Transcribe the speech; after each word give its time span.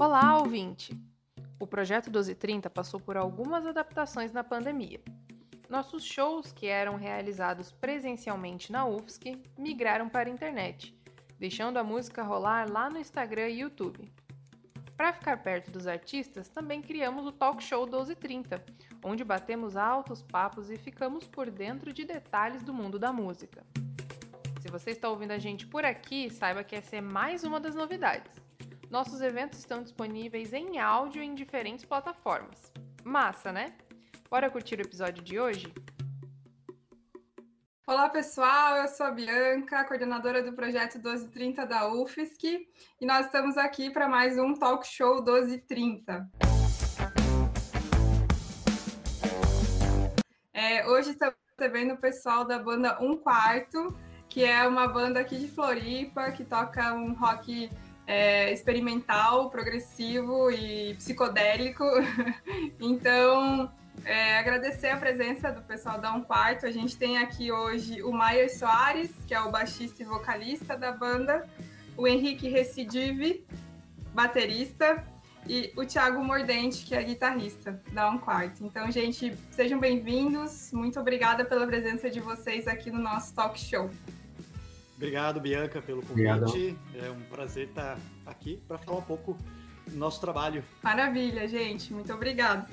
Olá, 0.00 0.38
ouvinte! 0.38 0.98
O 1.60 1.66
projeto 1.66 2.06
1230 2.06 2.70
passou 2.70 2.98
por 2.98 3.18
algumas 3.18 3.66
adaptações 3.66 4.32
na 4.32 4.42
pandemia. 4.42 4.98
Nossos 5.68 6.02
shows, 6.02 6.52
que 6.52 6.66
eram 6.66 6.96
realizados 6.96 7.70
presencialmente 7.70 8.72
na 8.72 8.86
UFSC, 8.86 9.38
migraram 9.58 10.08
para 10.08 10.30
a 10.30 10.32
internet, 10.32 10.98
deixando 11.38 11.76
a 11.76 11.84
música 11.84 12.22
rolar 12.22 12.66
lá 12.72 12.88
no 12.88 12.98
Instagram 12.98 13.50
e 13.50 13.60
YouTube. 13.60 14.10
Para 14.96 15.12
ficar 15.12 15.36
perto 15.36 15.70
dos 15.70 15.86
artistas, 15.86 16.48
também 16.48 16.80
criamos 16.80 17.26
o 17.26 17.32
Talk 17.32 17.62
Show 17.62 17.82
1230, 17.82 18.64
onde 19.04 19.22
batemos 19.22 19.76
altos 19.76 20.22
papos 20.22 20.70
e 20.70 20.78
ficamos 20.78 21.28
por 21.28 21.50
dentro 21.50 21.92
de 21.92 22.06
detalhes 22.06 22.62
do 22.62 22.72
mundo 22.72 22.98
da 22.98 23.12
música. 23.12 23.62
Se 24.62 24.68
você 24.68 24.92
está 24.92 25.10
ouvindo 25.10 25.32
a 25.32 25.38
gente 25.38 25.66
por 25.66 25.84
aqui, 25.84 26.30
saiba 26.30 26.64
que 26.64 26.74
essa 26.74 26.96
é 26.96 27.02
mais 27.02 27.44
uma 27.44 27.60
das 27.60 27.74
novidades. 27.74 28.39
Nossos 28.90 29.20
eventos 29.20 29.60
estão 29.60 29.84
disponíveis 29.84 30.52
em 30.52 30.80
áudio 30.80 31.22
em 31.22 31.32
diferentes 31.32 31.84
plataformas. 31.84 32.72
Massa, 33.04 33.52
né? 33.52 33.72
Bora 34.28 34.50
curtir 34.50 34.80
o 34.80 34.82
episódio 34.82 35.22
de 35.22 35.38
hoje? 35.38 35.72
Olá, 37.86 38.08
pessoal. 38.08 38.78
Eu 38.78 38.88
sou 38.88 39.06
a 39.06 39.12
Bianca, 39.12 39.84
coordenadora 39.84 40.42
do 40.42 40.52
projeto 40.54 40.94
1230 40.94 41.66
da 41.66 41.88
UFSC, 41.88 42.66
e 43.00 43.06
nós 43.06 43.26
estamos 43.26 43.56
aqui 43.56 43.90
para 43.90 44.08
mais 44.08 44.36
um 44.36 44.54
Talk 44.54 44.84
Show 44.84 45.22
1230. 45.22 46.28
É, 50.52 50.84
hoje 50.88 51.10
estamos 51.10 51.36
recebendo 51.56 51.94
o 51.94 51.96
pessoal 51.96 52.44
da 52.44 52.58
banda 52.58 53.00
Um 53.00 53.16
Quarto, 53.16 53.96
que 54.28 54.44
é 54.44 54.66
uma 54.66 54.88
banda 54.88 55.20
aqui 55.20 55.38
de 55.38 55.46
Floripa 55.46 56.32
que 56.32 56.44
toca 56.44 56.92
um 56.92 57.12
rock 57.12 57.70
é, 58.10 58.52
experimental, 58.52 59.50
progressivo 59.50 60.50
e 60.50 60.94
psicodélico. 60.94 61.84
então, 62.80 63.70
é, 64.04 64.36
agradecer 64.36 64.88
a 64.88 64.96
presença 64.96 65.52
do 65.52 65.62
pessoal 65.62 66.00
da 66.00 66.12
Um 66.12 66.20
Quarto. 66.20 66.66
A 66.66 66.72
gente 66.72 66.96
tem 66.96 67.18
aqui 67.18 67.52
hoje 67.52 68.02
o 68.02 68.10
Maier 68.10 68.52
Soares, 68.52 69.12
que 69.28 69.32
é 69.32 69.40
o 69.40 69.52
baixista 69.52 70.02
e 70.02 70.04
vocalista 70.04 70.76
da 70.76 70.90
banda, 70.90 71.48
o 71.96 72.04
Henrique 72.04 72.48
Recidive, 72.48 73.46
baterista, 74.12 75.06
e 75.46 75.72
o 75.76 75.86
Thiago 75.86 76.22
Mordente, 76.22 76.84
que 76.84 76.96
é 76.96 77.02
guitarrista 77.04 77.80
da 77.92 78.10
Um 78.10 78.18
Quarto. 78.18 78.64
Então, 78.64 78.90
gente, 78.90 79.36
sejam 79.52 79.78
bem-vindos. 79.78 80.72
Muito 80.72 80.98
obrigada 80.98 81.44
pela 81.44 81.64
presença 81.64 82.10
de 82.10 82.18
vocês 82.18 82.66
aqui 82.66 82.90
no 82.90 82.98
nosso 82.98 83.32
talk 83.32 83.58
show. 83.58 83.88
Obrigado, 85.00 85.40
Bianca, 85.40 85.80
pelo 85.80 86.02
convite. 86.02 86.28
Obrigado. 86.28 86.78
É 86.94 87.10
um 87.10 87.20
prazer 87.22 87.68
estar 87.68 87.98
aqui 88.26 88.62
para 88.68 88.76
falar 88.76 88.98
um 88.98 89.02
pouco 89.02 89.34
do 89.86 89.96
nosso 89.96 90.20
trabalho. 90.20 90.62
Maravilha, 90.82 91.48
gente. 91.48 91.90
Muito 91.90 92.12
obrigado. 92.12 92.70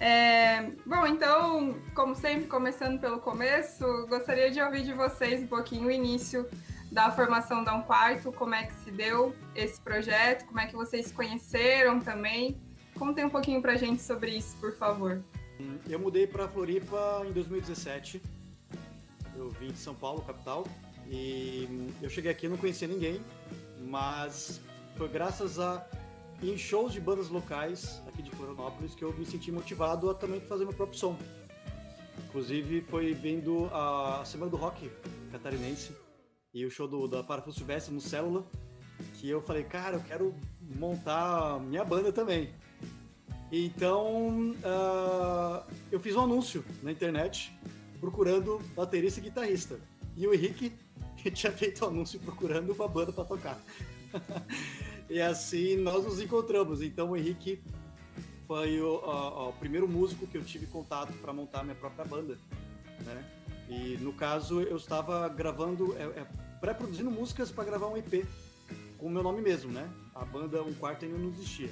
É, 0.00 0.70
bom, 0.86 1.06
então, 1.06 1.76
como 1.94 2.14
sempre, 2.14 2.46
começando 2.46 2.98
pelo 2.98 3.18
começo, 3.18 3.84
gostaria 4.08 4.50
de 4.50 4.58
ouvir 4.58 4.84
de 4.84 4.94
vocês 4.94 5.42
um 5.42 5.46
pouquinho 5.46 5.88
o 5.88 5.90
início 5.90 6.48
da 6.90 7.10
formação 7.10 7.62
da 7.62 7.74
Um 7.74 7.82
Quarto, 7.82 8.32
como 8.32 8.54
é 8.54 8.64
que 8.64 8.72
se 8.82 8.90
deu 8.90 9.36
esse 9.54 9.78
projeto, 9.78 10.46
como 10.46 10.58
é 10.58 10.66
que 10.66 10.74
vocês 10.74 11.08
se 11.08 11.12
conheceram 11.12 12.00
também. 12.00 12.58
Contem 12.98 13.26
um 13.26 13.30
pouquinho 13.30 13.60
para 13.60 13.72
a 13.72 13.76
gente 13.76 14.00
sobre 14.00 14.30
isso, 14.30 14.56
por 14.56 14.72
favor. 14.72 15.22
Eu 15.86 15.98
mudei 15.98 16.26
para 16.26 16.48
Floripa 16.48 17.22
em 17.28 17.32
2017. 17.32 18.22
Eu 19.34 19.50
vim 19.50 19.68
de 19.68 19.78
São 19.78 19.94
Paulo, 19.94 20.22
capital, 20.22 20.66
e 21.10 21.92
eu 22.02 22.10
cheguei 22.10 22.30
aqui 22.30 22.48
não 22.48 22.56
conhecia 22.56 22.88
ninguém, 22.88 23.20
mas 23.80 24.60
foi 24.96 25.08
graças 25.08 25.58
a 25.58 25.86
em 26.42 26.56
shows 26.56 26.92
de 26.92 27.00
bandas 27.00 27.28
locais 27.28 28.02
aqui 28.06 28.22
de 28.22 28.30
Florianópolis 28.30 28.94
que 28.94 29.02
eu 29.02 29.12
me 29.12 29.24
senti 29.24 29.50
motivado 29.50 30.10
a 30.10 30.14
também 30.14 30.40
fazer 30.40 30.64
meu 30.64 30.74
próprio 30.74 30.98
som. 30.98 31.16
Inclusive 32.28 32.82
foi 32.82 33.14
vendo 33.14 33.70
a 33.72 34.22
Semana 34.24 34.50
do 34.50 34.56
Rock 34.56 34.90
catarinense 35.32 35.94
e 36.52 36.64
o 36.64 36.70
show 36.70 36.88
do, 36.88 37.06
da 37.06 37.22
Parafuso 37.22 37.58
Silvestre 37.58 37.94
no 37.94 38.00
Célula, 38.00 38.46
que 39.14 39.28
eu 39.28 39.40
falei, 39.42 39.64
cara, 39.64 39.96
eu 39.96 40.02
quero 40.02 40.34
montar 40.60 41.60
minha 41.60 41.84
banda 41.84 42.12
também. 42.12 42.54
Então 43.52 44.52
uh, 44.52 45.72
eu 45.90 46.00
fiz 46.00 46.16
um 46.16 46.22
anúncio 46.22 46.64
na 46.82 46.90
internet 46.90 47.56
procurando 48.00 48.60
baterista 48.74 49.20
e 49.20 49.22
guitarrista. 49.22 49.78
E 50.16 50.26
o 50.26 50.34
Henrique 50.34 50.72
tinha 51.30 51.52
feito 51.52 51.84
um 51.84 51.88
anúncio 51.88 52.18
procurando 52.20 52.72
uma 52.72 52.88
banda 52.88 53.12
para 53.12 53.24
tocar. 53.24 53.58
e 55.08 55.20
assim 55.20 55.76
nós 55.76 56.04
nos 56.04 56.20
encontramos. 56.20 56.82
Então 56.82 57.10
o 57.10 57.16
Henrique 57.16 57.60
foi 58.46 58.80
o, 58.80 58.96
o, 58.96 59.48
o 59.48 59.52
primeiro 59.54 59.88
músico 59.88 60.26
que 60.26 60.36
eu 60.36 60.44
tive 60.44 60.66
contato 60.66 61.12
para 61.14 61.32
montar 61.32 61.64
minha 61.64 61.74
própria 61.74 62.04
banda, 62.04 62.38
né? 63.04 63.24
E 63.68 63.96
no 64.00 64.12
caso 64.12 64.60
eu 64.60 64.76
estava 64.76 65.28
gravando, 65.28 65.96
é, 65.96 66.20
é, 66.20 66.26
pré-produzindo 66.60 67.10
músicas 67.10 67.50
para 67.50 67.64
gravar 67.64 67.88
um 67.88 67.96
EP 67.96 68.24
com 68.98 69.06
o 69.06 69.10
meu 69.10 69.22
nome 69.22 69.42
mesmo, 69.42 69.72
né? 69.72 69.90
A 70.14 70.24
banda 70.24 70.62
Um 70.62 70.72
Quarto 70.74 71.04
ainda 71.04 71.18
não 71.18 71.28
existia. 71.28 71.70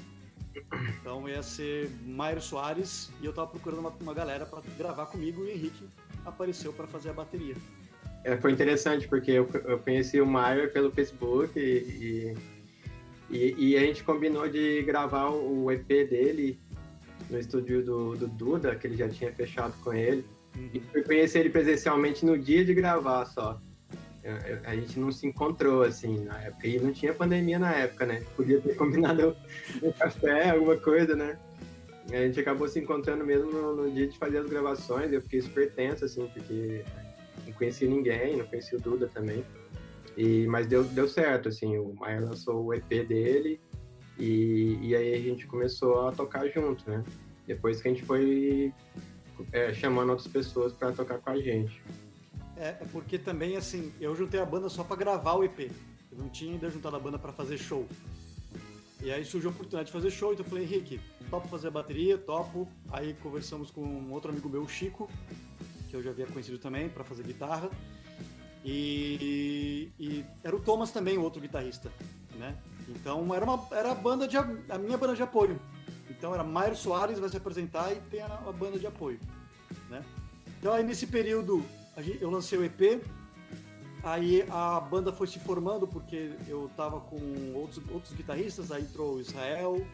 Então 1.00 1.28
ia 1.28 1.42
ser 1.42 1.90
Mairo 2.04 2.40
Soares 2.40 3.10
e 3.20 3.24
eu 3.24 3.30
estava 3.30 3.48
procurando 3.48 3.80
uma, 3.80 3.90
uma 3.90 4.14
galera 4.14 4.46
para 4.46 4.60
gravar 4.76 5.06
comigo 5.06 5.42
e 5.42 5.44
o 5.44 5.50
Henrique 5.50 5.88
apareceu 6.24 6.72
para 6.72 6.86
fazer 6.86 7.10
a 7.10 7.12
bateria. 7.12 7.56
É, 8.24 8.36
foi 8.38 8.52
interessante, 8.52 9.06
porque 9.06 9.30
eu, 9.30 9.48
eu 9.66 9.78
conheci 9.78 10.18
o 10.18 10.26
Maier 10.26 10.72
pelo 10.72 10.90
Facebook 10.90 11.58
e, 11.58 12.34
e, 13.30 13.54
e, 13.58 13.76
a 13.76 13.80
gente 13.80 14.02
combinou 14.02 14.48
de 14.48 14.82
gravar 14.82 15.28
o 15.28 15.70
EP 15.70 15.86
dele 15.86 16.58
no 17.28 17.38
estúdio 17.38 17.84
do, 17.84 18.16
do 18.16 18.26
Duda, 18.26 18.74
que 18.74 18.86
ele 18.86 18.96
já 18.96 19.08
tinha 19.08 19.30
fechado 19.30 19.74
com 19.82 19.92
ele. 19.92 20.24
E 20.72 20.80
fui 20.80 21.02
conhecer 21.02 21.40
ele 21.40 21.50
presencialmente 21.50 22.24
no 22.24 22.38
dia 22.38 22.64
de 22.64 22.72
gravar 22.72 23.26
só. 23.26 23.60
A 24.64 24.74
gente 24.74 24.98
não 24.98 25.12
se 25.12 25.26
encontrou 25.26 25.82
assim 25.82 26.24
na 26.24 26.40
época. 26.40 26.66
E 26.66 26.78
não 26.78 26.92
tinha 26.92 27.12
pandemia 27.12 27.58
na 27.58 27.74
época, 27.74 28.06
né? 28.06 28.24
Podia 28.34 28.58
ter 28.58 28.74
combinado 28.76 29.36
um 29.82 29.92
café, 29.92 30.50
alguma 30.50 30.76
coisa, 30.76 31.14
né? 31.14 31.38
A 32.10 32.16
gente 32.16 32.40
acabou 32.40 32.68
se 32.68 32.78
encontrando 32.78 33.24
mesmo 33.24 33.50
no, 33.50 33.76
no, 33.76 33.90
dia 33.90 34.06
de 34.06 34.16
fazer 34.16 34.38
as 34.38 34.48
gravações. 34.48 35.12
Eu 35.12 35.20
fiquei 35.20 35.42
super 35.42 35.70
tenso, 35.72 36.04
assim, 36.04 36.26
porque 36.32 36.84
não 37.46 37.52
conheci 37.52 37.86
ninguém, 37.86 38.36
não 38.36 38.46
conheci 38.46 38.74
o 38.76 38.80
Duda 38.80 39.08
também. 39.08 39.44
E, 40.16 40.46
mas 40.46 40.66
deu, 40.66 40.84
deu 40.84 41.08
certo, 41.08 41.48
assim, 41.48 41.76
o 41.76 41.94
Maia 41.94 42.20
lançou 42.20 42.64
o 42.64 42.74
EP 42.74 42.88
dele 42.88 43.60
e, 44.18 44.78
e 44.80 44.94
aí 44.94 45.14
a 45.14 45.18
gente 45.18 45.46
começou 45.46 46.06
a 46.06 46.12
tocar 46.12 46.46
junto, 46.48 46.88
né? 46.88 47.02
Depois 47.46 47.82
que 47.82 47.88
a 47.88 47.90
gente 47.90 48.04
foi 48.04 48.72
é, 49.52 49.72
chamando 49.74 50.10
outras 50.10 50.28
pessoas 50.28 50.72
para 50.72 50.92
tocar 50.92 51.18
com 51.18 51.30
a 51.30 51.40
gente. 51.40 51.82
É, 52.56 52.68
é, 52.68 52.86
porque 52.92 53.18
também, 53.18 53.56
assim, 53.56 53.92
eu 54.00 54.14
juntei 54.14 54.40
a 54.40 54.44
banda 54.44 54.68
só 54.68 54.84
para 54.84 54.96
gravar 54.96 55.34
o 55.34 55.44
EP. 55.44 55.70
Eu 56.12 56.18
não 56.18 56.28
tinha 56.28 56.52
ainda 56.52 56.70
juntado 56.70 56.94
a 56.94 57.00
banda 57.00 57.18
para 57.18 57.32
fazer 57.32 57.58
show. 57.58 57.86
E 59.02 59.10
aí 59.10 59.24
surgiu 59.24 59.50
a 59.50 59.52
oportunidade 59.52 59.86
de 59.88 59.92
fazer 59.92 60.10
show, 60.10 60.32
então 60.32 60.46
eu 60.46 60.48
falei, 60.48 60.64
Henrique, 60.64 61.00
topo 61.28 61.48
fazer 61.48 61.68
a 61.68 61.70
bateria, 61.70 62.16
topo. 62.16 62.68
Aí 62.90 63.14
conversamos 63.14 63.70
com 63.70 63.82
um 63.82 64.12
outro 64.12 64.30
amigo 64.30 64.48
meu, 64.48 64.66
Chico, 64.68 65.10
que 65.94 65.98
eu 65.98 66.02
já 66.02 66.10
havia 66.10 66.26
conhecido 66.26 66.58
também 66.58 66.88
para 66.88 67.04
fazer 67.04 67.22
guitarra. 67.22 67.70
E, 68.64 69.92
e, 69.98 70.24
era 70.42 70.56
o 70.56 70.58
Thomas 70.60 70.90
também, 70.90 71.16
o 71.16 71.22
outro 71.22 71.40
guitarrista, 71.40 71.92
né? 72.36 72.56
Então 72.88 73.32
era 73.32 73.44
uma 73.44 73.64
era 73.70 73.92
a 73.92 73.94
banda 73.94 74.26
de 74.26 74.36
a 74.36 74.78
minha 74.78 74.98
banda 74.98 75.14
de 75.14 75.22
apoio. 75.22 75.60
Então 76.10 76.34
era 76.34 76.42
Mairo 76.42 76.74
Soares 76.74 77.18
vai 77.18 77.28
se 77.28 77.36
apresentar 77.36 77.92
e 77.92 78.00
tem 78.10 78.22
a, 78.22 78.26
a 78.26 78.52
banda 78.52 78.78
de 78.78 78.86
apoio, 78.86 79.20
né? 79.88 80.04
Então 80.58 80.72
aí 80.72 80.82
nesse 80.82 81.06
período 81.06 81.64
eu 82.20 82.28
lancei 82.28 82.58
o 82.58 82.64
EP, 82.64 83.00
aí 84.02 84.44
a 84.50 84.80
banda 84.80 85.12
foi 85.12 85.28
se 85.28 85.38
formando 85.38 85.86
porque 85.86 86.32
eu 86.48 86.70
tava 86.76 87.00
com 87.00 87.52
outros 87.54 87.80
outros 87.92 88.14
guitarristas, 88.14 88.72
aí 88.72 88.82
entrou 88.82 89.16
o 89.16 89.20
Israel, 89.20 89.86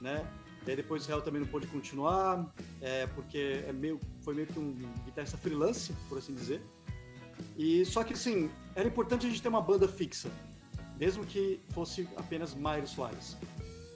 né? 0.00 0.24
E 0.66 0.70
aí 0.70 0.76
depois 0.76 1.02
o 1.02 1.04
Israel 1.04 1.22
também 1.22 1.40
não 1.40 1.48
pôde 1.48 1.66
continuar, 1.68 2.52
é, 2.80 3.06
porque 3.08 3.64
é 3.66 3.72
meio, 3.72 4.00
foi 4.22 4.34
meio 4.34 4.48
que 4.48 4.58
um 4.58 4.72
guitarrista 5.04 5.38
freelance, 5.38 5.92
por 6.08 6.18
assim 6.18 6.34
dizer. 6.34 6.60
E 7.56 7.84
só 7.84 8.02
que 8.02 8.14
assim, 8.14 8.50
era 8.74 8.88
importante 8.88 9.26
a 9.26 9.28
gente 9.28 9.40
ter 9.40 9.48
uma 9.48 9.60
banda 9.60 9.86
fixa, 9.86 10.28
mesmo 10.98 11.24
que 11.24 11.60
fosse 11.70 12.08
apenas 12.16 12.52
Mairo 12.52 12.86
Soares. 12.86 13.36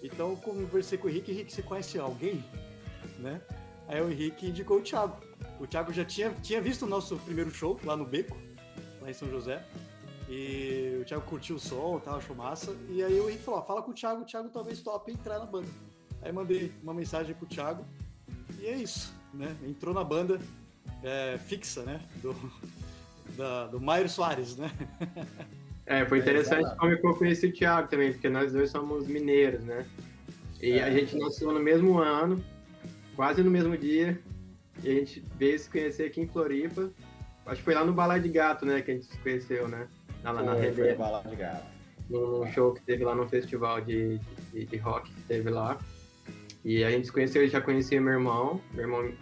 Então 0.00 0.37
conversei 0.37 0.96
com 0.96 1.08
o 1.08 1.11
Henrique, 1.11 1.32
Henrique, 1.32 1.52
você 1.52 1.62
conhece 1.62 1.99
alguém? 1.99 2.44
Né? 3.19 3.40
Aí 3.88 4.00
o 4.00 4.08
Henrique 4.08 4.46
indicou 4.46 4.78
o 4.78 4.82
Thiago. 4.82 5.16
O 5.58 5.66
Thiago 5.66 5.93
já 5.93 6.05
tinha, 6.05 6.31
tinha 6.43 6.61
visto 6.61 6.87
o 6.87 6.88
nosso 6.88 7.16
primeiro 7.19 7.50
show 7.50 7.78
lá 7.84 7.96
no 7.96 8.06
Beco, 8.06 8.37
lá 9.00 9.11
em 9.11 9.12
São 9.12 9.28
José. 9.28 9.66
E 10.28 10.99
o 11.02 11.05
Thiago 11.05 11.26
curtiu 11.26 11.56
o 11.56 11.58
som, 11.58 11.99
tal, 11.99 12.16
achou 12.16 12.37
massa. 12.37 12.75
E 12.88 13.02
aí 13.02 13.19
o 13.20 13.28
Henrique 13.28 13.43
falou: 13.43 13.61
fala 13.62 13.82
com 13.82 13.90
o 13.90 13.94
Thiago, 13.94 14.23
o 14.23 14.25
Thiago 14.25 14.49
talvez 14.49 14.81
tope 14.81 15.11
entrar 15.11 15.40
na 15.40 15.46
banda. 15.46 15.69
Aí 16.22 16.32
mandei 16.32 16.72
uma 16.82 16.93
mensagem 16.94 17.34
pro 17.34 17.46
Thiago 17.46 17.84
e 18.61 18.67
é 18.67 18.76
isso, 18.76 19.14
né? 19.32 19.56
Entrou 19.67 19.94
na 19.94 20.05
banda 20.05 20.38
é, 21.02 21.38
fixa, 21.38 21.82
né? 21.82 22.00
Do, 22.22 22.34
da, 23.37 23.67
do 23.67 23.81
Mairo 23.81 24.08
Soares, 24.08 24.56
né? 24.56 24.70
É, 25.87 26.05
foi 26.05 26.19
interessante 26.19 26.70
é, 26.70 26.76
como 26.76 26.93
eu 26.93 27.17
conheci 27.17 27.46
o 27.46 27.52
Thiago 27.52 27.88
também, 27.88 28.12
porque 28.12 28.28
nós 28.28 28.52
dois 28.52 28.70
somos 28.70 29.08
mineiros, 29.08 29.62
né? 29.64 29.87
E 30.61 30.72
é. 30.72 30.84
a 30.84 30.90
gente 30.90 31.17
nasceu 31.19 31.52
no 31.52 31.61
mesmo 31.61 31.99
ano, 31.99 32.43
quase 33.16 33.43
no 33.43 33.50
mesmo 33.50 33.76
dia. 33.76 34.20
E 34.84 34.88
a 34.88 34.94
gente 34.94 35.25
veio 35.37 35.58
se 35.58 35.69
conhecer 35.69 36.05
aqui 36.05 36.20
em 36.20 36.28
Floripa. 36.28 36.90
Acho 37.46 37.56
que 37.56 37.64
foi 37.64 37.75
lá 37.75 37.84
no 37.84 37.93
Balai 37.93 38.20
de 38.20 38.28
Gato, 38.28 38.64
né, 38.64 38.81
que 38.82 38.90
a 38.90 38.94
gente 38.94 39.06
se 39.06 39.19
conheceu, 39.19 39.66
né? 39.66 39.88
Lá, 40.23 40.34
foi, 40.34 40.44
na 40.44 40.55
Rever. 40.55 40.96
Balai 40.96 41.25
de 41.25 41.37
Gato. 41.37 41.66
Num 42.08 42.46
show 42.52 42.73
que 42.73 42.82
teve 42.82 43.05
lá 43.05 43.14
no 43.14 43.28
festival 43.28 43.81
de, 43.81 44.19
de, 44.52 44.66
de 44.66 44.76
rock 44.76 45.11
que 45.12 45.23
teve 45.23 45.50
lá. 45.50 45.78
E 46.65 46.85
a 46.85 46.91
gente 46.91 47.07
se 47.07 47.12
conheceu, 47.12 47.43
eu 47.43 47.49
já 47.49 47.61
conhecia 47.61 48.01
meu 48.01 48.12
irmão. 48.12 48.61
Meu 48.73 48.85
irmão 48.85 49.12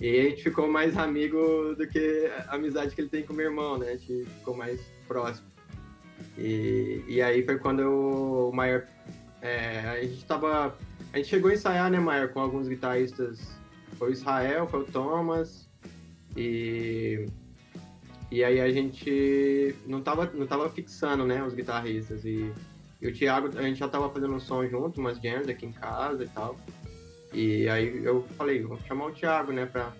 e 0.00 0.18
a 0.18 0.22
gente 0.30 0.42
ficou 0.42 0.66
mais 0.66 0.96
amigo 0.96 1.74
do 1.76 1.86
que 1.86 2.30
a 2.48 2.54
amizade 2.54 2.94
que 2.94 3.02
ele 3.02 3.10
tem 3.10 3.22
com 3.22 3.34
meu 3.34 3.50
irmão, 3.50 3.76
né? 3.76 3.88
A 3.88 3.96
gente 3.96 4.24
ficou 4.38 4.56
mais 4.56 4.80
próximo. 5.06 5.46
E, 6.38 7.04
e 7.06 7.20
aí 7.20 7.44
foi 7.44 7.58
quando 7.58 7.80
eu, 7.82 8.48
o 8.48 8.52
Maior. 8.52 8.86
É, 9.42 9.80
a 9.80 10.02
gente 10.02 10.24
tava. 10.24 10.74
A 11.12 11.16
gente 11.18 11.28
chegou 11.28 11.50
a 11.50 11.54
ensaiar, 11.54 11.90
né, 11.90 12.00
Maior, 12.00 12.28
com 12.28 12.40
alguns 12.40 12.66
guitarristas. 12.66 13.40
Foi 13.98 14.08
o 14.08 14.12
Israel, 14.12 14.66
foi 14.66 14.80
o 14.80 14.84
Thomas. 14.84 15.68
E. 16.34 17.26
E 18.30 18.42
aí 18.42 18.58
a 18.58 18.70
gente 18.70 19.74
não 19.86 20.00
tava, 20.00 20.30
não 20.32 20.46
tava 20.46 20.70
fixando, 20.70 21.26
né, 21.26 21.44
os 21.44 21.52
guitarristas. 21.52 22.24
E, 22.24 22.50
e 23.00 23.08
o 23.08 23.12
Thiago, 23.12 23.58
a 23.58 23.62
gente 23.62 23.78
já 23.78 23.88
tava 23.88 24.10
fazendo 24.10 24.34
um 24.34 24.40
som 24.40 24.66
junto, 24.66 25.00
umas 25.00 25.18
jams 25.18 25.48
aqui 25.48 25.64
em 25.64 25.72
casa 25.72 26.24
e 26.24 26.28
tal. 26.28 26.56
E 27.32 27.68
aí 27.68 28.04
eu 28.04 28.22
falei, 28.36 28.62
vou 28.62 28.78
chamar 28.80 29.06
o 29.06 29.12
Thiago, 29.12 29.52
né, 29.52 29.64
pra, 29.64 29.92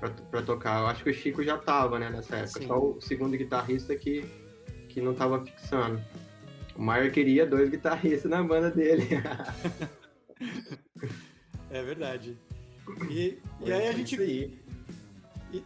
pra, 0.00 0.10
pra 0.10 0.42
tocar. 0.42 0.80
Eu 0.80 0.86
acho 0.88 1.04
que 1.04 1.10
o 1.10 1.14
Chico 1.14 1.44
já 1.44 1.56
tava, 1.56 1.98
né, 1.98 2.10
nessa 2.10 2.36
época. 2.36 2.60
Sim. 2.60 2.66
Só 2.66 2.78
o 2.78 3.00
segundo 3.00 3.36
guitarrista 3.36 3.94
que, 3.94 4.24
que 4.88 5.00
não 5.00 5.14
tava 5.14 5.44
fixando. 5.44 6.02
O 6.74 6.82
Maier 6.82 7.12
queria 7.12 7.46
dois 7.46 7.70
guitarristas 7.70 8.30
na 8.30 8.42
banda 8.42 8.70
dele. 8.70 9.06
é 11.70 11.82
verdade. 11.82 12.36
E, 13.10 13.38
e 13.60 13.72
aí 13.72 13.88
a 13.88 13.92
gente. 13.92 14.20
E, 14.20 14.58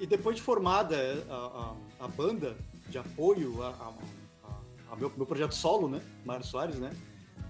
e, 0.00 0.06
depois 0.06 0.36
de 0.36 0.42
formada 0.42 0.96
a, 1.28 1.74
a, 2.00 2.04
a 2.04 2.08
banda 2.08 2.56
de 2.88 2.98
apoio 2.98 3.62
a, 3.62 3.68
a, 3.68 3.92
meu, 4.96 5.12
meu 5.16 5.26
projeto 5.26 5.54
solo, 5.54 5.88
né? 5.88 6.00
Mário 6.24 6.44
Soares, 6.44 6.78
né? 6.78 6.90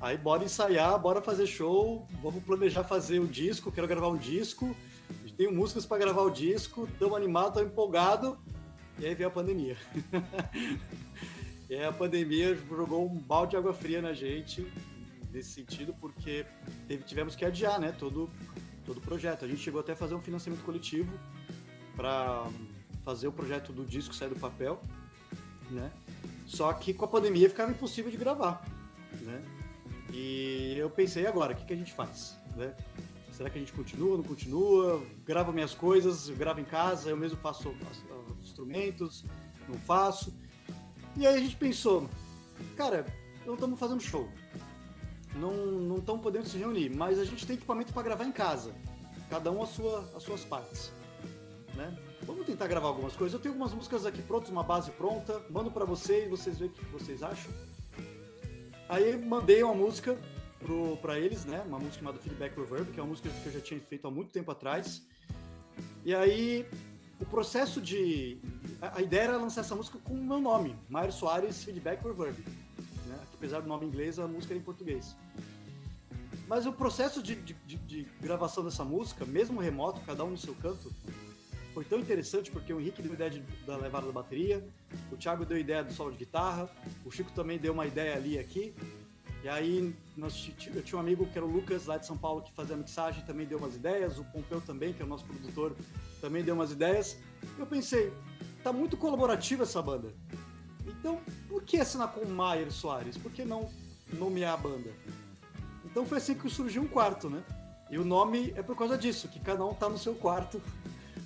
Aí 0.01 0.17
bora 0.17 0.45
ensaiar, 0.45 0.99
bora 0.99 1.23
fazer 1.23 1.47
show, 1.47 2.07
vamos 2.21 2.43
planejar 2.43 2.83
fazer 2.83 3.21
o 3.21 3.27
disco, 3.27 3.71
quero 3.71 3.87
gravar 3.87 4.09
um 4.09 4.17
disco, 4.17 4.75
tenho 5.37 5.53
músicas 5.53 5.87
para 5.87 5.99
gravar 5.99 6.23
o 6.23 6.31
disco, 6.31 6.89
tamo 6.99 7.17
animado, 7.17 7.55
tô 7.55 7.63
empolgado, 7.63 8.39
e 8.99 9.07
aí 9.07 9.15
veio 9.15 9.29
a 9.29 9.33
pandemia. 9.33 9.77
e 11.71 11.77
a 11.77 11.93
pandemia 11.93 12.55
jogou 12.55 13.07
um 13.07 13.17
balde 13.17 13.51
de 13.51 13.57
água 13.57 13.73
fria 13.73 14.03
na 14.03 14.13
gente, 14.13 14.67
nesse 15.33 15.51
sentido, 15.51 15.95
porque 16.01 16.45
teve, 16.87 17.03
tivemos 17.05 17.35
que 17.35 17.45
adiar, 17.45 17.81
né, 17.81 17.93
todo, 17.99 18.29
todo 18.85 18.99
o 18.99 19.01
projeto. 19.01 19.45
A 19.45 19.49
gente 19.49 19.61
chegou 19.61 19.81
até 19.81 19.93
a 19.93 19.97
fazer 19.97 20.15
um 20.15 20.21
financiamento 20.21 20.63
coletivo 20.65 21.13
para 21.97 22.47
fazer 23.05 23.29
o 23.29 23.33
projeto 23.33 23.73
do 23.73 23.85
disco 23.85 24.15
sair 24.15 24.29
do 24.29 24.39
papel, 24.39 24.81
né? 25.71 25.91
Só 26.53 26.71
que 26.75 26.93
com 26.93 27.07
a 27.07 27.09
pandemia 27.09 27.49
ficava 27.49 27.71
impossível 27.71 28.11
de 28.11 28.19
gravar, 28.19 28.63
né? 29.23 29.43
E 30.13 30.75
eu 30.77 30.91
pensei, 30.91 31.27
agora, 31.27 31.55
o 31.55 31.57
que, 31.57 31.65
que 31.65 31.73
a 31.73 31.77
gente 31.77 31.95
faz? 31.95 32.37
Né? 32.55 32.75
Será 33.33 33.49
que 33.49 33.57
a 33.57 33.61
gente 33.61 33.73
continua, 33.73 34.19
não 34.19 34.25
continua? 34.25 35.03
Gravo 35.25 35.51
minhas 35.51 35.75
coisas, 35.75 36.29
gravo 36.29 36.61
em 36.61 36.65
casa, 36.65 37.09
eu 37.09 37.17
mesmo 37.17 37.39
faço 37.39 37.75
os 38.39 38.45
instrumentos, 38.45 39.25
não 39.67 39.79
faço. 39.79 40.31
E 41.17 41.27
aí 41.27 41.37
a 41.37 41.41
gente 41.41 41.57
pensou, 41.57 42.07
cara, 42.77 43.07
não 43.47 43.55
estamos 43.55 43.79
fazendo 43.79 44.03
show. 44.03 44.29
Não 45.35 45.97
estamos 45.97 46.21
podendo 46.21 46.47
se 46.47 46.59
reunir, 46.59 46.95
mas 46.95 47.19
a 47.19 47.25
gente 47.25 47.47
tem 47.47 47.57
equipamento 47.57 47.95
para 47.95 48.03
gravar 48.03 48.25
em 48.27 48.33
casa. 48.33 48.75
Cada 49.31 49.51
um 49.51 49.63
a 49.63 49.67
sua, 49.67 50.13
as 50.15 50.23
suas 50.23 50.45
partes. 50.45 50.93
Né? 51.75 51.97
Vamos 52.27 52.47
tentar 52.47 52.67
gravar 52.69 52.89
algumas 52.89 53.15
coisas. 53.15 53.35
Eu 53.35 53.41
tenho 53.41 53.55
algumas 53.55 53.75
músicas 53.75 54.07
aqui 54.07 54.23
prontas, 54.23 54.51
uma 54.51 54.63
base 54.63 54.91
pronta. 54.93 55.43
Mando 55.51 55.71
para 55.71 55.85
vocês, 55.85 56.29
vocês 56.31 56.59
veem 56.59 56.71
o 56.71 56.75
que 56.75 56.85
vocês 56.87 57.23
acham. 57.23 57.53
Aí 58.89 59.17
mandei 59.17 59.63
uma 59.63 59.75
música 59.75 60.17
pro, 60.61 60.97
pra 60.99 61.19
eles, 61.19 61.45
né? 61.45 61.63
Uma 61.67 61.79
música 61.79 61.99
chamada 61.99 62.19
Feedback 62.19 62.57
Reverb, 62.57 62.93
que 62.93 63.01
é 63.01 63.03
uma 63.03 63.09
música 63.09 63.29
que 63.29 63.47
eu 63.47 63.53
já 63.53 63.61
tinha 63.61 63.81
feito 63.81 64.07
há 64.07 64.11
muito 64.11 64.31
tempo 64.31 64.51
atrás. 64.51 65.03
E 66.05 66.15
aí, 66.15 66.67
o 67.21 67.25
processo 67.27 67.81
de. 67.81 68.39
A, 68.81 68.99
a 68.99 69.03
ideia 69.03 69.23
era 69.23 69.37
lançar 69.37 69.63
essa 69.63 69.75
música 69.75 69.99
com 70.05 70.15
o 70.15 70.25
meu 70.25 70.41
nome, 70.41 70.77
Mário 70.89 71.13
Soares 71.13 71.65
Feedback 71.65 72.03
Reverb. 72.05 72.39
Né? 73.07 73.19
Apesar 73.35 73.61
do 73.61 73.69
nome 73.69 73.87
inglês, 73.87 74.19
a 74.19 74.29
música 74.29 74.53
era 74.53 74.61
em 74.61 74.65
português. 74.65 75.17
Mas 76.49 76.67
o 76.67 76.73
processo 76.73 77.23
de, 77.23 77.35
de, 77.35 77.55
de, 77.67 77.77
de 77.77 78.03
gravação 78.21 78.63
dessa 78.63 78.85
música, 78.85 79.25
mesmo 79.25 79.61
remoto, 79.61 80.01
cada 80.03 80.25
um 80.25 80.31
no 80.31 80.37
seu 80.37 80.55
canto, 80.57 80.93
foi 81.73 81.85
tão 81.85 81.99
interessante 81.99 82.51
porque 82.51 82.73
o 82.73 82.81
Henrique 82.81 83.03
deu 83.03 83.15
ideia 83.15 83.31
de, 83.31 83.41
da 83.67 83.77
levada 83.77 84.07
da 84.07 84.13
bateria, 84.13 84.67
o 85.11 85.17
Thiago 85.17 85.45
deu 85.45 85.57
ideia 85.57 85.83
do 85.83 85.93
solo 85.93 86.13
de 86.13 86.19
guitarra, 86.19 86.71
o 87.05 87.11
Chico 87.11 87.33
também 87.33 87.59
deu 87.59 87.73
uma 87.73 87.87
ideia 87.87 88.17
ali 88.17 88.39
aqui. 88.39 88.75
E 89.43 89.49
aí 89.49 89.95
nós, 90.17 90.53
eu 90.73 90.83
tinha 90.83 90.97
um 90.97 91.01
amigo 91.01 91.27
que 91.27 91.37
era 91.37 91.45
o 91.45 91.51
Lucas 91.51 91.87
lá 91.87 91.97
de 91.97 92.07
São 92.07 92.17
Paulo 92.17 92.43
que 92.43 92.53
fazia 92.53 92.77
a 92.77 92.79
mixagem, 92.79 93.25
também 93.25 93.47
deu 93.47 93.59
umas 93.59 93.75
ideias, 93.75 94.19
o 94.19 94.25
Pompeu 94.25 94.61
também, 94.61 94.93
que 94.93 95.03
é 95.03 95.05
o 95.05 95.09
nosso 95.09 95.25
produtor, 95.25 95.75
também 96.21 96.45
deu 96.45 96.55
umas 96.55 96.71
ideias. 96.71 97.19
Eu 97.59 97.67
pensei, 97.67 98.13
tá 98.63 98.73
muito 98.73 98.97
colaborativa 98.97 99.65
essa 99.65 99.83
banda. 99.83 100.15
Então, 100.87 101.21
por 101.49 101.63
que 101.65 101.79
assinar 101.79 102.13
com 102.13 102.21
o 102.21 102.29
Maier 102.29 102.71
Soares? 102.71 103.17
Por 103.17 103.33
que 103.33 103.45
não 103.45 103.69
nomear 104.13 104.55
a 104.55 104.57
banda? 104.57 104.91
Então 105.85 106.07
foi 106.07 106.19
assim 106.19 106.35
que 106.35 106.49
surgiu 106.49 106.83
um 106.83 106.89
quarto, 106.89 107.29
né? 107.29 107.43
E 107.91 107.99
o 107.99 108.05
nome 108.05 108.53
é 108.57 108.63
por 108.63 108.77
causa 108.77 108.97
disso, 108.97 109.29
que 109.29 109.39
cada 109.41 109.65
um 109.65 109.75
tá 109.75 109.89
no 109.89 109.99
seu 109.99 110.15
quarto 110.15 110.63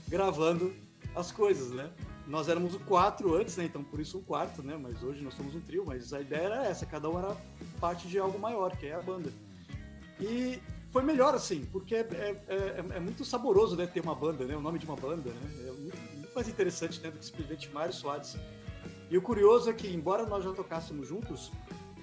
gravando 0.09 0.73
as 1.15 1.33
coisas, 1.33 1.71
né? 1.71 1.91
Nós 2.27 2.49
éramos 2.49 2.75
o 2.75 2.81
quatro 2.81 3.35
antes, 3.35 3.57
né? 3.57 3.65
Então 3.65 3.83
por 3.83 4.01
isso 4.01 4.19
um 4.19 4.23
quarto, 4.23 4.63
né? 4.63 4.77
Mas 4.81 5.03
hoje 5.03 5.23
nós 5.23 5.35
somos 5.35 5.55
um 5.55 5.61
trio, 5.61 5.85
mas 5.87 6.13
a 6.13 6.21
ideia 6.21 6.43
era 6.43 6.67
essa, 6.67 6.85
cada 6.85 7.09
um 7.09 7.19
era 7.19 7.37
parte 7.81 8.09
de 8.09 8.19
algo 8.19 8.39
maior, 8.39 8.77
que 8.77 8.87
é 8.87 8.95
a 8.95 9.03
banda. 9.03 9.33
E 10.21 10.61
foi 10.91 11.03
melhor 11.03 11.35
assim, 11.35 11.65
porque 11.67 11.95
é, 11.95 12.01
é, 12.01 12.43
é, 12.49 12.85
é 12.97 13.01
muito 13.01 13.25
saboroso, 13.25 13.77
né? 13.77 13.87
Ter 13.87 14.01
uma 14.01 14.15
banda, 14.15 14.45
né? 14.45 14.57
O 14.57 14.61
nome 14.61 14.79
de 14.79 14.87
uma 14.87 14.97
banda, 14.97 15.31
né? 15.31 15.69
É 15.69 15.73
muito, 15.73 15.97
muito 16.17 16.35
mais 16.35 16.49
interessante, 16.49 17.01
né? 17.01 17.11
Do 17.11 17.19
que 17.19 17.25
simplesmente 17.25 17.71
Mário 17.71 17.93
Soares. 17.93 18.37
E 19.11 19.17
o 19.17 19.23
curioso 19.23 19.71
é 19.71 19.73
que, 19.73 19.89
embora 19.89 20.27
nós 20.27 20.43
já 20.43 20.53
tocássemos 20.53 21.07
juntos, 21.07 21.53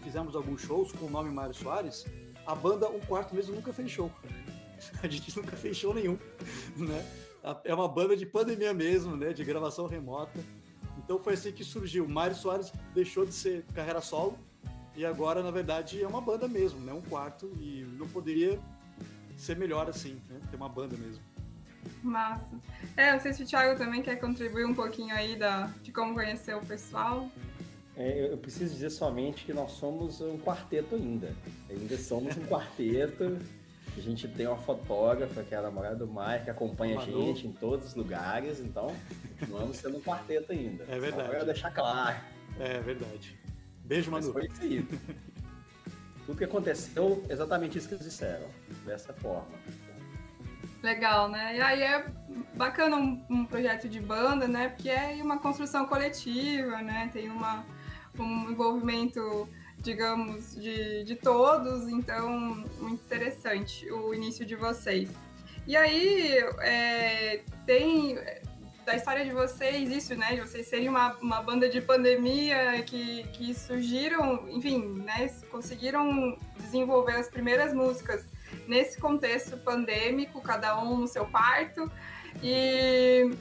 fizemos 0.01 0.35
alguns 0.35 0.61
shows 0.61 0.91
com 0.91 1.05
o 1.05 1.09
nome 1.09 1.29
Mário 1.29 1.53
Soares, 1.53 2.05
a 2.45 2.55
banda 2.55 2.89
Um 2.89 2.99
Quarto 3.01 3.35
mesmo 3.35 3.55
nunca 3.55 3.73
fez 3.73 3.89
show. 3.89 4.11
A 5.01 5.07
gente 5.07 5.35
nunca 5.35 5.55
fez 5.55 5.77
show 5.77 5.93
nenhum, 5.93 6.17
né? 6.77 7.05
É 7.63 7.73
uma 7.73 7.87
banda 7.87 8.15
de 8.15 8.25
pandemia 8.25 8.73
mesmo, 8.73 9.15
né? 9.15 9.33
De 9.33 9.43
gravação 9.43 9.87
remota. 9.87 10.39
Então 10.97 11.19
foi 11.19 11.33
assim 11.33 11.51
que 11.51 11.63
surgiu. 11.63 12.07
Mário 12.07 12.35
Soares 12.35 12.71
deixou 12.93 13.25
de 13.25 13.33
ser 13.33 13.65
carreira 13.73 14.01
solo 14.01 14.37
e 14.95 15.05
agora, 15.05 15.41
na 15.41 15.51
verdade, 15.51 16.01
é 16.01 16.07
uma 16.07 16.21
banda 16.21 16.47
mesmo, 16.47 16.79
né? 16.79 16.93
Um 16.93 17.01
quarto 17.01 17.51
e 17.59 17.85
não 17.97 18.07
poderia 18.07 18.59
ser 19.35 19.57
melhor 19.57 19.89
assim, 19.89 20.21
né? 20.29 20.39
Ter 20.49 20.55
uma 20.55 20.69
banda 20.69 20.95
mesmo. 20.95 21.21
Massa. 22.01 22.55
É, 22.95 23.11
não 23.11 23.19
sei 23.19 23.33
se 23.33 23.43
o 23.43 23.45
Thiago 23.45 23.77
também 23.77 24.01
quer 24.01 24.17
contribuir 24.17 24.65
um 24.65 24.73
pouquinho 24.73 25.13
aí 25.13 25.35
da, 25.35 25.69
de 25.81 25.91
como 25.91 26.13
conhecer 26.13 26.55
o 26.55 26.61
pessoal. 26.61 27.29
É, 27.95 28.31
eu 28.31 28.37
preciso 28.37 28.73
dizer 28.73 28.89
somente 28.89 29.45
que 29.45 29.53
nós 29.53 29.71
somos 29.73 30.21
um 30.21 30.37
quarteto 30.37 30.95
ainda. 30.95 31.35
Ainda 31.69 31.97
somos 31.97 32.37
um 32.37 32.45
quarteto. 32.45 33.37
A 33.95 34.01
gente 34.01 34.27
tem 34.27 34.47
uma 34.47 34.57
fotógrafa, 34.57 35.43
que 35.43 35.53
é 35.53 35.57
a 35.57 35.61
namorada 35.61 35.95
do 35.95 36.07
Maia, 36.07 36.39
que 36.39 36.49
acompanha 36.49 36.95
Manu. 36.95 37.21
a 37.21 37.25
gente 37.25 37.47
em 37.47 37.51
todos 37.51 37.87
os 37.87 37.95
lugares, 37.95 38.59
então 38.59 38.95
continuamos 39.39 39.77
sendo 39.77 39.97
um 39.97 40.01
quarteto 40.01 40.51
ainda. 40.51 40.83
É 40.89 40.99
verdade. 40.99 41.29
Só 41.29 41.35
pra 41.35 41.43
deixar 41.43 41.71
claro. 41.71 42.17
É 42.59 42.79
verdade. 42.79 43.39
Beijo, 43.85 44.11
Manu. 44.11 44.25
Mas 44.25 44.33
foi 44.33 44.47
isso 44.47 44.61
aí. 44.61 44.87
Tudo 46.25 46.37
que 46.37 46.43
aconteceu, 46.43 47.23
exatamente 47.29 47.77
isso 47.77 47.87
que 47.87 47.95
eles 47.95 48.05
disseram, 48.05 48.47
dessa 48.85 49.13
forma. 49.13 49.51
Legal, 50.81 51.29
né? 51.29 51.57
E 51.57 51.61
aí 51.61 51.81
é 51.81 52.05
bacana 52.55 52.97
um, 52.97 53.23
um, 53.29 53.45
projeto 53.45 53.87
de 53.87 53.99
banda, 53.99 54.47
né? 54.47 54.69
Porque 54.69 54.89
é 54.89 55.17
uma 55.21 55.39
construção 55.39 55.85
coletiva, 55.85 56.81
né? 56.81 57.09
Tem 57.13 57.29
uma, 57.29 57.65
um 58.17 58.51
envolvimento 58.51 59.47
digamos, 59.83 60.55
de, 60.55 61.03
de 61.03 61.15
todos, 61.15 61.89
então, 61.89 62.65
muito 62.79 63.03
interessante 63.03 63.91
o 63.91 64.13
início 64.13 64.45
de 64.45 64.55
vocês. 64.55 65.09
E 65.67 65.75
aí, 65.75 66.37
é, 66.61 67.41
tem 67.65 68.17
da 68.85 68.95
história 68.95 69.23
de 69.23 69.31
vocês 69.31 69.89
isso, 69.89 70.15
né, 70.15 70.35
de 70.35 70.41
vocês 70.41 70.67
serem 70.67 70.89
uma, 70.89 71.13
uma 71.21 71.41
banda 71.41 71.69
de 71.69 71.79
pandemia 71.79 72.81
que, 72.83 73.23
que 73.33 73.53
surgiram, 73.53 74.45
enfim, 74.49 75.01
né, 75.05 75.29
conseguiram 75.49 76.37
desenvolver 76.57 77.15
as 77.15 77.29
primeiras 77.29 77.73
músicas 77.73 78.25
nesse 78.67 78.99
contexto 78.99 79.57
pandêmico, 79.57 80.41
cada 80.41 80.77
um 80.81 80.97
no 80.97 81.07
seu 81.07 81.25
parto, 81.25 81.89
e, 82.41 83.31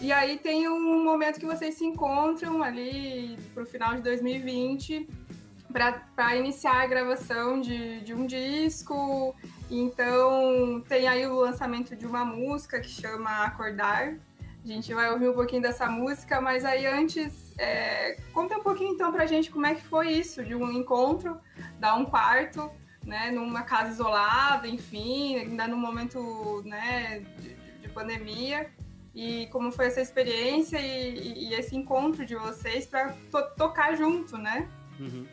e 0.00 0.12
aí 0.12 0.38
tem 0.38 0.68
um 0.68 1.02
momento 1.02 1.40
que 1.40 1.46
vocês 1.46 1.74
se 1.74 1.84
encontram 1.84 2.62
ali 2.62 3.36
pro 3.52 3.66
final 3.66 3.94
de 3.96 4.02
2020 4.02 5.23
para 5.74 6.36
iniciar 6.36 6.82
a 6.82 6.86
gravação 6.86 7.60
de, 7.60 8.00
de 8.02 8.14
um 8.14 8.26
disco. 8.26 9.34
Então, 9.68 10.80
tem 10.88 11.08
aí 11.08 11.26
o 11.26 11.34
lançamento 11.40 11.96
de 11.96 12.06
uma 12.06 12.24
música 12.24 12.80
que 12.80 12.88
chama 12.88 13.44
Acordar. 13.44 14.14
A 14.64 14.66
gente 14.66 14.94
vai 14.94 15.10
ouvir 15.10 15.28
um 15.28 15.34
pouquinho 15.34 15.62
dessa 15.62 15.88
música, 15.88 16.40
mas 16.40 16.64
aí 16.64 16.86
antes, 16.86 17.52
é, 17.58 18.16
conta 18.32 18.56
um 18.56 18.62
pouquinho 18.62 18.94
então 18.94 19.12
pra 19.12 19.26
gente 19.26 19.50
como 19.50 19.66
é 19.66 19.74
que 19.74 19.82
foi 19.82 20.12
isso, 20.12 20.44
de 20.44 20.54
um 20.54 20.70
encontro, 20.70 21.40
dar 21.80 21.96
um 21.96 22.04
quarto, 22.04 22.70
né, 23.04 23.32
numa 23.32 23.62
casa 23.62 23.90
isolada, 23.90 24.68
enfim, 24.68 25.36
ainda 25.36 25.66
no 25.66 25.76
momento, 25.76 26.62
né, 26.64 27.18
de, 27.40 27.54
de 27.82 27.88
pandemia 27.88 28.70
e 29.12 29.48
como 29.48 29.72
foi 29.72 29.86
essa 29.86 30.00
experiência 30.00 30.78
e, 30.78 31.48
e 31.48 31.54
esse 31.54 31.76
encontro 31.76 32.24
de 32.24 32.36
vocês 32.36 32.86
para 32.86 33.12
to 33.30 33.42
tocar 33.56 33.96
junto, 33.96 34.38
né? 34.38 34.68
Uhum. 34.98 35.26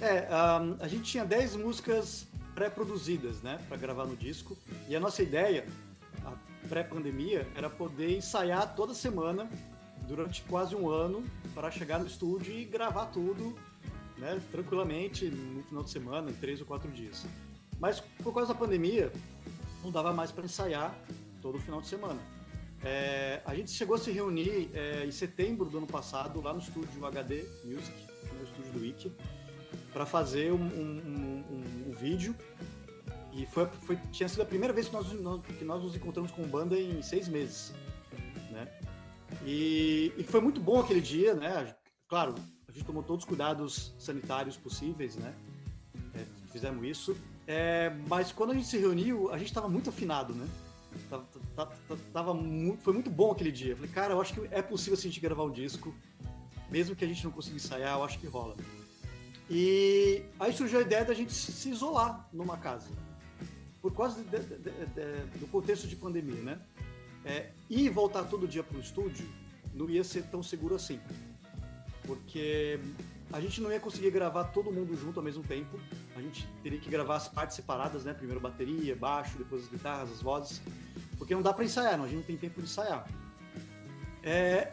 É, 0.00 0.28
um, 0.60 0.76
a 0.80 0.88
gente 0.88 1.04
tinha 1.04 1.24
10 1.24 1.56
músicas 1.56 2.26
pré-produzidas, 2.54 3.42
né, 3.42 3.60
para 3.68 3.76
gravar 3.76 4.06
no 4.06 4.16
disco, 4.16 4.56
e 4.88 4.94
a 4.94 5.00
nossa 5.00 5.22
ideia, 5.22 5.66
a 6.24 6.32
pré-pandemia, 6.68 7.46
era 7.54 7.68
poder 7.68 8.16
ensaiar 8.16 8.74
toda 8.74 8.94
semana 8.94 9.48
durante 10.06 10.42
quase 10.42 10.74
um 10.74 10.88
ano 10.88 11.24
para 11.54 11.70
chegar 11.70 11.98
no 11.98 12.06
estúdio 12.06 12.52
e 12.52 12.64
gravar 12.64 13.06
tudo, 13.06 13.56
né, 14.16 14.40
tranquilamente 14.50 15.26
no 15.26 15.62
final 15.64 15.82
de 15.82 15.90
semana, 15.90 16.30
em 16.30 16.34
três 16.34 16.60
ou 16.60 16.66
quatro 16.66 16.90
dias. 16.90 17.26
Mas 17.78 18.00
por 18.00 18.32
causa 18.34 18.52
da 18.52 18.58
pandemia, 18.58 19.12
não 19.82 19.90
dava 19.90 20.12
mais 20.12 20.32
para 20.32 20.44
ensaiar 20.44 20.94
todo 21.40 21.58
final 21.58 21.80
de 21.80 21.86
semana. 21.86 22.20
É, 22.82 23.40
a 23.44 23.54
gente 23.54 23.70
chegou 23.70 23.96
a 23.96 23.98
se 23.98 24.10
reunir 24.10 24.70
é, 24.72 25.04
em 25.04 25.10
setembro 25.10 25.66
do 25.66 25.78
ano 25.78 25.86
passado, 25.86 26.40
lá 26.40 26.52
no 26.52 26.60
estúdio 26.60 27.04
HD 27.04 27.44
Music, 27.64 27.92
no 28.36 28.44
estúdio 28.44 28.72
do 28.72 28.80
Wiki, 28.80 29.12
para 29.98 30.06
fazer 30.06 30.52
um, 30.52 30.62
um, 30.62 31.42
um, 31.50 31.88
um, 31.88 31.90
vídeo. 31.90 32.32
E 33.32 33.44
foi, 33.46 33.66
foi, 33.66 33.96
tinha 34.12 34.28
sido 34.28 34.42
a 34.42 34.44
primeira 34.44 34.72
vez 34.72 34.86
que 34.86 34.92
nós, 34.92 35.08
que 35.58 35.64
nós 35.64 35.82
nos 35.82 35.96
encontramos 35.96 36.30
com 36.30 36.46
banda 36.46 36.78
em 36.78 37.02
seis 37.02 37.26
meses. 37.26 37.74
Né? 38.52 38.68
E, 39.44 40.12
e 40.16 40.22
foi 40.22 40.40
muito 40.40 40.60
bom 40.60 40.78
aquele 40.78 41.00
dia, 41.00 41.34
né? 41.34 41.74
Claro, 42.06 42.36
a 42.68 42.70
gente 42.70 42.84
tomou 42.84 43.02
todos 43.02 43.24
os 43.24 43.28
cuidados 43.28 43.92
sanitários 43.98 44.56
possíveis, 44.56 45.16
né? 45.16 45.34
É, 46.14 46.24
fizemos 46.52 46.86
isso. 46.86 47.16
É, 47.44 47.90
mas 48.06 48.30
quando 48.30 48.52
a 48.52 48.54
gente 48.54 48.68
se 48.68 48.78
reuniu, 48.78 49.32
a 49.32 49.36
gente 49.36 49.48
estava 49.48 49.68
muito 49.68 49.90
afinado, 49.90 50.32
né? 50.32 50.46
Tava, 51.10 51.26
tava, 51.56 51.76
tava 52.12 52.34
muito, 52.34 52.80
foi 52.82 52.92
muito 52.92 53.10
bom 53.10 53.32
aquele 53.32 53.50
dia. 53.50 53.74
falei, 53.74 53.90
cara, 53.90 54.14
eu 54.14 54.20
acho 54.20 54.32
que 54.32 54.48
é 54.52 54.62
possível 54.62 54.94
assim, 54.94 55.08
a 55.08 55.10
gente 55.10 55.20
gravar 55.20 55.42
o 55.42 55.50
disco, 55.50 55.92
mesmo 56.70 56.94
que 56.94 57.04
a 57.04 57.08
gente 57.08 57.24
não 57.24 57.32
consiga 57.32 57.56
ensaiar, 57.56 57.98
eu 57.98 58.04
acho 58.04 58.16
que 58.20 58.28
rola. 58.28 58.54
E 59.50 60.22
aí 60.38 60.52
surgiu 60.52 60.78
a 60.78 60.82
ideia 60.82 61.04
da 61.04 61.14
gente 61.14 61.32
se 61.32 61.70
isolar 61.70 62.28
numa 62.32 62.56
casa, 62.56 62.90
por 63.80 63.94
causa 63.94 64.22
de, 64.22 64.38
de, 64.38 64.58
de, 64.58 65.38
do 65.38 65.46
contexto 65.46 65.86
de 65.86 65.96
pandemia, 65.96 66.42
né? 66.42 66.60
É, 67.24 67.50
e 67.68 67.88
voltar 67.88 68.24
todo 68.24 68.46
dia 68.46 68.62
para 68.62 68.76
o 68.76 68.80
estúdio 68.80 69.28
não 69.74 69.88
ia 69.88 70.04
ser 70.04 70.24
tão 70.24 70.42
seguro 70.42 70.74
assim, 70.74 71.00
porque 72.04 72.80
a 73.32 73.40
gente 73.40 73.60
não 73.60 73.70
ia 73.70 73.78
conseguir 73.78 74.10
gravar 74.10 74.44
todo 74.44 74.72
mundo 74.72 74.96
junto 74.96 75.20
ao 75.20 75.24
mesmo 75.24 75.42
tempo. 75.42 75.78
A 76.16 76.20
gente 76.20 76.48
teria 76.62 76.78
que 76.78 76.88
gravar 76.88 77.16
as 77.16 77.28
partes 77.28 77.56
separadas, 77.56 78.04
né? 78.04 78.14
Primeiro 78.14 78.40
bateria, 78.40 78.96
baixo, 78.96 79.36
depois 79.36 79.64
as 79.64 79.68
guitarras, 79.68 80.10
as 80.10 80.22
vozes. 80.22 80.62
Porque 81.18 81.34
não 81.34 81.42
dá 81.42 81.52
para 81.52 81.64
ensaiar, 81.64 81.98
não. 81.98 82.04
a 82.04 82.08
gente 82.08 82.18
não 82.18 82.24
tem 82.24 82.36
tempo 82.36 82.60
de 82.60 82.66
ensaiar. 82.66 83.06
É... 84.22 84.72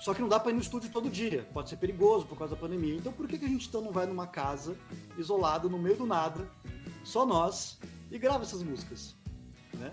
Só 0.00 0.14
que 0.14 0.20
não 0.20 0.28
dá 0.28 0.40
para 0.40 0.50
ir 0.50 0.54
no 0.54 0.60
estúdio 0.60 0.90
todo 0.90 1.10
dia. 1.10 1.46
Pode 1.52 1.68
ser 1.68 1.76
perigoso 1.76 2.26
por 2.26 2.36
causa 2.36 2.54
da 2.54 2.60
pandemia. 2.60 2.96
Então 2.96 3.12
por 3.12 3.28
que, 3.28 3.38
que 3.38 3.44
a 3.44 3.48
gente 3.48 3.68
então 3.68 3.80
não 3.80 3.92
vai 3.92 4.06
numa 4.06 4.26
casa 4.26 4.76
isolada, 5.16 5.68
no 5.68 5.78
meio 5.78 5.96
do 5.96 6.06
nada, 6.06 6.50
só 7.04 7.26
nós, 7.26 7.78
e 8.10 8.18
grava 8.18 8.42
essas 8.42 8.62
músicas? 8.62 9.14
Né? 9.74 9.92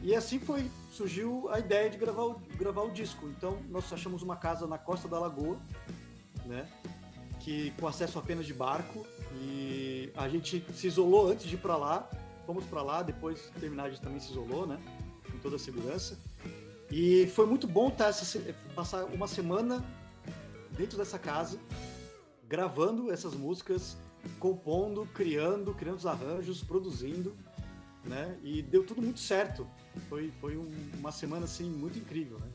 E 0.00 0.14
assim 0.14 0.38
foi, 0.38 0.70
surgiu 0.90 1.48
a 1.50 1.58
ideia 1.58 1.90
de 1.90 1.98
gravar 1.98 2.22
o, 2.22 2.40
gravar 2.56 2.82
o 2.82 2.90
disco. 2.90 3.28
Então 3.28 3.58
nós 3.68 3.92
achamos 3.92 4.22
uma 4.22 4.36
casa 4.36 4.66
na 4.66 4.78
Costa 4.78 5.08
da 5.08 5.18
Lagoa, 5.18 5.58
né? 6.46 6.68
que 7.42 7.72
com 7.72 7.88
acesso 7.88 8.18
apenas 8.18 8.46
de 8.46 8.54
barco 8.54 9.04
e 9.40 10.12
a 10.16 10.28
gente 10.28 10.64
se 10.72 10.86
isolou 10.86 11.30
antes 11.30 11.46
de 11.46 11.56
ir 11.56 11.58
para 11.58 11.76
lá, 11.76 12.08
fomos 12.46 12.64
para 12.64 12.82
lá, 12.82 13.02
depois 13.02 13.50
de 13.52 13.60
terminar 13.60 13.84
a 13.84 13.90
gente 13.90 14.00
também 14.00 14.20
se 14.20 14.30
isolou, 14.30 14.66
né, 14.66 14.78
com 15.30 15.38
toda 15.38 15.56
a 15.56 15.58
segurança. 15.58 16.18
E 16.92 17.26
foi 17.28 17.46
muito 17.46 17.66
bom 17.66 17.88
tá, 17.88 18.08
essa, 18.08 18.38
passar 18.74 19.06
uma 19.06 19.26
semana 19.26 19.82
dentro 20.76 20.98
dessa 20.98 21.18
casa, 21.18 21.58
gravando 22.46 23.10
essas 23.10 23.34
músicas, 23.34 23.96
compondo, 24.38 25.08
criando, 25.14 25.72
criando 25.72 25.96
os 25.96 26.04
arranjos, 26.04 26.62
produzindo, 26.62 27.34
né? 28.04 28.36
E 28.44 28.60
deu 28.60 28.84
tudo 28.84 29.00
muito 29.00 29.20
certo. 29.20 29.66
Foi, 30.10 30.30
foi 30.38 30.54
um, 30.58 30.70
uma 30.98 31.10
semana 31.10 31.46
assim 31.46 31.64
muito 31.64 31.98
incrível, 31.98 32.38
né? 32.38 32.46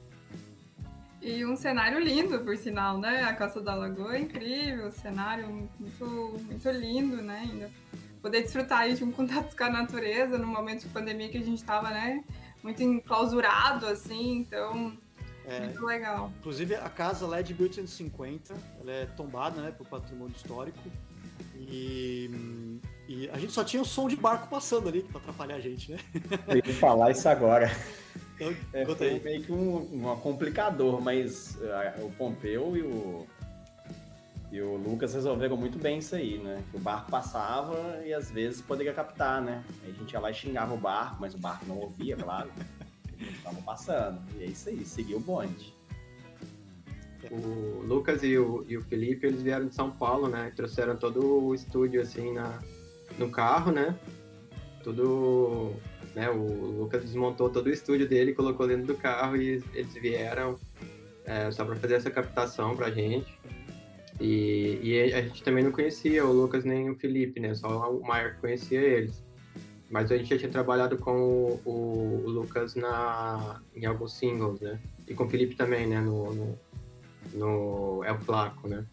E 1.19 1.43
um 1.43 1.55
cenário 1.55 1.99
lindo, 1.99 2.39
por 2.41 2.55
sinal, 2.57 2.99
né? 2.99 3.23
A 3.23 3.33
Costa 3.35 3.59
da 3.59 3.73
Lagoa 3.73 4.17
é 4.17 4.19
incrível, 4.19 4.91
cenário 4.91 5.49
muito, 5.49 6.05
muito 6.45 6.69
lindo, 6.69 7.23
né? 7.23 7.49
Ainda 7.51 7.71
poder 8.21 8.43
desfrutar 8.43 8.81
aí 8.81 8.93
de 8.93 9.03
um 9.03 9.11
contato 9.11 9.57
com 9.57 9.63
a 9.63 9.69
natureza 9.69 10.37
no 10.37 10.45
momento 10.45 10.83
de 10.83 10.89
pandemia 10.89 11.27
que 11.27 11.39
a 11.39 11.43
gente 11.43 11.57
estava, 11.57 11.89
né? 11.89 12.23
Muito 12.67 12.83
enclausurado, 12.83 13.85
assim, 13.85 14.39
então... 14.39 14.91
É, 15.45 15.61
muito 15.61 15.85
legal. 15.85 16.33
Inclusive, 16.39 16.75
a 16.75 16.89
casa 16.89 17.25
lá 17.25 17.39
é 17.39 17.41
de 17.41 17.53
1850, 17.53 18.53
ela 18.81 18.91
é 18.91 19.05
tombada, 19.05 19.61
né, 19.61 19.71
por 19.71 19.87
patrimônio 19.87 20.35
histórico. 20.35 20.77
E, 21.55 22.29
e, 23.07 23.29
a 23.29 23.37
gente 23.37 23.53
só 23.53 23.63
tinha 23.63 23.81
o 23.81 23.85
som 23.85 24.09
de 24.09 24.17
barco 24.17 24.49
passando 24.49 24.89
ali 24.89 25.01
para 25.01 25.21
atrapalhar 25.21 25.55
a 25.55 25.61
gente, 25.61 25.93
né? 25.93 25.99
Eu 26.45 26.57
ia 26.57 26.73
falar 26.73 27.11
isso 27.11 27.29
agora. 27.29 27.71
Então, 28.35 28.53
é, 28.73 28.85
foi 28.85 29.19
meio 29.21 29.43
que 29.43 29.51
um, 29.53 30.09
um 30.09 30.15
complicador, 30.17 30.99
mas 30.99 31.55
uh, 31.55 32.05
o 32.05 32.11
Pompeu 32.11 32.75
e 32.75 32.81
o, 32.81 33.25
e 34.51 34.61
o 34.61 34.75
Lucas 34.75 35.13
resolveram 35.13 35.57
muito 35.57 35.77
bem 35.77 35.99
isso 35.99 36.15
aí, 36.15 36.37
né? 36.37 36.63
Que 36.71 36.77
o 36.77 36.79
barco 36.79 37.11
passava 37.11 38.01
e 38.05 38.13
às 38.13 38.31
vezes 38.31 38.61
poderia 38.61 38.93
captar, 38.93 39.41
né? 39.41 39.63
Aí 39.83 39.91
a 39.91 39.93
gente 39.93 40.11
ia 40.11 40.19
lá 40.19 40.31
e 40.31 40.33
xingava 40.33 40.73
o 40.73 40.77
barco, 40.77 41.17
mas 41.19 41.33
o 41.33 41.37
barco 41.37 41.65
não 41.65 41.77
ouvia, 41.77 42.15
claro. 42.15 42.49
Estavam 43.19 43.61
passando. 43.63 44.21
E 44.37 44.43
é 44.43 44.45
isso 44.45 44.69
aí, 44.69 44.85
seguiu 44.85 45.17
o 45.17 45.21
bonde. 45.21 45.75
O 47.29 47.83
Lucas 47.83 48.23
e 48.23 48.37
o, 48.37 48.63
e 48.69 48.77
o 48.77 48.81
Felipe, 48.81 49.27
eles 49.27 49.41
vieram 49.41 49.67
de 49.67 49.75
São 49.75 49.91
Paulo, 49.91 50.29
né? 50.29 50.51
Trouxeram 50.55 50.95
todo 50.95 51.43
o 51.43 51.53
estúdio 51.53 52.01
assim 52.01 52.31
na, 52.31 52.59
no 53.17 53.29
carro, 53.29 53.71
né? 53.71 53.99
Tudo 54.81 55.75
né? 56.17 56.31
O 56.31 56.79
Lucas 56.79 57.03
desmontou 57.03 57.47
todo 57.47 57.67
o 57.67 57.69
estúdio 57.69 58.07
dele, 58.07 58.33
colocou 58.33 58.67
dentro 58.67 58.87
do 58.87 58.95
carro 58.95 59.37
e 59.37 59.63
eles 59.75 59.93
vieram 59.93 60.57
é, 61.23 61.51
só 61.51 61.63
para 61.63 61.75
fazer 61.75 61.93
essa 61.93 62.09
captação 62.09 62.75
para 62.75 62.87
a 62.87 62.91
gente. 62.91 63.37
E, 64.19 64.79
e, 64.81 65.13
a 65.13 65.21
gente 65.21 65.43
também 65.43 65.63
não 65.63 65.71
conhecia 65.71 66.25
o 66.25 66.31
Lucas 66.31 66.65
nem 66.65 66.89
o 66.89 66.95
Felipe, 66.95 67.39
né? 67.39 67.53
Só 67.53 67.91
o 67.91 68.05
Maier 68.05 68.37
conhecia 68.39 68.81
eles. 68.81 69.23
Mas 69.89 70.11
a 70.11 70.17
gente 70.17 70.29
já 70.29 70.37
tinha 70.37 70.51
trabalhado 70.51 70.97
com 70.97 71.17
o, 71.21 71.61
o, 71.63 72.23
o, 72.25 72.29
Lucas 72.29 72.75
na, 72.75 73.61
em 73.75 73.85
alguns 73.85 74.13
singles, 74.13 74.59
né? 74.59 74.79
E 75.07 75.13
com 75.13 75.25
o 75.25 75.29
Felipe 75.29 75.55
também, 75.55 75.87
né? 75.87 76.01
No, 76.01 76.33
no, 76.33 76.59
no 77.33 78.03
El 78.03 78.17
Flaco, 78.17 78.67
né? 78.67 78.85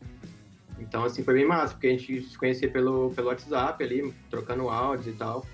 Então, 0.79 1.05
assim, 1.05 1.23
foi 1.23 1.35
bem 1.35 1.47
massa, 1.47 1.75
porque 1.75 1.87
a 1.87 1.91
gente 1.91 2.23
se 2.23 2.37
conhecia 2.37 2.69
pelo, 2.71 3.11
pelo 3.11 3.29
WhatsApp 3.29 3.83
ali, 3.83 4.13
trocando 4.31 4.69
áudios 4.69 5.15
e 5.15 5.19
tal. 5.19 5.47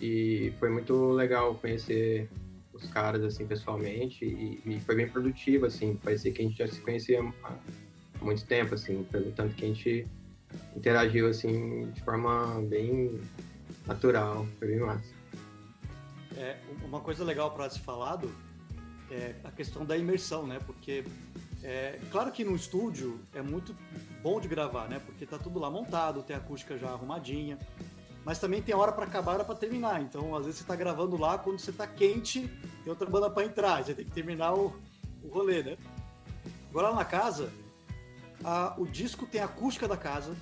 E 0.00 0.52
foi 0.58 0.68
muito 0.68 1.10
legal 1.12 1.54
conhecer 1.54 2.28
os 2.72 2.86
caras, 2.88 3.22
assim, 3.22 3.46
pessoalmente. 3.46 4.24
E, 4.24 4.60
e 4.64 4.80
foi 4.80 4.94
bem 4.94 5.08
produtivo, 5.08 5.66
assim. 5.66 5.96
Parecia 5.96 6.30
que 6.30 6.42
a 6.42 6.44
gente 6.44 6.58
já 6.58 6.66
se 6.66 6.80
conhecia 6.80 7.22
muito 8.24 8.44
tempo, 8.46 8.74
assim. 8.74 9.04
Pelo 9.04 9.30
tanto 9.32 9.54
que 9.54 9.64
a 9.64 9.68
gente 9.68 10.06
interagiu, 10.76 11.28
assim, 11.28 11.90
de 11.90 12.02
forma 12.02 12.60
bem 12.62 13.20
natural. 13.86 14.46
Foi 14.58 14.68
bem 14.68 14.80
massa. 14.80 15.14
É, 16.36 16.58
uma 16.82 17.00
coisa 17.00 17.24
legal 17.24 17.52
para 17.52 17.70
se 17.70 17.78
falado 17.80 18.30
é 19.10 19.34
a 19.44 19.50
questão 19.50 19.84
da 19.84 19.96
imersão, 19.96 20.46
né? 20.46 20.58
Porque 20.66 21.04
é, 21.62 22.00
claro 22.10 22.32
que 22.32 22.44
no 22.44 22.56
estúdio 22.56 23.20
é 23.32 23.42
muito 23.42 23.74
bom 24.22 24.40
de 24.40 24.48
gravar, 24.48 24.88
né? 24.88 25.00
Porque 25.04 25.24
tá 25.24 25.38
tudo 25.38 25.58
lá 25.60 25.70
montado, 25.70 26.22
tem 26.22 26.34
a 26.34 26.38
acústica 26.38 26.76
já 26.76 26.88
arrumadinha 26.88 27.58
mas 28.24 28.38
também 28.38 28.62
tem 28.62 28.74
hora 28.74 28.90
para 28.90 29.04
acabar, 29.04 29.34
hora 29.34 29.44
para 29.44 29.54
terminar. 29.54 30.00
Então, 30.00 30.34
às 30.34 30.46
vezes 30.46 30.60
você 30.60 30.66
tá 30.66 30.74
gravando 30.74 31.16
lá, 31.16 31.36
quando 31.36 31.58
você 31.58 31.70
tá 31.70 31.86
quente, 31.86 32.48
tem 32.82 32.90
outra 32.90 33.08
banda 33.08 33.28
para 33.28 33.44
entrar, 33.44 33.84
você 33.84 33.94
tem 33.94 34.04
que 34.04 34.10
terminar 34.10 34.54
o, 34.54 34.74
o 35.22 35.28
rolê, 35.28 35.62
né? 35.62 35.76
Agora 36.70 36.88
lá 36.88 36.96
na 36.96 37.04
casa, 37.04 37.52
a, 38.42 38.74
o 38.78 38.86
disco 38.86 39.26
tem 39.26 39.40
a 39.40 39.44
acústica 39.44 39.86
da 39.86 39.96
casa. 39.96 40.34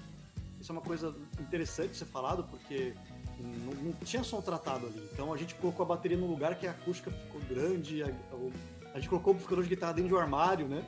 Isso 0.60 0.70
é 0.70 0.74
uma 0.74 0.82
coisa 0.82 1.14
interessante 1.40 1.90
de 1.90 1.96
ser 1.96 2.04
falado, 2.04 2.44
porque 2.44 2.94
não, 3.38 3.72
não, 3.74 3.92
tinha 4.04 4.22
som 4.22 4.40
tratado 4.40 4.86
ali. 4.86 5.08
Então 5.12 5.32
a 5.32 5.36
gente 5.36 5.54
colocou 5.56 5.84
a 5.84 5.88
bateria 5.88 6.16
num 6.16 6.28
lugar 6.28 6.54
que 6.54 6.66
a 6.66 6.70
acústica 6.70 7.10
ficou 7.10 7.40
grande, 7.48 8.02
a, 8.02 8.06
a, 8.06 8.90
a 8.94 8.98
gente 8.98 9.08
colocou 9.08 9.32
o 9.32 9.34
amplificador 9.34 9.64
de 9.64 9.70
guitarra 9.70 9.94
dentro 9.94 10.08
de 10.08 10.14
um 10.14 10.18
armário, 10.18 10.68
né? 10.68 10.84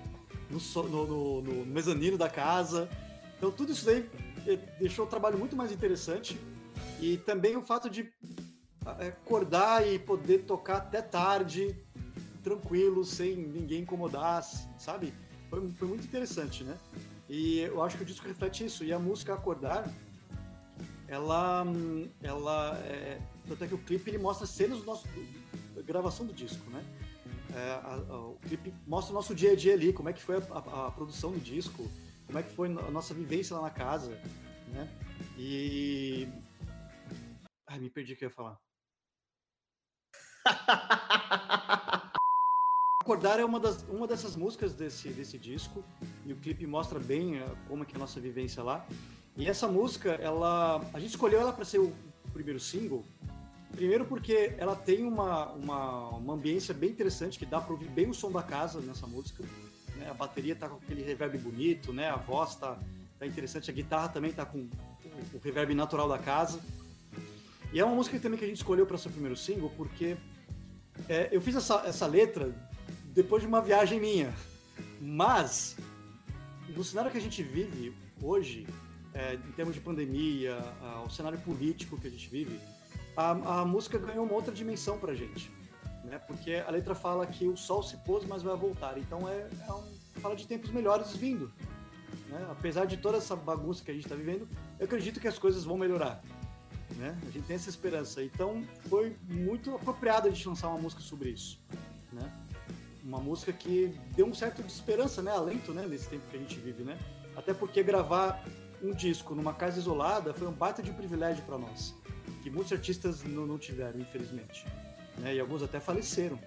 No, 0.51 0.83
no, 0.85 1.07
no, 1.07 1.43
no 1.43 1.67
mezanino 1.67 2.17
da 2.17 2.29
casa. 2.29 2.89
Então 3.37 3.51
tudo 3.51 3.73
isso 3.73 3.85
daí 3.85 4.09
eh, 4.47 4.57
deixou 4.79 5.05
o 5.05 5.09
trabalho 5.09 5.39
muito 5.39 5.57
mais 5.57 5.73
interessante 5.73 6.39
e 7.01 7.17
também 7.19 7.57
o 7.57 7.63
fato 7.63 7.91
de 7.91 8.13
eh, 9.01 9.09
acordar 9.09 9.87
e 9.87 9.99
poder 9.99 10.45
tocar 10.45 10.77
até 10.77 11.03
tarde, 11.03 11.77
tranquilo, 12.43 13.05
sem 13.05 13.35
ninguém 13.37 13.81
incomodar, 13.81 14.43
sabe? 14.79 15.13
Foi, 15.55 15.73
foi 15.73 15.89
muito 15.89 16.05
interessante, 16.05 16.65
né? 16.65 16.77
E 17.29 17.61
eu 17.61 17.81
acho 17.83 17.97
que 17.97 18.03
o 18.03 18.07
disco 18.07 18.27
reflete 18.27 18.65
isso. 18.65 18.83
E 18.83 18.93
a 18.93 18.99
música 18.99 19.33
Acordar, 19.33 19.89
ela, 21.07 21.65
ela 22.21 22.77
é, 22.79 23.21
tanto 23.47 23.63
é 23.63 23.69
que 23.69 23.75
o 23.75 23.79
clipe 23.79 24.11
ele 24.11 24.19
mostra 24.19 24.49
cenas 24.49 24.81
do 24.81 24.85
nosso 24.85 25.07
gravação 25.87 26.27
do 26.27 26.33
disco, 26.33 26.69
né? 26.71 26.85
É, 27.55 27.71
a, 27.71 28.03
a, 28.09 28.17
o 28.31 28.39
clipe 28.43 28.75
mostra 28.85 29.13
o 29.13 29.15
nosso 29.15 29.33
dia 29.33 29.53
a 29.53 29.57
dia 29.57 29.75
ali, 29.75 29.93
como 29.93 30.09
é 30.09 30.13
que 30.13 30.23
foi 30.23 30.39
a, 30.39 30.87
a, 30.87 30.91
produção 30.91 31.31
do 31.31 31.39
disco, 31.39 31.89
como 32.27 32.39
é 32.39 32.43
que 32.43 32.51
foi 32.51 32.69
a 32.69 32.91
nossa 32.91 33.15
vivência 33.15 33.55
lá 33.55 33.63
na 33.63 33.71
casa, 33.71 34.11
né? 34.73 34.89
E 35.39 36.29
ai, 37.69 37.79
me 37.79 37.91
perdi 37.91 38.15
o 38.15 38.17
que 38.17 38.25
eu 38.25 38.29
ia 38.29 38.35
falar. 38.35 38.59
Acordar 43.05 43.39
é 43.39 43.45
uma, 43.45 43.61
das, 43.61 43.83
uma 43.83 44.07
dessas 44.07 44.35
músicas 44.35 44.73
desse, 44.73 45.11
desse 45.11 45.37
disco, 45.37 45.85
e 46.25 46.33
o 46.33 46.37
clipe 46.37 46.67
mostra 46.67 46.99
bem 46.99 47.39
uh, 47.39 47.57
como 47.69 47.83
é 47.83 47.87
que 47.87 47.93
é 47.93 47.97
a 47.97 47.99
nossa 47.99 48.19
vivência 48.19 48.63
lá. 48.63 48.83
E 49.37 49.47
essa 49.47 49.69
música, 49.69 50.13
ela, 50.13 50.83
a 50.91 50.99
gente 50.99 51.11
escolheu 51.11 51.39
ela 51.39 51.53
para 51.53 51.67
ser 51.67 51.81
o 51.81 51.93
primeiro 52.33 52.59
single, 52.59 53.05
primeiro 53.73 54.07
porque 54.07 54.55
ela 54.57 54.75
tem 54.75 55.05
uma, 55.05 55.53
uma, 55.53 56.09
uma 56.17 56.33
ambiência 56.33 56.73
bem 56.73 56.89
interessante, 56.89 57.39
que 57.39 57.45
dá 57.45 57.61
para 57.61 57.73
ouvir 57.73 57.91
bem 57.91 58.09
o 58.09 58.15
som 58.15 58.33
da 58.33 58.43
casa 58.43 58.81
nessa 58.81 59.07
música. 59.07 59.45
Né? 59.97 60.09
A 60.09 60.15
bateria 60.15 60.57
tá 60.57 60.67
com 60.67 60.77
aquele 60.77 61.03
reverb 61.03 61.37
bonito, 61.37 61.93
né? 61.93 62.09
a 62.09 62.17
voz 62.17 62.57
tá, 62.57 62.79
tá 63.19 63.27
interessante, 63.27 63.71
a 63.71 63.75
guitarra 63.75 64.09
também 64.09 64.33
tá 64.33 64.47
com 64.47 64.61
o 64.61 65.39
reverb 65.45 65.75
natural 65.75 66.09
da 66.09 66.19
casa. 66.19 66.59
E 67.71 67.79
é 67.79 67.85
uma 67.85 67.95
música 67.95 68.19
também 68.19 68.39
que 68.39 68.47
a 68.47 68.49
gente 68.49 68.57
escolheu 68.57 68.87
para 68.87 68.97
ser 68.97 69.09
o 69.09 69.13
primeiro 69.13 69.37
single, 69.37 69.71
porque 69.77 70.17
é, 71.07 71.29
eu 71.31 71.43
fiz 71.43 71.55
essa, 71.55 71.83
essa 71.87 72.07
letra 72.07 72.55
depois 73.14 73.42
de 73.42 73.49
uma 73.49 73.61
viagem 73.61 74.00
minha. 74.00 74.35
Mas, 75.00 75.76
no 76.68 76.83
cenário 76.83 77.11
que 77.11 77.18
a 77.18 77.21
gente 77.21 77.42
vive 77.42 77.94
hoje, 78.21 78.66
é, 79.12 79.35
em 79.35 79.52
termos 79.52 79.75
de 79.75 79.80
pandemia, 79.80 80.59
o 81.06 81.09
cenário 81.09 81.38
político 81.38 81.99
que 81.99 82.09
a 82.09 82.11
gente 82.11 82.28
vive, 82.28 82.61
a, 83.16 83.61
a 83.61 83.64
música 83.64 83.99
ganhou 83.99 84.25
uma 84.25 84.35
outra 84.35 84.52
dimensão 84.52 84.99
pra 84.99 85.14
gente. 85.14 85.50
Né? 86.04 86.18
Porque 86.18 86.54
a 86.54 86.71
letra 86.71 86.94
fala 86.94 87.26
que 87.26 87.47
o 87.47 87.56
sol 87.56 87.83
se 87.83 87.97
pôs, 87.99 88.25
mas 88.26 88.42
vai 88.42 88.56
voltar. 88.56 88.99
Então 88.99 89.28
é, 89.28 89.49
é 89.66 89.73
um, 89.73 89.85
fala 90.21 90.35
de 90.35 90.47
tempos 90.47 90.71
melhores 90.71 91.14
vindo. 91.16 91.50
Né? 92.28 92.47
Apesar 92.50 92.85
de 92.85 92.97
toda 92.97 93.18
essa 93.18 93.37
bagunça 93.37 93.85
que 93.85 93.90
a 93.90 93.94
gente 93.94 94.04
está 94.04 94.16
vivendo, 94.16 94.49
eu 94.78 94.85
acredito 94.85 95.21
que 95.21 95.28
as 95.28 95.38
coisas 95.38 95.64
vão 95.64 95.78
melhorar. 95.78 96.23
Né? 96.97 97.16
A 97.23 97.30
gente 97.30 97.47
tem 97.47 97.56
essa 97.56 97.71
esperança. 97.71 98.23
Então 98.23 98.64
foi 98.88 99.16
muito 99.28 99.75
apropriado 99.75 100.26
a 100.26 100.30
gente 100.30 100.47
lançar 100.49 100.68
uma 100.68 100.78
música 100.78 101.00
sobre 101.00 101.30
isso. 101.30 101.61
Uma 103.05 103.19
música 103.19 103.53
que 103.53 103.95
deu 104.17 104.27
um 104.27 104.33
certo 104.33 104.63
de 104.63 104.73
esperança, 104.73 105.23
né, 105.23 105.31
alento, 105.31 105.75
né, 105.75 105.87
nesse 105.87 106.09
tempo 106.09 106.23
que 106.31 106.37
a 106.37 106.41
gente 106.41 106.59
vive, 106.59 106.83
né? 106.83 106.99
Até 107.37 107.53
porque 107.53 107.83
gravar 107.83 108.43
um 108.83 108.93
disco 108.93 109.35
numa 109.35 109.53
casa 109.53 109.79
isolada 109.79 110.33
foi 110.33 110.49
um 110.49 110.53
baita 110.53 110.83
de 110.83 110.91
privilégio 110.91 111.45
para 111.45 111.59
nós, 111.59 111.95
que 112.43 112.51
muitos 112.51 112.73
artistas 112.73 113.23
não, 113.23 113.47
não 113.47 113.59
tiveram, 113.59 114.01
infelizmente, 114.01 114.67
né? 115.19 115.35
E 115.35 115.41
alguns 115.41 115.63
até 115.63 115.79
faleceram, 115.81 116.39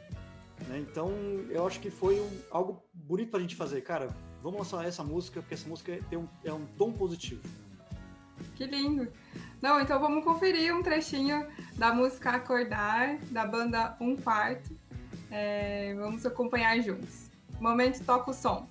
né? 0.68 0.80
Então, 0.80 1.12
eu 1.50 1.66
acho 1.68 1.80
que 1.80 1.92
foi 1.92 2.20
um, 2.20 2.42
algo 2.50 2.84
bonito 2.92 3.30
para 3.30 3.40
a 3.40 3.42
gente 3.42 3.56
fazer, 3.56 3.82
cara. 3.82 4.10
Vamos 4.42 4.60
lançar 4.60 4.88
essa 4.88 5.04
música 5.04 5.42
porque 5.42 5.54
essa 5.54 5.68
música 5.68 6.00
tem 6.10 6.18
um, 6.18 6.28
é 6.44 6.54
um 6.54 6.66
tom 6.78 6.92
positivo. 6.92 7.42
Que 8.56 8.66
lindo! 8.66 9.12
Não, 9.62 9.82
então 9.82 10.00
vamos 10.00 10.24
conferir 10.24 10.76
um 10.76 10.84
trechinho 10.84 11.48
da 11.76 11.94
música 11.94 12.32
Acordar, 12.32 13.18
da 13.32 13.46
banda 13.46 13.98
Um 14.00 14.16
Quarto. 14.16 14.77
É, 15.32 15.94
vamos 15.96 16.26
acompanhar 16.26 16.80
juntos. 16.82 17.30
Momento 17.60 18.04
toca 18.04 18.32
o 18.32 18.34
som. 18.34 18.68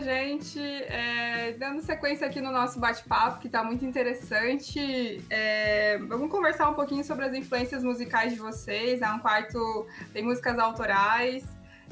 Gente. 0.00 0.60
É, 0.60 1.54
dando 1.58 1.80
sequência 1.82 2.26
aqui 2.26 2.40
no 2.40 2.50
nosso 2.50 2.78
bate-papo, 2.78 3.40
que 3.40 3.46
está 3.46 3.62
muito 3.62 3.84
interessante. 3.84 5.22
É, 5.30 5.98
vamos 5.98 6.30
conversar 6.30 6.68
um 6.70 6.74
pouquinho 6.74 7.04
sobre 7.04 7.24
as 7.24 7.34
influências 7.34 7.82
musicais 7.82 8.32
de 8.32 8.38
vocês. 8.38 9.02
É 9.02 9.10
um 9.10 9.18
quarto 9.18 9.86
tem 10.12 10.22
músicas 10.22 10.58
autorais, 10.58 11.44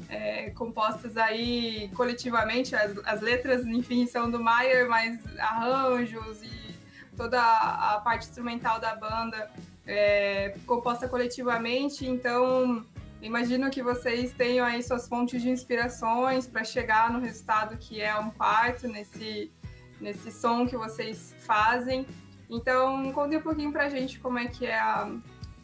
é, 0.09 0.49
compostas 0.51 1.17
aí 1.17 1.89
coletivamente. 1.95 2.75
As, 2.75 2.97
as, 3.05 3.21
letras, 3.21 3.65
enfim, 3.65 4.05
são 4.07 4.29
do 4.29 4.39
Maier, 4.39 4.87
mas 4.89 5.19
arranjos 5.37 6.43
e 6.43 6.75
toda 7.15 7.41
a 7.41 7.99
parte 8.03 8.27
instrumental 8.27 8.79
da 8.79 8.95
banda 8.95 9.49
é 9.85 10.55
composta 10.65 11.07
coletivamente. 11.07 12.05
Então 12.05 12.85
Imagino 13.21 13.69
que 13.69 13.81
vocês 13.81 14.31
tenham 14.31 14.65
aí 14.65 14.81
suas 14.83 15.07
fontes 15.07 15.41
de 15.41 15.49
inspirações 15.49 16.45
para 16.45 16.63
chegar 16.63 17.11
no 17.11 17.19
resultado 17.19 17.75
que 17.77 17.99
é 17.99 18.15
um 18.17 18.29
quarto, 18.29 18.87
nesse, 18.87 19.51
nesse 19.99 20.31
som 20.31 20.67
que 20.67 20.77
vocês 20.77 21.35
fazem. 21.39 22.05
Então, 22.49 23.11
conte 23.11 23.35
um 23.35 23.41
pouquinho 23.41 23.71
para 23.71 23.85
a 23.85 23.89
gente 23.89 24.19
como 24.19 24.37
é 24.37 24.47
que 24.47 24.65
é 24.65 24.79
a, 24.79 25.11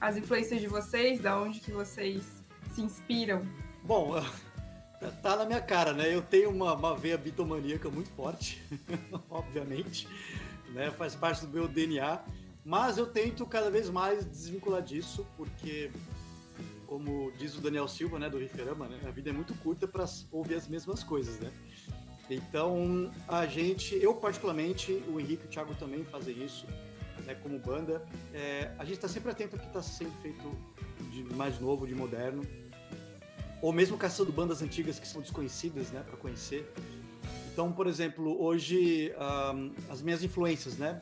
as 0.01 0.17
influências 0.17 0.59
de 0.59 0.67
vocês, 0.67 1.19
da 1.21 1.39
onde 1.39 1.59
que 1.59 1.71
vocês 1.71 2.43
se 2.73 2.81
inspiram. 2.81 3.47
Bom, 3.83 4.15
tá 5.21 5.35
na 5.35 5.45
minha 5.45 5.61
cara, 5.61 5.93
né? 5.93 6.13
Eu 6.13 6.21
tenho 6.21 6.49
uma, 6.49 6.73
uma 6.73 6.95
veia 6.95 7.17
bitomaníaca 7.17 7.89
muito 7.89 8.09
forte, 8.09 8.61
obviamente, 9.29 10.07
né? 10.69 10.89
Faz 10.91 11.15
parte 11.15 11.45
do 11.45 11.53
meu 11.53 11.67
DNA, 11.67 12.19
mas 12.65 12.97
eu 12.97 13.05
tento 13.05 13.45
cada 13.45 13.69
vez 13.69 13.89
mais 13.89 14.25
desvincular 14.25 14.81
disso, 14.81 15.25
porque 15.37 15.91
como 16.93 17.31
diz 17.31 17.57
o 17.57 17.59
Daniel 17.59 17.87
Silva, 17.87 18.19
né, 18.19 18.29
do 18.29 18.37
Riferama, 18.37 18.87
né, 18.87 18.99
a 19.07 19.09
vida 19.09 19.31
é 19.31 19.33
muito 19.33 19.55
curta 19.55 19.87
para 19.87 20.05
ouvir 20.31 20.53
as 20.53 20.67
mesmas 20.67 21.03
coisas, 21.03 21.39
né? 21.39 21.51
Então, 22.29 23.11
a 23.27 23.47
gente, 23.47 23.95
eu 23.95 24.13
particularmente, 24.13 25.03
o 25.07 25.19
Henrique 25.19 25.45
e 25.45 25.47
o 25.47 25.49
Thiago 25.49 25.73
também 25.73 26.03
fazem 26.03 26.45
isso, 26.45 26.67
né, 27.25 27.33
como 27.33 27.57
banda. 27.57 28.05
É, 28.31 28.71
a 28.77 28.85
gente 28.85 28.97
está 28.97 29.07
sempre 29.07 29.31
atento 29.31 29.55
ao 29.55 29.59
que 29.59 29.65
está 29.65 29.81
sendo 29.81 30.11
feito 30.21 30.47
de 31.11 31.23
mais 31.33 31.59
novo, 31.59 31.87
de 31.87 31.95
moderno, 31.95 32.43
ou 33.59 33.73
mesmo 33.73 33.97
caçando 33.97 34.31
bandas 34.31 34.61
antigas 34.61 34.99
que 34.99 35.07
são 35.07 35.19
desconhecidas, 35.19 35.89
né, 35.89 36.03
para 36.07 36.15
conhecer. 36.15 36.71
Então, 37.51 37.71
por 37.71 37.87
exemplo, 37.87 38.39
hoje 38.39 39.11
um, 39.55 39.71
as 39.89 39.99
minhas 39.99 40.23
influências, 40.23 40.77
né, 40.77 41.01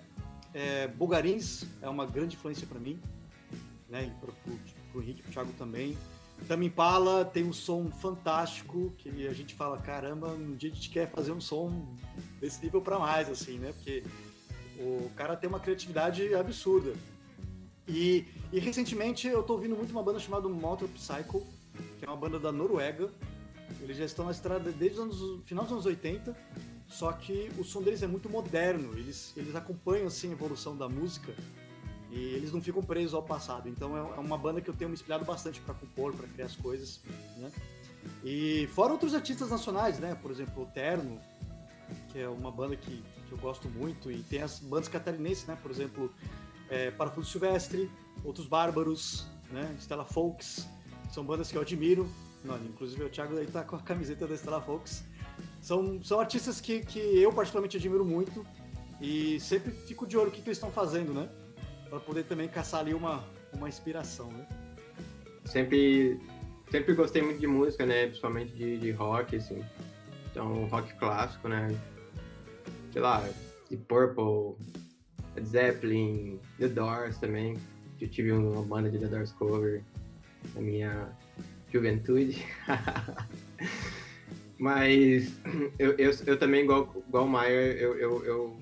é, 0.53 0.87
Bulgarins 0.87 1.65
é 1.81 1.89
uma 1.89 2.05
grande 2.05 2.37
influência 2.37 2.65
para 2.65 2.79
mim, 2.79 2.97
né, 3.89 4.05
pro 4.91 5.01
Henrique 5.01 5.21
pro 5.23 5.31
Thiago 5.31 5.53
também. 5.57 5.97
Tame 6.47 6.65
Impala 6.65 7.23
tem 7.23 7.43
um 7.43 7.53
som 7.53 7.91
fantástico 7.91 8.91
que 8.97 9.27
a 9.27 9.33
gente 9.33 9.53
fala, 9.53 9.77
caramba, 9.77 10.29
um 10.29 10.55
dia 10.55 10.71
a 10.71 10.73
gente 10.73 10.89
quer 10.89 11.07
fazer 11.07 11.31
um 11.31 11.41
som 11.41 11.95
desse 12.39 12.63
nível 12.63 12.81
para 12.81 12.97
mais, 12.97 13.29
assim, 13.29 13.59
né? 13.59 13.73
Porque 13.73 14.03
o 14.79 15.09
cara 15.15 15.35
tem 15.35 15.47
uma 15.47 15.59
criatividade 15.59 16.33
absurda. 16.33 16.93
E, 17.87 18.25
e 18.51 18.59
recentemente 18.59 19.27
eu 19.27 19.43
tô 19.43 19.53
ouvindo 19.53 19.75
muito 19.75 19.91
uma 19.91 20.03
banda 20.03 20.19
chamada 20.19 20.47
Motor 20.47 20.87
Psycho, 20.89 21.45
que 21.99 22.05
é 22.05 22.07
uma 22.07 22.17
banda 22.17 22.39
da 22.39 22.51
Noruega. 22.51 23.09
Eles 23.79 23.97
já 23.97 24.05
estão 24.05 24.25
na 24.25 24.31
estrada 24.31 24.71
desde 24.71 24.99
anos, 24.99 25.45
final 25.45 25.63
dos 25.63 25.73
anos 25.73 25.85
80, 25.85 26.35
só 26.87 27.11
que 27.13 27.49
o 27.57 27.63
som 27.63 27.81
deles 27.81 28.03
é 28.03 28.07
muito 28.07 28.29
moderno, 28.29 28.97
eles, 28.97 29.33
eles 29.37 29.55
acompanham 29.55 30.07
assim, 30.07 30.29
a 30.29 30.33
evolução 30.33 30.75
da 30.75 30.89
música 30.89 31.33
e 32.11 32.33
eles 32.35 32.51
não 32.51 32.61
ficam 32.61 32.83
presos 32.83 33.13
ao 33.13 33.23
passado. 33.23 33.69
Então 33.69 33.95
é, 33.95 33.99
é 33.99 34.19
uma 34.19 34.37
banda 34.37 34.59
que 34.59 34.69
eu 34.69 34.73
tenho 34.73 34.89
me 34.89 34.93
inspirado 34.93 35.23
bastante 35.23 35.61
para 35.61 35.73
compor, 35.73 36.13
para 36.13 36.27
criar 36.27 36.45
as 36.45 36.55
coisas, 36.55 36.99
né? 37.37 37.51
E 38.23 38.67
fora 38.73 38.91
outros 38.91 39.15
artistas 39.15 39.49
nacionais, 39.49 39.97
né? 39.97 40.15
Por 40.21 40.29
exemplo, 40.29 40.63
o 40.63 40.65
Terno, 40.65 41.19
que 42.11 42.19
é 42.19 42.27
uma 42.27 42.51
banda 42.51 42.75
que, 42.75 43.03
que 43.27 43.31
eu 43.31 43.37
gosto 43.37 43.69
muito, 43.69 44.11
e 44.11 44.21
tem 44.23 44.41
as 44.41 44.59
bandas 44.59 44.89
catarinenses, 44.89 45.45
né? 45.45 45.57
Por 45.61 45.71
exemplo, 45.71 46.13
é, 46.69 46.91
Parafuso 46.91 47.29
Silvestre, 47.29 47.89
Outros 48.23 48.47
Bárbaros, 48.47 49.25
né? 49.49 49.73
Stella 49.79 50.05
Folks, 50.05 50.67
são 51.11 51.23
bandas 51.23 51.49
que 51.49 51.57
eu 51.57 51.61
admiro. 51.61 52.09
Não, 52.43 52.57
inclusive 52.57 53.03
o 53.03 53.09
Thiago 53.09 53.37
aí 53.37 53.45
tá 53.45 53.63
com 53.63 53.75
a 53.75 53.79
camiseta 53.79 54.27
da 54.27 54.35
Stella 54.35 54.61
Folks. 54.61 55.03
São, 55.61 56.03
são 56.03 56.19
artistas 56.19 56.59
que, 56.59 56.81
que 56.81 56.99
eu 56.99 57.31
particularmente 57.31 57.77
admiro 57.77 58.03
muito 58.03 58.45
e 58.99 59.39
sempre 59.39 59.71
fico 59.71 60.05
de 60.05 60.17
olho 60.17 60.29
o 60.29 60.31
que, 60.31 60.41
que 60.41 60.49
eles 60.49 60.57
estão 60.57 60.71
fazendo, 60.71 61.13
né? 61.13 61.29
Para 61.91 61.99
poder 61.99 62.23
também 62.23 62.47
caçar 62.47 62.79
ali 62.79 62.93
uma, 62.93 63.23
uma 63.53 63.69
inspiração, 63.69 64.31
né? 64.31 64.47
Sempre, 65.45 66.19
sempre 66.71 66.93
gostei 66.93 67.21
muito 67.21 67.39
de 67.39 67.47
música, 67.47 67.85
né? 67.85 68.05
Principalmente 68.05 68.53
de, 68.53 68.77
de 68.79 68.91
rock, 68.91 69.35
assim. 69.35 69.61
Então, 70.31 70.65
rock 70.67 70.93
clássico, 70.95 71.49
né? 71.49 71.67
Sei 72.93 73.01
lá, 73.01 73.21
The 73.69 73.77
Purple, 73.87 74.55
Led 75.35 75.47
Zeppelin, 75.47 76.39
The 76.57 76.69
Doors 76.69 77.17
também. 77.17 77.57
Eu 77.99 78.07
tive 78.07 78.31
uma 78.31 78.63
banda 78.63 78.89
de 78.89 78.97
The 78.97 79.07
Doors 79.07 79.33
cover 79.33 79.83
na 80.55 80.61
minha 80.61 81.09
juventude. 81.71 82.45
Mas 84.57 85.39
eu, 85.79 85.91
eu, 85.97 86.11
eu, 86.25 86.37
também, 86.37 86.63
igual, 86.63 86.93
igual 87.07 87.25
o 87.25 87.29
Maier, 87.29 87.75
eu, 87.77 87.97
eu, 87.97 88.25
eu, 88.25 88.57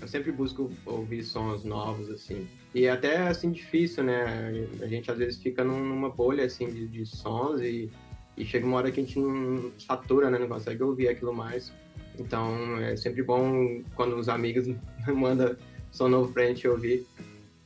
eu, 0.00 0.06
sempre 0.06 0.30
busco 0.30 0.70
ouvir 0.84 1.24
sons 1.24 1.64
novos, 1.64 2.10
assim. 2.10 2.46
E 2.78 2.86
é 2.86 2.92
até, 2.92 3.26
assim, 3.26 3.50
difícil, 3.50 4.04
né? 4.04 4.68
A 4.80 4.86
gente, 4.86 5.10
às 5.10 5.18
vezes, 5.18 5.42
fica 5.42 5.64
numa 5.64 6.08
bolha, 6.10 6.44
assim, 6.44 6.70
de, 6.70 6.86
de 6.86 7.04
sons 7.04 7.60
e, 7.60 7.90
e 8.36 8.44
chega 8.44 8.64
uma 8.64 8.76
hora 8.76 8.92
que 8.92 9.00
a 9.00 9.02
gente 9.02 9.18
não 9.18 9.72
satura, 9.76 10.30
né? 10.30 10.38
Não 10.38 10.46
consegue 10.46 10.80
ouvir 10.84 11.08
aquilo 11.08 11.34
mais. 11.34 11.72
Então, 12.16 12.78
é 12.78 12.94
sempre 12.94 13.20
bom 13.20 13.82
quando 13.96 14.14
os 14.16 14.28
amigos 14.28 14.68
mandam 15.12 15.56
som 15.90 16.08
novo 16.08 16.32
pra 16.32 16.46
gente 16.46 16.68
ouvir. 16.68 17.04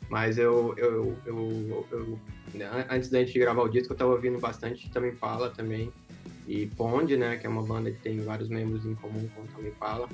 Mas 0.09 0.39
eu, 0.39 0.75
eu, 0.79 1.15
eu, 1.27 1.87
eu, 1.93 2.19
né, 2.55 2.87
antes 2.89 3.11
da 3.11 3.19
gente 3.19 3.39
gravar 3.39 3.65
o 3.65 3.69
disco, 3.69 3.93
eu 3.93 3.97
tava 3.99 4.13
ouvindo 4.13 4.39
bastante 4.39 4.91
também 4.91 5.13
Fala 5.13 5.51
também. 5.51 5.93
E 6.49 6.69
Pond, 6.69 7.15
né, 7.19 7.37
que 7.37 7.47
é 7.47 7.51
uma 7.51 7.63
banda 7.63 7.91
que 7.91 8.01
tem 8.01 8.19
vários 8.21 8.49
membros 8.49 8.87
em 8.87 8.95
comum 8.95 9.29
com 9.35 9.45
também 9.49 9.73
Fala. 9.73 10.09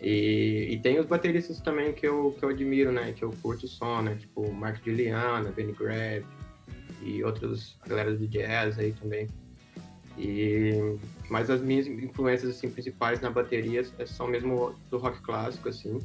E, 0.00 0.68
e 0.70 0.78
tem 0.78 0.98
os 0.98 1.06
bateristas 1.06 1.60
também 1.60 1.92
que 1.92 2.06
eu, 2.06 2.34
que 2.38 2.44
eu 2.44 2.50
admiro, 2.50 2.92
né, 2.92 3.12
que 3.12 3.24
eu 3.24 3.34
curto 3.42 3.66
o 3.66 3.68
som, 3.68 4.02
né, 4.02 4.14
tipo 4.14 4.52
Mark 4.52 4.84
Juliana, 4.84 5.50
Benny 5.50 5.72
Grab 5.72 6.24
e 7.02 7.22
outros 7.24 7.76
galera 7.86 8.14
do 8.14 8.26
jazz 8.28 8.78
aí 8.78 8.92
também. 8.92 9.28
E, 10.16 10.98
mas 11.28 11.48
as 11.50 11.60
minhas 11.60 11.86
influências 11.86 12.56
assim, 12.56 12.70
principais 12.70 13.20
na 13.20 13.30
bateria 13.30 13.84
são 14.06 14.26
mesmo 14.26 14.74
do 14.90 14.98
rock 14.98 15.20
clássico, 15.22 15.68
assim, 15.68 16.00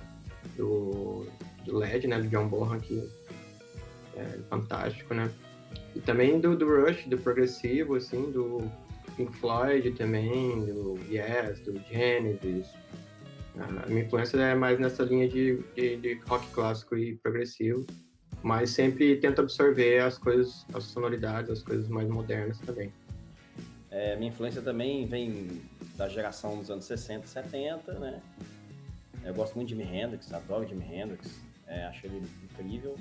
do, 0.55 1.25
do 1.65 1.77
LED, 1.77 2.07
né, 2.07 2.19
do 2.19 2.27
John 2.27 2.47
Bonham, 2.47 2.79
que 2.79 3.07
é 4.15 4.39
fantástico, 4.49 5.13
né? 5.13 5.31
E 5.95 5.99
também 5.99 6.39
do, 6.39 6.55
do 6.55 6.67
Rush, 6.67 7.05
do 7.05 7.17
progressivo, 7.17 7.95
assim, 7.95 8.31
do 8.31 8.69
Pink 9.15 9.35
Floyd 9.37 9.91
também, 9.91 10.63
do 10.65 10.99
Yes, 11.09 11.59
do 11.61 11.79
Genesis. 11.91 12.67
A 13.59 13.87
minha 13.87 14.03
influência 14.03 14.37
é 14.37 14.55
mais 14.55 14.79
nessa 14.79 15.03
linha 15.03 15.27
de, 15.27 15.63
de, 15.75 15.97
de 15.97 16.13
rock 16.25 16.47
clássico 16.47 16.95
e 16.97 17.15
progressivo, 17.17 17.85
mas 18.41 18.71
sempre 18.71 19.15
tento 19.17 19.41
absorver 19.41 19.99
as 19.99 20.17
coisas, 20.17 20.65
as 20.73 20.85
sonoridades, 20.85 21.51
as 21.51 21.61
coisas 21.61 21.87
mais 21.87 22.07
modernas 22.07 22.59
também. 22.59 22.91
É, 23.91 24.15
minha 24.15 24.29
influência 24.29 24.61
também 24.61 25.05
vem 25.05 25.61
da 25.95 26.09
geração 26.09 26.57
dos 26.57 26.71
anos 26.71 26.85
60 26.85 27.25
e 27.25 27.29
70, 27.29 27.99
né? 27.99 28.21
Eu 29.23 29.33
gosto 29.35 29.55
muito 29.55 29.69
de 29.69 29.75
Jimi 29.75 29.95
Hendrix, 29.95 30.33
adoro 30.33 30.67
Jimi 30.67 30.83
Hendrix, 30.83 31.39
é, 31.67 31.85
acho 31.85 32.07
ele 32.07 32.27
incrível. 32.43 32.97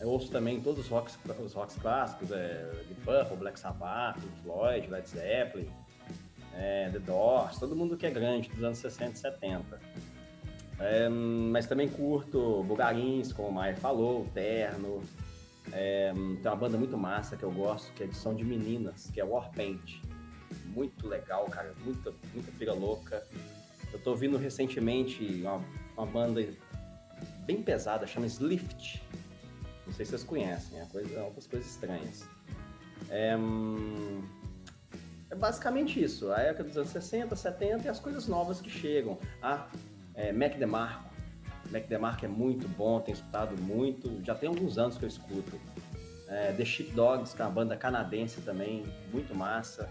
Eu 0.00 0.08
ouço 0.08 0.30
também 0.30 0.60
todos 0.60 0.84
os 0.84 0.88
rocks, 0.88 1.18
os 1.44 1.52
rocks 1.52 1.76
clássicos, 1.76 2.30
é, 2.30 2.70
The 2.88 2.94
Purple, 3.04 3.36
Black 3.36 3.58
Sabbath, 3.58 4.18
Floyd, 4.42 4.88
Led 4.88 5.08
Zeppelin, 5.08 5.68
é, 6.56 6.88
The 6.90 6.98
Doors, 6.98 7.58
todo 7.58 7.74
mundo 7.74 7.96
que 7.96 8.06
é 8.06 8.10
grande, 8.10 8.48
dos 8.48 8.62
anos 8.62 8.78
60 8.78 9.12
e 9.12 9.18
70. 9.18 9.80
É, 10.78 11.08
mas 11.08 11.66
também 11.66 11.88
curto 11.88 12.62
Bugarins, 12.64 13.32
como 13.32 13.48
o 13.48 13.52
Maia 13.52 13.76
falou, 13.76 14.26
Terno. 14.34 15.02
É, 15.72 16.12
tem 16.12 16.50
uma 16.50 16.56
banda 16.56 16.76
muito 16.76 16.96
massa 16.96 17.36
que 17.36 17.42
eu 17.42 17.50
gosto, 17.50 17.92
que 17.94 18.02
é 18.02 18.06
de 18.06 18.14
som 18.14 18.34
de 18.34 18.44
meninas, 18.44 19.10
que 19.10 19.20
é 19.20 19.24
Warpaint. 19.24 20.02
Muito 20.66 21.06
legal, 21.06 21.46
cara, 21.46 21.74
muita, 21.84 22.12
muita 22.32 22.50
pira 22.52 22.74
louca. 22.74 23.26
Eu 23.92 23.98
tô 24.00 24.10
ouvindo 24.10 24.36
recentemente 24.36 25.24
uma, 25.42 25.64
uma 25.96 26.06
banda 26.06 26.46
bem 27.46 27.62
pesada, 27.62 28.06
chama 28.06 28.26
Slift. 28.26 29.02
Não 29.86 29.92
sei 29.92 30.04
se 30.04 30.10
vocês 30.10 30.24
conhecem, 30.24 30.80
é 30.80 30.84
coisa, 30.86 31.20
algumas 31.20 31.46
coisas 31.46 31.70
estranhas. 31.70 32.28
É, 33.08 33.36
hum, 33.36 34.22
é, 35.34 35.36
basicamente 35.36 36.02
isso, 36.02 36.32
a 36.32 36.38
época 36.38 36.64
dos 36.64 36.76
anos 36.76 36.90
60, 36.90 37.34
70 37.34 37.84
e 37.84 37.88
as 37.88 37.98
coisas 37.98 38.26
novas 38.28 38.60
que 38.60 38.70
chegam. 38.70 39.18
Ah, 39.42 39.66
é, 40.14 40.32
Mac 40.32 40.56
DeMarco. 40.56 41.12
Mac 41.70 41.86
DeMarco 41.86 42.24
é 42.24 42.28
muito 42.28 42.68
bom, 42.68 43.00
tenho 43.00 43.16
escutado 43.16 43.60
muito, 43.60 44.22
já 44.24 44.34
tem 44.34 44.48
alguns 44.48 44.78
anos 44.78 44.96
que 44.96 45.04
eu 45.04 45.08
escuto. 45.08 45.60
É, 46.28 46.52
The 46.52 46.64
Sheepdogs, 46.64 47.34
que 47.34 47.42
é 47.42 47.44
uma 47.44 47.50
banda 47.50 47.76
canadense 47.76 48.40
também, 48.40 48.84
muito 49.12 49.34
massa. 49.34 49.88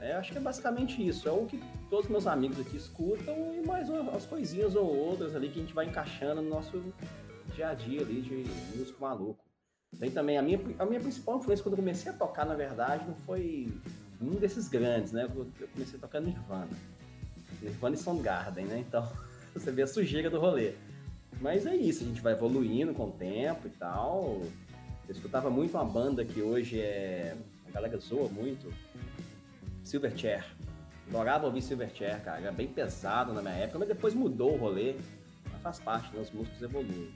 É, 0.00 0.14
acho 0.14 0.32
que 0.32 0.38
é 0.38 0.40
basicamente 0.40 1.06
isso. 1.06 1.28
É 1.28 1.32
o 1.32 1.44
que 1.44 1.62
todos 1.90 2.08
meus 2.08 2.26
amigos 2.26 2.58
aqui 2.58 2.76
escutam 2.76 3.54
e 3.54 3.66
mais 3.66 3.90
umas 3.90 4.24
coisinhas 4.24 4.74
ou 4.74 4.86
outras 4.86 5.36
ali 5.36 5.50
que 5.50 5.58
a 5.58 5.62
gente 5.62 5.74
vai 5.74 5.86
encaixando 5.86 6.40
no 6.40 6.48
nosso 6.48 6.82
dia 7.54 7.68
a 7.68 7.74
dia 7.74 8.00
ali 8.00 8.22
de 8.22 8.44
músico 8.76 9.00
maluco. 9.02 9.44
Tem 9.98 10.10
também 10.10 10.38
a 10.38 10.42
minha, 10.42 10.58
a 10.78 10.86
minha 10.86 11.00
principal 11.00 11.38
influência 11.38 11.62
quando 11.62 11.74
eu 11.74 11.78
comecei 11.78 12.10
a 12.10 12.14
tocar, 12.14 12.46
na 12.46 12.54
verdade, 12.54 13.04
não 13.06 13.14
foi 13.14 13.68
um 14.20 14.34
desses 14.34 14.68
grandes, 14.68 15.12
né? 15.12 15.24
Eu 15.24 15.68
comecei 15.72 15.98
tocar 15.98 16.20
Nirvana. 16.20 16.68
Nirvana 17.62 17.94
e 17.94 17.98
Soundgarden, 17.98 18.66
né? 18.66 18.78
Então, 18.86 19.10
você 19.54 19.70
vê 19.70 19.82
a 19.82 19.86
sujeira 19.86 20.28
do 20.28 20.38
rolê. 20.38 20.74
Mas 21.40 21.66
é 21.66 21.74
isso, 21.74 22.04
a 22.04 22.06
gente 22.06 22.20
vai 22.20 22.34
evoluindo 22.34 22.92
com 22.92 23.06
o 23.06 23.12
tempo 23.12 23.66
e 23.66 23.70
tal. 23.70 24.42
Eu 25.08 25.12
escutava 25.14 25.48
muito 25.48 25.74
uma 25.74 25.84
banda 25.84 26.24
que 26.24 26.42
hoje 26.42 26.80
é. 26.80 27.36
A 27.68 27.72
galera 27.72 27.96
zoa 27.98 28.28
muito, 28.28 28.72
Silverchair. 29.82 30.44
Adorava 31.08 31.46
ouvir 31.46 31.62
Silverchair, 31.62 32.22
cara. 32.22 32.40
Era 32.40 32.52
bem 32.52 32.68
pesado 32.68 33.32
na 33.32 33.40
minha 33.40 33.54
época, 33.54 33.78
mas 33.78 33.88
depois 33.88 34.14
mudou 34.14 34.54
o 34.54 34.56
rolê. 34.56 34.96
Mas 35.50 35.62
faz 35.62 35.78
parte, 35.78 36.14
né? 36.14 36.20
Os 36.20 36.30
músicos 36.30 36.60
evoluem. 36.60 37.12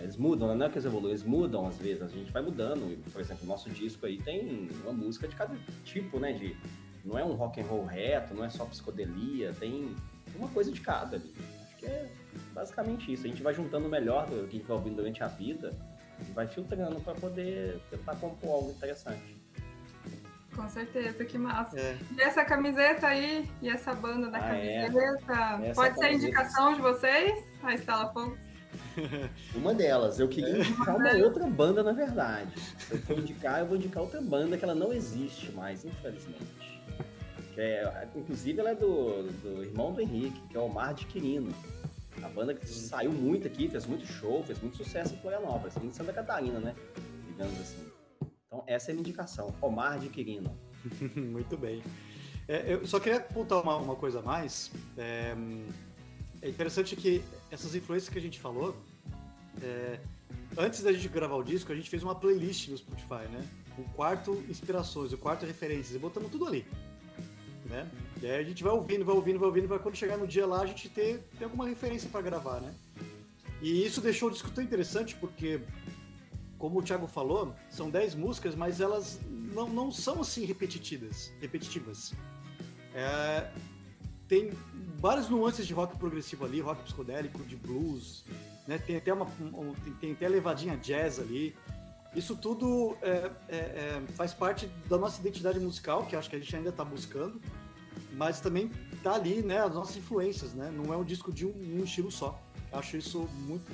Eles 0.00 0.16
mudam, 0.16 0.54
não 0.54 0.66
é 0.66 0.68
que 0.68 0.74
eles 0.74 0.84
evoluem, 0.84 1.12
eles 1.12 1.22
mudam 1.22 1.66
às 1.66 1.78
vezes, 1.78 2.02
a 2.02 2.08
gente 2.08 2.32
vai 2.32 2.42
mudando. 2.42 3.00
Por 3.12 3.20
exemplo, 3.20 3.44
o 3.44 3.46
nosso 3.46 3.70
disco 3.70 4.04
aí 4.04 4.18
tem 4.18 4.68
uma 4.82 4.92
música 4.92 5.28
de 5.28 5.36
cada 5.36 5.56
tipo, 5.84 6.18
né? 6.18 6.32
De, 6.32 6.56
não 7.04 7.18
é 7.18 7.24
um 7.24 7.34
rock 7.34 7.60
and 7.60 7.64
roll 7.64 7.84
reto, 7.84 8.34
não 8.34 8.44
é 8.44 8.48
só 8.48 8.64
psicodelia, 8.64 9.54
tem 9.58 9.94
uma 10.34 10.48
coisa 10.48 10.72
de 10.72 10.80
cada 10.80 11.16
ali. 11.16 11.32
Acho 11.66 11.76
que 11.76 11.86
é 11.86 12.10
basicamente 12.52 13.12
isso. 13.12 13.26
A 13.26 13.28
gente 13.28 13.42
vai 13.42 13.54
juntando 13.54 13.86
o 13.86 13.90
melhor 13.90 14.26
do 14.26 14.48
que 14.48 14.56
a 14.56 14.58
gente 14.58 14.66
vai 14.66 14.76
ouvindo 14.76 14.96
durante 14.96 15.22
a 15.22 15.28
vida 15.28 15.72
e 16.20 16.32
vai 16.32 16.46
filtrando 16.46 17.00
para 17.00 17.14
poder 17.14 17.80
tentar 17.90 18.16
compor 18.16 18.50
algo 18.50 18.70
interessante. 18.72 19.36
Com 20.54 20.68
certeza, 20.70 21.22
que 21.24 21.36
massa. 21.36 21.78
É. 21.78 21.98
E 22.16 22.22
essa 22.22 22.42
camiseta 22.44 23.08
aí, 23.08 23.48
e 23.60 23.68
essa 23.68 23.92
banda 23.92 24.30
da 24.30 24.38
ah, 24.38 24.56
é? 24.56 24.86
camiseta, 24.86 25.60
é. 25.62 25.74
pode 25.74 25.98
ser 25.98 26.12
indicação 26.14 26.74
de 26.74 26.80
vocês? 26.80 27.44
A 27.62 27.74
Estela 27.74 28.10
Fox? 28.12 28.45
Uma 29.54 29.74
delas. 29.74 30.18
Eu 30.18 30.28
queria 30.28 30.58
indicar 30.58 30.96
uma 30.96 31.12
outra 31.12 31.46
banda, 31.46 31.82
na 31.82 31.92
verdade. 31.92 32.52
Se 32.78 32.94
eu 32.94 32.98
for 33.02 33.18
indicar, 33.18 33.60
eu 33.60 33.66
vou 33.66 33.76
indicar 33.76 34.02
outra 34.02 34.20
banda 34.20 34.56
que 34.56 34.64
ela 34.64 34.74
não 34.74 34.92
existe 34.92 35.52
mais, 35.52 35.84
infelizmente. 35.84 36.82
É, 37.56 38.06
inclusive, 38.14 38.60
ela 38.60 38.70
é 38.70 38.74
do, 38.74 39.22
do 39.42 39.64
irmão 39.64 39.92
do 39.92 40.00
Henrique, 40.00 40.40
que 40.48 40.56
é 40.56 40.60
o 40.60 40.64
Omar 40.64 40.94
de 40.94 41.06
Quirino. 41.06 41.54
A 42.22 42.28
banda 42.28 42.54
que 42.54 42.66
saiu 42.66 43.12
muito 43.12 43.46
aqui, 43.46 43.68
fez 43.68 43.86
muito 43.86 44.06
show, 44.06 44.42
fez 44.42 44.60
muito 44.60 44.76
sucesso 44.76 45.14
em 45.14 45.18
Florianópolis, 45.18 45.76
em 45.76 45.92
Santa 45.92 46.12
Catarina, 46.12 46.58
né? 46.58 46.74
Digamos 47.28 47.60
assim. 47.60 47.86
Então, 48.46 48.64
essa 48.66 48.90
é 48.90 48.92
a 48.92 48.94
minha 48.94 49.02
indicação. 49.02 49.54
Omar 49.60 49.98
de 49.98 50.08
Quirino. 50.08 50.56
Muito 51.14 51.56
bem. 51.56 51.82
É, 52.48 52.74
eu 52.74 52.86
só 52.86 53.00
queria 53.00 53.18
apontar 53.18 53.60
uma, 53.60 53.76
uma 53.76 53.96
coisa 53.96 54.20
a 54.20 54.22
mais. 54.22 54.70
É, 54.96 55.34
é, 56.40 56.48
interessante 56.48 56.94
que 56.94 57.22
essas 57.50 57.74
influências 57.74 58.08
que 58.08 58.18
a 58.18 58.22
gente 58.22 58.38
falou, 58.40 58.76
é, 59.62 60.00
antes 60.56 60.82
da 60.82 60.92
gente 60.92 61.08
gravar 61.08 61.36
o 61.36 61.42
disco, 61.42 61.72
a 61.72 61.76
gente 61.76 61.88
fez 61.88 62.02
uma 62.02 62.14
playlist 62.14 62.68
no 62.68 62.76
Spotify, 62.76 63.28
né? 63.30 63.46
O 63.78 63.84
quarto 63.94 64.44
inspirações, 64.48 65.12
o 65.12 65.18
quarto 65.18 65.44
referências, 65.44 65.94
e 65.94 65.98
botamos 65.98 66.30
tudo 66.30 66.46
ali. 66.46 66.66
Né? 67.66 67.88
E 68.22 68.26
aí 68.26 68.40
a 68.40 68.44
gente 68.44 68.62
vai 68.62 68.72
ouvindo, 68.72 69.04
vai 69.04 69.14
ouvindo, 69.14 69.38
vai 69.38 69.48
ouvindo, 69.48 69.68
para 69.68 69.78
quando 69.78 69.96
chegar 69.96 70.16
no 70.16 70.26
dia 70.26 70.46
lá 70.46 70.62
a 70.62 70.66
gente 70.66 70.88
ter, 70.88 71.18
ter 71.36 71.44
alguma 71.44 71.66
referência 71.66 72.08
para 72.08 72.22
gravar, 72.22 72.60
né? 72.60 72.72
E 73.60 73.84
isso 73.84 74.00
deixou 74.00 74.28
o 74.28 74.32
disco 74.32 74.50
tão 74.50 74.62
interessante 74.62 75.16
porque, 75.16 75.60
como 76.58 76.78
o 76.78 76.82
Thiago 76.82 77.06
falou, 77.06 77.54
são 77.68 77.90
10 77.90 78.14
músicas, 78.14 78.54
mas 78.54 78.80
elas 78.80 79.20
não, 79.28 79.68
não 79.68 79.90
são 79.90 80.20
assim 80.20 80.44
repetitivas. 80.44 81.32
repetitivas. 81.40 82.14
É, 82.94 83.50
tem 84.28 84.50
várias 84.98 85.28
nuances 85.28 85.66
de 85.66 85.74
rock 85.74 85.96
progressivo 85.98 86.44
ali, 86.44 86.60
rock 86.60 86.82
psicodélico, 86.82 87.42
de 87.44 87.56
blues, 87.56 88.24
né? 88.66 88.78
Tem 88.78 88.96
até 88.96 89.12
uma 89.12 89.26
um, 89.40 89.72
tem, 90.00 90.12
até 90.12 90.28
levadinha 90.28 90.76
jazz 90.76 91.18
ali. 91.18 91.54
Isso 92.14 92.34
tudo 92.34 92.96
é, 93.02 93.30
é, 93.48 93.56
é, 93.56 94.02
faz 94.14 94.32
parte 94.32 94.68
da 94.88 94.96
nossa 94.96 95.20
identidade 95.20 95.60
musical, 95.60 96.06
que 96.06 96.16
acho 96.16 96.30
que 96.30 96.36
a 96.36 96.38
gente 96.38 96.54
ainda 96.56 96.70
está 96.70 96.84
buscando, 96.84 97.40
mas 98.14 98.40
também 98.40 98.70
tá 99.02 99.14
ali, 99.14 99.42
né, 99.42 99.60
as 99.60 99.74
nossas 99.74 99.96
influências, 99.96 100.54
né? 100.54 100.72
Não 100.74 100.92
é 100.92 100.96
um 100.96 101.04
disco 101.04 101.32
de 101.32 101.46
um, 101.46 101.50
um 101.50 101.84
estilo 101.84 102.10
só 102.10 102.40
acho 102.72 102.96
isso 102.96 103.28
muito 103.46 103.70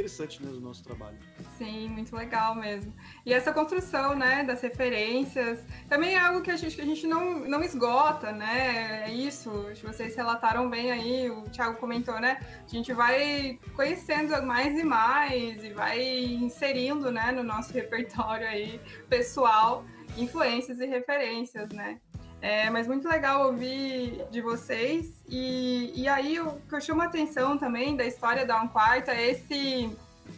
interessante 0.00 0.42
né, 0.42 0.50
no 0.50 0.60
nosso 0.60 0.82
trabalho. 0.82 1.16
Sim, 1.58 1.88
muito 1.90 2.14
legal 2.16 2.54
mesmo. 2.54 2.92
E 3.24 3.32
essa 3.32 3.52
construção 3.52 4.14
né, 4.14 4.42
das 4.42 4.60
referências 4.62 5.64
também 5.88 6.14
é 6.14 6.18
algo 6.18 6.40
que 6.40 6.50
a 6.50 6.56
gente, 6.56 6.74
que 6.74 6.82
a 6.82 6.84
gente 6.84 7.06
não, 7.06 7.40
não 7.40 7.62
esgota, 7.62 8.32
né? 8.32 9.04
É 9.06 9.12
isso, 9.12 9.50
vocês 9.82 10.16
relataram 10.16 10.68
bem 10.68 10.90
aí, 10.90 11.30
o 11.30 11.42
Thiago 11.50 11.78
comentou, 11.78 12.18
né? 12.18 12.40
A 12.64 12.68
gente 12.68 12.92
vai 12.92 13.58
conhecendo 13.76 14.42
mais 14.42 14.78
e 14.78 14.82
mais 14.82 15.62
e 15.62 15.72
vai 15.72 16.02
inserindo 16.02 17.12
né, 17.12 17.30
no 17.30 17.42
nosso 17.42 17.72
repertório 17.74 18.46
aí 18.46 18.80
pessoal 19.08 19.84
influências 20.16 20.80
e 20.80 20.86
referências, 20.86 21.68
né? 21.70 22.00
É, 22.42 22.70
mas 22.70 22.86
muito 22.86 23.06
legal 23.06 23.46
ouvir 23.46 24.24
de 24.30 24.40
vocês. 24.40 25.12
E, 25.28 25.92
e 25.94 26.08
aí 26.08 26.40
o 26.40 26.52
que 26.68 26.74
eu 26.74 26.80
chamo 26.80 27.02
a 27.02 27.04
atenção 27.04 27.58
também 27.58 27.96
da 27.96 28.04
história 28.04 28.46
da 28.46 28.66
Quarto 28.68 29.10
é 29.10 29.30
esse. 29.30 29.94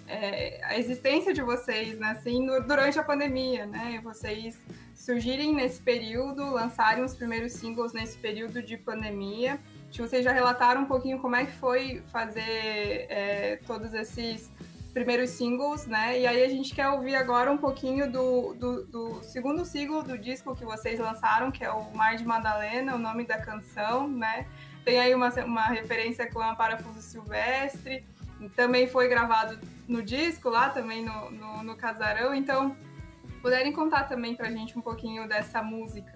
É, 0.09 0.61
a 0.65 0.79
existência 0.79 1.33
de 1.33 1.43
vocês, 1.43 1.99
né, 1.99 2.09
assim, 2.11 2.45
no, 2.45 2.61
durante 2.63 2.99
a 2.99 3.05
pandemia, 3.05 3.67
né? 3.67 4.01
Vocês 4.03 4.59
surgirem 4.95 5.55
nesse 5.55 5.81
período, 5.81 6.51
lançarem 6.51 7.05
os 7.05 7.15
primeiros 7.15 7.53
singles 7.53 7.93
nesse 7.93 8.19
período 8.19 8.63
de 8.63 8.77
pandemia. 8.77 9.61
Vocês 9.93 10.25
já 10.25 10.33
relataram 10.33 10.83
um 10.83 10.87
pouquinho 10.87 11.19
como 11.19 11.37
é 11.37 11.45
que 11.45 11.53
foi 11.53 12.03
fazer 12.11 13.07
é, 13.11 13.61
todos 13.67 13.93
esses 13.93 14.51
primeiros 14.93 15.31
singles, 15.31 15.87
né? 15.87 16.21
E 16.21 16.27
aí 16.27 16.45
a 16.45 16.49
gente 16.49 16.75
quer 16.75 16.89
ouvir 16.89 17.15
agora 17.15 17.51
um 17.51 17.57
pouquinho 17.57 18.11
do, 18.11 18.55
do, 18.55 18.85
do, 18.85 19.23
segundo 19.23 19.65
single 19.65 20.03
do 20.03 20.19
disco 20.19 20.55
que 20.55 20.65
vocês 20.65 20.99
lançaram, 20.99 21.51
que 21.51 21.65
é 21.65 21.71
o 21.71 21.95
Mar 21.95 22.17
de 22.17 22.25
Madalena, 22.25 22.95
o 22.95 22.99
nome 22.99 23.25
da 23.25 23.39
canção, 23.39 24.07
né? 24.07 24.47
Tem 24.85 25.01
aí 25.01 25.15
uma, 25.15 25.31
uma 25.45 25.67
referência 25.67 26.31
com 26.31 26.41
a 26.41 26.55
Parafuso 26.55 27.01
Silvestre, 27.01 28.05
também 28.55 28.87
foi 28.87 29.09
gravado 29.09 29.59
no 29.89 30.03
disco 30.03 30.49
lá, 30.49 30.69
também 30.69 31.05
no, 31.05 31.31
no, 31.31 31.63
no 31.63 31.77
Casarão, 31.77 32.35
então 32.35 32.77
puderem 33.41 33.73
contar 33.73 34.05
também 34.05 34.37
pra 34.37 34.51
gente 34.51 34.79
um 34.79 34.83
pouquinho 34.83 35.27
dessa 35.29 35.63
música. 35.63 36.13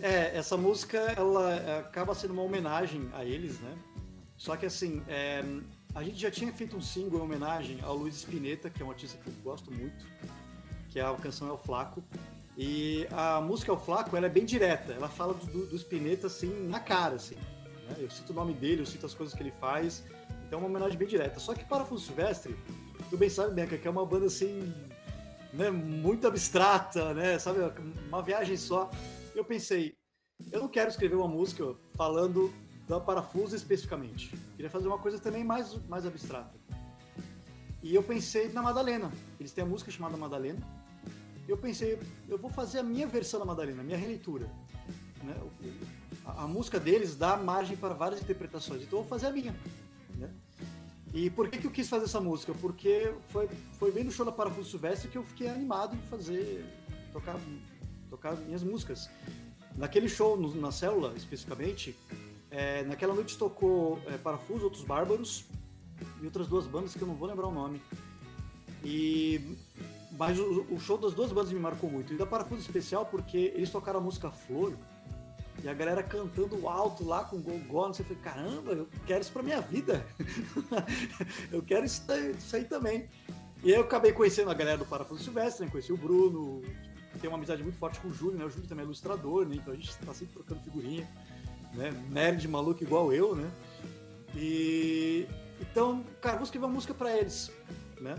É, 0.00 0.36
essa 0.36 0.56
música, 0.56 0.98
ela 1.16 1.78
acaba 1.78 2.14
sendo 2.14 2.32
uma 2.32 2.42
homenagem 2.42 3.08
a 3.14 3.24
eles, 3.24 3.60
né? 3.60 3.74
Só 4.36 4.56
que 4.56 4.66
assim, 4.66 5.02
é, 5.06 5.44
a 5.94 6.02
gente 6.02 6.18
já 6.18 6.30
tinha 6.30 6.52
feito 6.52 6.76
um 6.76 6.80
single 6.80 7.20
em 7.20 7.22
homenagem 7.22 7.78
ao 7.82 7.96
Luiz 7.96 8.16
Spinetta, 8.16 8.70
que 8.70 8.82
é 8.82 8.84
um 8.84 8.90
artista 8.90 9.18
que 9.18 9.28
eu 9.28 9.34
gosto 9.42 9.70
muito, 9.70 10.06
que 10.88 10.98
a 10.98 11.12
canção 11.14 11.48
É 11.48 11.52
o 11.52 11.58
Flaco. 11.58 12.02
E 12.56 13.06
a 13.10 13.40
música 13.40 13.72
É 13.72 13.74
o 13.74 13.78
Flaco, 13.78 14.16
ela 14.16 14.26
é 14.26 14.30
bem 14.30 14.44
direta, 14.44 14.92
ela 14.92 15.08
fala 15.08 15.34
do, 15.34 15.66
do 15.66 15.76
Spinetta 15.76 16.26
assim, 16.26 16.66
na 16.68 16.80
cara, 16.80 17.16
assim. 17.16 17.34
Né? 17.34 17.96
Eu 17.98 18.10
cito 18.10 18.32
o 18.32 18.34
nome 18.34 18.54
dele, 18.54 18.82
eu 18.82 18.86
cito 18.86 19.04
as 19.04 19.14
coisas 19.14 19.34
que 19.34 19.42
ele 19.42 19.52
faz, 19.52 20.02
então 20.46 20.58
é 20.58 20.62
uma 20.62 20.68
homenagem 20.68 20.98
bem 20.98 21.08
direta. 21.08 21.38
Só 21.38 21.54
que 21.54 21.64
Parafuso 21.64 22.06
Silvestre, 22.06 22.56
tu 23.10 23.16
bem 23.16 23.28
sabe, 23.28 23.54
Beca, 23.54 23.76
que 23.76 23.86
é 23.86 23.90
uma 23.90 24.04
banda 24.06 24.26
assim, 24.26 24.72
né, 25.52 25.70
muito 25.70 26.26
abstrata, 26.26 27.12
né, 27.12 27.38
sabe, 27.38 27.58
uma 28.08 28.22
viagem 28.22 28.56
só. 28.56 28.90
Eu 29.34 29.44
pensei, 29.44 29.94
eu 30.50 30.60
não 30.60 30.68
quero 30.68 30.88
escrever 30.88 31.16
uma 31.16 31.28
música 31.28 31.74
falando 31.94 32.52
da 32.88 33.00
parafuso 33.00 33.54
especificamente. 33.54 34.36
Queria 34.56 34.70
fazer 34.70 34.88
uma 34.88 34.98
coisa 34.98 35.18
também 35.18 35.44
mais, 35.44 35.74
mais 35.88 36.06
abstrata. 36.06 36.54
E 37.82 37.94
eu 37.94 38.02
pensei 38.02 38.52
na 38.52 38.62
Madalena. 38.62 39.10
Eles 39.40 39.52
têm 39.52 39.64
a 39.64 39.66
música 39.66 39.90
chamada 39.90 40.16
Madalena. 40.16 40.60
Eu 41.48 41.56
pensei, 41.56 41.98
eu 42.28 42.38
vou 42.38 42.50
fazer 42.50 42.78
a 42.78 42.82
minha 42.82 43.06
versão 43.06 43.40
da 43.40 43.46
Madalena, 43.46 43.80
a 43.80 43.84
minha 43.84 43.98
releitura. 43.98 44.48
Né? 45.22 45.34
A, 46.24 46.44
a, 46.44 46.48
música 46.48 46.78
deles 46.78 47.16
dá 47.16 47.36
margem 47.36 47.76
para 47.76 47.94
várias 47.94 48.22
interpretações, 48.22 48.82
então 48.82 49.00
eu 49.00 49.02
vou 49.02 49.08
fazer 49.10 49.26
a 49.26 49.32
minha. 49.32 49.54
Né? 50.16 50.30
E 51.12 51.28
por 51.30 51.48
que, 51.48 51.58
que 51.58 51.66
eu 51.66 51.70
quis 51.70 51.88
fazer 51.88 52.04
essa 52.04 52.20
música? 52.20 52.54
Porque 52.54 53.12
foi, 53.28 53.48
foi 53.78 53.90
bem 53.90 54.04
no 54.04 54.10
show 54.10 54.24
da 54.24 54.32
Parafuso 54.32 54.70
Silvestre 54.70 55.10
que 55.10 55.18
eu 55.18 55.24
fiquei 55.24 55.48
animado 55.48 55.96
em 55.96 56.02
fazer, 56.02 56.64
tocar, 57.12 57.38
tocar 58.08 58.36
minhas 58.36 58.62
músicas. 58.62 59.10
Naquele 59.76 60.08
show, 60.08 60.36
no, 60.36 60.54
na 60.54 60.70
célula 60.70 61.12
especificamente, 61.16 61.96
é, 62.52 62.84
naquela 62.84 63.14
noite 63.14 63.36
tocou 63.38 63.98
é, 64.06 64.18
Parafuso, 64.18 64.64
Outros 64.64 64.84
Bárbaros 64.84 65.46
e 66.20 66.26
outras 66.26 66.46
duas 66.46 66.66
bandas 66.66 66.94
que 66.94 67.00
eu 67.00 67.08
não 67.08 67.14
vou 67.14 67.26
lembrar 67.26 67.46
o 67.46 67.52
nome. 67.52 67.80
E 68.84 69.56
mas 70.18 70.38
o, 70.38 70.66
o, 70.70 70.78
show 70.78 70.98
das 70.98 71.14
duas 71.14 71.32
bandas 71.32 71.50
me 71.50 71.58
marcou 71.58 71.90
muito. 71.90 72.12
E 72.12 72.16
da 72.16 72.26
Parafuso 72.26 72.60
especial 72.60 73.06
porque 73.06 73.52
eles 73.56 73.70
tocaram 73.70 73.98
a 73.98 74.02
música 74.02 74.30
Flor 74.30 74.74
e 75.64 75.68
a 75.68 75.72
galera 75.72 76.02
cantando 76.02 76.68
alto 76.68 77.04
lá 77.04 77.24
com 77.24 77.40
gogó, 77.40 77.86
não 77.86 77.94
sei, 77.94 78.04
eu 78.04 78.08
falei, 78.08 78.22
caramba, 78.22 78.72
eu 78.72 78.88
quero 79.06 79.22
isso 79.22 79.32
pra 79.32 79.42
minha 79.42 79.60
vida. 79.60 80.04
eu 81.50 81.62
quero 81.62 81.86
isso, 81.86 82.04
isso, 82.36 82.54
aí 82.54 82.64
também. 82.64 83.08
E 83.64 83.72
aí 83.72 83.78
eu 83.78 83.82
acabei 83.82 84.12
conhecendo 84.12 84.50
a 84.50 84.54
galera 84.54 84.76
do 84.76 84.84
Parafuso 84.84 85.24
Silvestre, 85.24 85.64
né? 85.64 85.70
conheci 85.70 85.92
o 85.92 85.96
Bruno, 85.96 86.62
tem 87.20 87.30
uma 87.30 87.38
amizade 87.38 87.62
muito 87.62 87.78
forte 87.78 87.98
com 88.00 88.08
o 88.08 88.12
Júlio, 88.12 88.38
né? 88.38 88.44
O 88.44 88.50
Júlio 88.50 88.68
também 88.68 88.82
é 88.82 88.86
ilustrador, 88.86 89.46
né? 89.46 89.54
Então 89.56 89.72
a 89.72 89.76
gente 89.76 89.96
tá 89.98 90.12
sempre 90.12 90.34
trocando 90.34 90.60
figurinha 90.60 91.08
né? 91.74 91.90
Nerd 92.10 92.46
maluco 92.48 92.82
igual 92.82 93.12
eu, 93.12 93.34
né? 93.34 93.50
E 94.34 95.26
então, 95.60 96.04
cara, 96.20 96.36
vou 96.36 96.44
escrever 96.44 96.66
uma 96.66 96.72
música 96.74 96.92
para 96.92 97.16
eles, 97.16 97.50
né? 98.00 98.16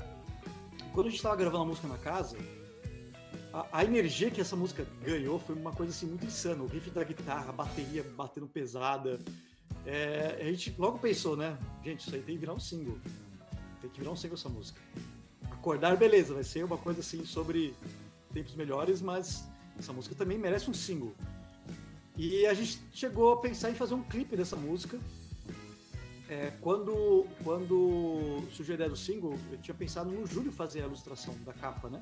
Quando 0.93 1.07
a 1.07 1.09
gente 1.09 1.21
tava 1.21 1.35
gravando 1.35 1.63
a 1.63 1.67
música 1.67 1.87
na 1.87 1.97
casa, 1.97 2.37
a, 3.51 3.79
a, 3.79 3.83
energia 3.83 4.31
que 4.31 4.39
essa 4.39 4.55
música 4.55 4.85
ganhou 5.03 5.39
foi 5.39 5.55
uma 5.55 5.71
coisa 5.71 5.91
assim 5.91 6.05
muito 6.05 6.25
insana. 6.25 6.63
O 6.63 6.67
riff 6.67 6.89
da 6.89 7.03
guitarra, 7.03 7.49
a 7.49 7.51
bateria 7.51 8.03
batendo 8.15 8.47
pesada. 8.47 9.19
É, 9.85 10.37
a 10.39 10.45
gente 10.45 10.73
logo 10.77 10.99
pensou, 10.99 11.35
né? 11.35 11.57
Gente, 11.83 12.01
isso 12.01 12.15
aí 12.15 12.21
tem 12.21 12.35
que 12.35 12.39
virar 12.39 12.53
um 12.53 12.59
single. 12.59 12.97
Tem 13.81 13.89
que 13.89 13.99
virar 13.99 14.11
um 14.11 14.15
single 14.15 14.37
essa 14.37 14.49
música. 14.49 14.79
Acordar, 15.51 15.97
beleza, 15.97 16.33
vai 16.33 16.43
ser 16.43 16.63
uma 16.63 16.77
coisa 16.77 17.01
assim 17.01 17.25
sobre 17.25 17.75
tempos 18.33 18.55
melhores, 18.55 19.01
mas 19.01 19.47
essa 19.77 19.91
música 19.93 20.15
também 20.15 20.37
merece 20.37 20.69
um 20.69 20.73
single. 20.73 21.13
E 22.15 22.45
a 22.45 22.53
gente 22.53 22.79
chegou 22.93 23.33
a 23.33 23.37
pensar 23.37 23.71
em 23.71 23.75
fazer 23.75 23.95
um 23.95 24.03
clipe 24.03 24.35
dessa 24.35 24.55
música. 24.55 24.99
É, 26.29 26.51
quando, 26.61 27.25
quando 27.43 28.43
surgiu 28.51 28.73
a 28.73 28.75
ideia 28.75 28.89
do 28.89 28.95
single, 28.95 29.37
eu 29.51 29.57
tinha 29.57 29.75
pensado 29.75 30.09
no 30.09 30.25
Júlio 30.25 30.51
fazer 30.51 30.81
a 30.81 30.85
ilustração 30.85 31.35
da 31.45 31.53
capa, 31.53 31.89
né? 31.89 32.01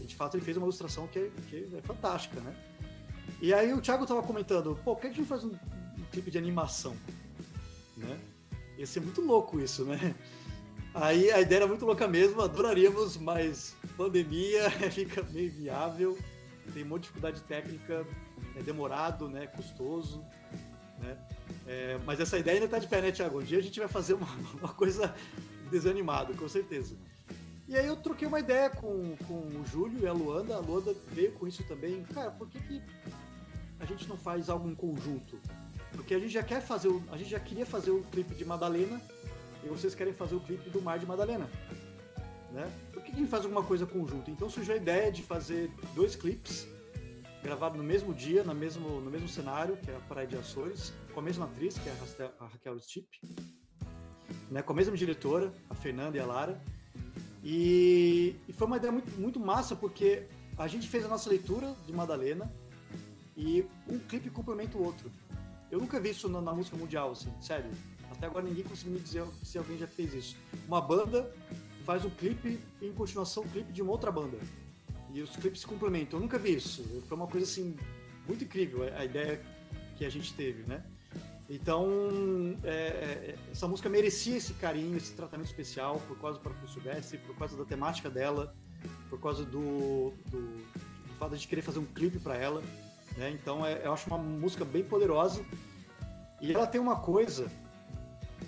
E 0.00 0.04
de 0.04 0.14
fato 0.14 0.36
ele 0.36 0.44
fez 0.44 0.56
uma 0.56 0.66
ilustração 0.66 1.06
que 1.06 1.18
é, 1.18 1.30
que 1.48 1.68
é 1.76 1.82
fantástica, 1.82 2.40
né? 2.40 2.54
E 3.40 3.52
aí 3.52 3.72
o 3.72 3.80
Thiago 3.80 4.06
tava 4.06 4.22
comentando, 4.22 4.78
pô, 4.84 4.94
por 4.94 5.00
que 5.00 5.06
a 5.08 5.10
gente 5.10 5.20
não 5.20 5.26
faz 5.26 5.44
um, 5.44 5.50
um 5.50 6.04
clipe 6.12 6.30
de 6.30 6.38
animação? 6.38 6.96
Né? 7.96 8.18
Ia 8.78 8.86
ser 8.86 9.00
muito 9.00 9.20
louco 9.20 9.58
isso, 9.58 9.84
né? 9.84 10.14
Aí 10.94 11.30
a 11.30 11.40
ideia 11.40 11.60
era 11.60 11.66
muito 11.66 11.86
louca 11.86 12.06
mesmo, 12.06 12.42
adoraríamos, 12.42 13.16
mas 13.16 13.74
pandemia 13.96 14.70
fica 14.92 15.22
meio 15.22 15.50
viável, 15.50 16.18
tem 16.72 16.84
muita 16.84 17.02
dificuldade 17.02 17.40
técnica, 17.42 18.06
é 18.56 18.62
demorado, 18.62 19.28
né, 19.28 19.46
custoso, 19.46 20.24
né? 20.98 21.16
É, 21.66 21.98
mas 22.04 22.20
essa 22.20 22.38
ideia 22.38 22.56
ainda 22.56 22.66
está 22.66 22.78
de 22.78 22.86
pé, 22.86 23.00
né, 23.00 23.10
Thiago? 23.10 23.40
Um 23.40 23.42
dia 23.42 23.58
a 23.58 23.62
gente 23.62 23.78
vai 23.78 23.88
fazer 23.88 24.14
uma, 24.14 24.28
uma 24.60 24.68
coisa 24.68 25.14
desanimada, 25.70 26.32
com 26.34 26.48
certeza. 26.48 26.96
E 27.68 27.76
aí 27.76 27.86
eu 27.86 27.96
troquei 27.96 28.28
uma 28.28 28.40
ideia 28.40 28.68
com, 28.68 29.16
com 29.26 29.34
o 29.34 29.64
Júlio 29.70 30.00
e 30.00 30.06
a 30.06 30.12
Luanda, 30.12 30.56
a 30.56 30.58
Luanda 30.58 30.94
veio 31.08 31.32
com 31.32 31.46
isso 31.46 31.64
também. 31.64 32.02
Cara, 32.12 32.30
por 32.30 32.48
que, 32.48 32.60
que 32.60 32.82
a 33.80 33.84
gente 33.84 34.08
não 34.08 34.16
faz 34.16 34.50
algo 34.50 34.68
em 34.68 34.74
conjunto? 34.74 35.40
Porque 35.92 36.14
a 36.14 36.18
gente 36.18 36.32
já 36.32 36.42
quer 36.42 36.60
fazer, 36.60 36.90
a 37.10 37.16
gente 37.16 37.30
já 37.30 37.40
queria 37.40 37.64
fazer 37.64 37.90
o 37.90 38.02
clipe 38.04 38.34
de 38.34 38.44
Madalena 38.44 39.00
e 39.64 39.68
vocês 39.68 39.94
querem 39.94 40.12
fazer 40.12 40.34
o 40.34 40.40
clipe 40.40 40.68
do 40.70 40.82
Mar 40.82 40.98
de 40.98 41.06
Madalena. 41.06 41.48
Né? 42.52 42.70
Por 42.92 43.02
que 43.02 43.12
gente 43.12 43.28
faz 43.28 43.44
alguma 43.44 43.62
coisa 43.62 43.86
conjunta? 43.86 44.30
Então 44.30 44.48
surgiu 44.48 44.74
a 44.74 44.76
ideia 44.76 45.10
de 45.10 45.22
fazer 45.22 45.70
dois 45.94 46.14
clipes 46.14 46.68
gravados 47.42 47.76
no 47.76 47.82
mesmo 47.82 48.14
dia, 48.14 48.44
no 48.44 48.54
mesmo, 48.54 49.00
no 49.00 49.10
mesmo 49.10 49.28
cenário, 49.28 49.76
que 49.76 49.90
é 49.90 49.96
a 49.96 50.00
Praia 50.00 50.26
de 50.26 50.36
Açores, 50.36 50.92
com 51.12 51.20
a 51.20 51.22
mesma 51.22 51.46
atriz, 51.46 51.76
que 51.76 51.88
é 51.88 51.92
a 52.38 52.46
Raquel 52.46 52.78
Stipe, 52.78 53.20
né? 54.50 54.62
com 54.62 54.72
a 54.72 54.76
mesma 54.76 54.96
diretora, 54.96 55.52
a 55.68 55.74
Fernanda 55.74 56.16
e 56.16 56.20
a 56.20 56.26
Lara. 56.26 56.62
E, 57.42 58.36
e 58.46 58.52
foi 58.52 58.66
uma 58.66 58.76
ideia 58.76 58.92
muito, 58.92 59.10
muito 59.20 59.40
massa, 59.40 59.74
porque 59.74 60.28
a 60.56 60.68
gente 60.68 60.88
fez 60.88 61.04
a 61.04 61.08
nossa 61.08 61.28
leitura 61.28 61.74
de 61.84 61.92
Madalena 61.92 62.52
e 63.36 63.64
um 63.88 63.98
clipe 63.98 64.30
complementa 64.30 64.78
o 64.78 64.84
outro. 64.84 65.10
Eu 65.70 65.80
nunca 65.80 65.98
vi 65.98 66.10
isso 66.10 66.28
na, 66.28 66.40
na 66.40 66.52
música 66.52 66.76
mundial, 66.76 67.10
assim, 67.10 67.32
sério. 67.40 67.70
Até 68.10 68.26
agora 68.26 68.44
ninguém 68.44 68.62
conseguiu 68.62 68.92
me 68.92 69.00
dizer 69.00 69.24
se 69.42 69.58
alguém 69.58 69.78
já 69.78 69.86
fez 69.86 70.14
isso. 70.14 70.36
Uma 70.68 70.80
banda 70.80 71.34
faz 71.82 72.04
um 72.04 72.10
clipe 72.10 72.58
em 72.80 72.92
continuação 72.92 73.42
um 73.44 73.48
clipe 73.48 73.72
de 73.72 73.82
uma 73.82 73.92
outra 73.92 74.10
banda. 74.10 74.38
E 75.12 75.20
os 75.20 75.36
clipes 75.36 75.60
se 75.60 75.66
complementam. 75.66 76.18
Eu 76.18 76.22
nunca 76.22 76.38
vi 76.38 76.54
isso. 76.54 76.82
Foi 77.06 77.16
uma 77.16 77.26
coisa 77.26 77.46
assim 77.46 77.76
muito 78.26 78.44
incrível 78.44 78.84
a 78.96 79.04
ideia 79.04 79.42
que 79.96 80.04
a 80.04 80.10
gente 80.10 80.32
teve, 80.32 80.62
né? 80.62 80.82
Então, 81.50 82.56
é, 82.64 82.70
é, 82.70 83.34
essa 83.50 83.68
música 83.68 83.88
merecia 83.88 84.36
esse 84.38 84.54
carinho, 84.54 84.96
esse 84.96 85.12
tratamento 85.12 85.48
especial 85.48 86.00
por 86.08 86.18
causa 86.18 86.38
do 86.38 86.42
Parafuso 86.42 86.72
Silvestre, 86.72 87.18
por 87.18 87.36
causa 87.36 87.56
da 87.56 87.64
temática 87.64 88.08
dela, 88.08 88.54
por 89.10 89.20
causa 89.20 89.44
do, 89.44 90.14
do, 90.30 90.40
do 90.40 91.14
fato 91.18 91.36
de 91.36 91.46
querer 91.46 91.60
fazer 91.60 91.78
um 91.78 91.84
clipe 91.84 92.18
para 92.18 92.36
ela. 92.36 92.62
Né? 93.18 93.30
Então, 93.32 93.66
é, 93.66 93.84
eu 93.84 93.92
acho 93.92 94.06
uma 94.06 94.16
música 94.16 94.64
bem 94.64 94.82
poderosa. 94.82 95.44
E 96.40 96.52
ela 96.52 96.66
tem 96.66 96.80
uma 96.80 96.96
coisa 96.96 97.50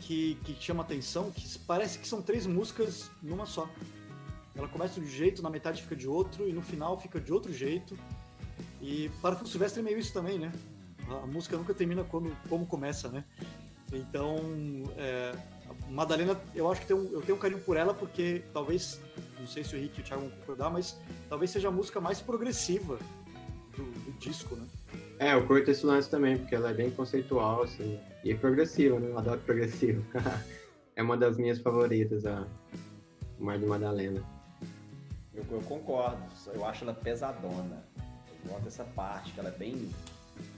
que, 0.04 0.34
que 0.44 0.54
chama 0.62 0.82
atenção, 0.82 1.30
que 1.30 1.58
parece 1.60 1.98
que 1.98 2.06
são 2.06 2.20
três 2.20 2.46
músicas 2.46 3.10
numa 3.22 3.46
só. 3.46 3.68
Ela 4.54 4.68
começa 4.68 5.00
de 5.00 5.06
um 5.06 5.10
jeito, 5.10 5.42
na 5.42 5.50
metade 5.50 5.82
fica 5.82 5.96
de 5.96 6.06
outro, 6.06 6.48
e 6.48 6.52
no 6.52 6.62
final 6.62 7.00
fica 7.00 7.18
de 7.18 7.32
outro 7.32 7.52
jeito. 7.52 7.98
E 8.80 9.10
para 9.22 9.34
o 9.42 9.46
Silvestre 9.46 9.80
é 9.80 9.82
meio 9.82 9.98
isso 9.98 10.12
também, 10.12 10.38
né? 10.38 10.52
A, 11.08 11.26
música 11.26 11.56
nunca 11.56 11.72
termina 11.74 12.04
quando, 12.04 12.36
como 12.48 12.66
começa, 12.66 13.08
né? 13.08 13.24
Então, 13.92 14.36
é, 14.96 15.32
Madalena, 15.88 16.40
eu 16.54 16.70
acho 16.70 16.82
que 16.82 16.86
tem 16.86 16.96
um, 16.96 17.10
eu 17.10 17.22
tenho 17.22 17.36
um 17.36 17.40
carinho 17.40 17.60
por 17.60 17.76
ela 17.76 17.94
porque 17.94 18.44
talvez, 18.52 19.00
não 19.38 19.46
sei 19.46 19.64
se 19.64 19.74
o 19.74 19.78
Henrique 19.78 20.00
e 20.00 20.02
o 20.02 20.04
Thiago 20.04 20.22
vão 20.22 20.30
concordar, 20.30 20.70
mas 20.70 20.98
talvez 21.28 21.50
seja 21.50 21.68
a 21.68 21.70
música 21.70 22.00
mais 22.00 22.20
progressiva 22.20 22.98
do, 23.76 23.84
do 23.84 24.12
disco, 24.18 24.54
né? 24.54 24.66
É, 25.18 25.34
eu 25.34 25.46
curto 25.46 25.70
esse 25.70 25.86
lance 25.86 26.10
também, 26.10 26.38
porque 26.38 26.54
ela 26.54 26.70
é 26.70 26.74
bem 26.74 26.90
conceitual, 26.90 27.62
assim, 27.62 28.00
e 28.24 28.32
é 28.32 28.34
progressiva, 28.34 28.98
né? 28.98 29.08
Eu 29.08 29.18
adoro 29.18 29.40
progressivo. 29.40 30.04
é 30.96 31.02
uma 31.02 31.16
das 31.16 31.36
minhas 31.36 31.58
favoritas, 31.58 32.26
a 32.26 32.46
Mar 33.38 33.58
de 33.58 33.66
Madalena. 33.66 34.22
Eu, 35.32 35.44
eu, 35.50 35.60
concordo, 35.62 36.22
eu 36.52 36.64
acho 36.64 36.84
ela 36.84 36.94
pesadona. 36.94 37.84
Eu 37.96 38.50
gosto 38.50 38.64
dessa 38.64 38.84
parte, 38.84 39.32
que 39.32 39.40
ela 39.40 39.48
é 39.48 39.52
bem 39.52 39.90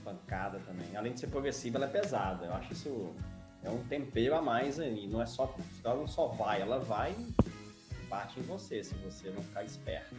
pancada 0.03 0.59
também. 0.65 0.95
Além 0.95 1.13
de 1.13 1.19
ser 1.19 1.27
progressiva, 1.27 1.77
ela 1.77 1.85
é 1.85 1.89
pesada. 1.89 2.45
Eu 2.45 2.53
acho 2.53 2.73
isso 2.73 3.15
é 3.63 3.69
um 3.69 3.83
tempero 3.83 4.35
a 4.35 4.41
mais 4.41 4.79
aí. 4.79 5.07
Não 5.07 5.21
é 5.21 5.25
só. 5.25 5.53
Ela 5.83 5.95
não 5.95 6.07
só 6.07 6.27
vai, 6.27 6.61
ela 6.61 6.79
vai 6.79 7.11
e 7.11 8.03
bate 8.07 8.39
em 8.39 8.43
você, 8.43 8.83
se 8.83 8.93
você 8.95 9.29
não 9.29 9.41
ficar 9.41 9.63
esperto. 9.63 10.15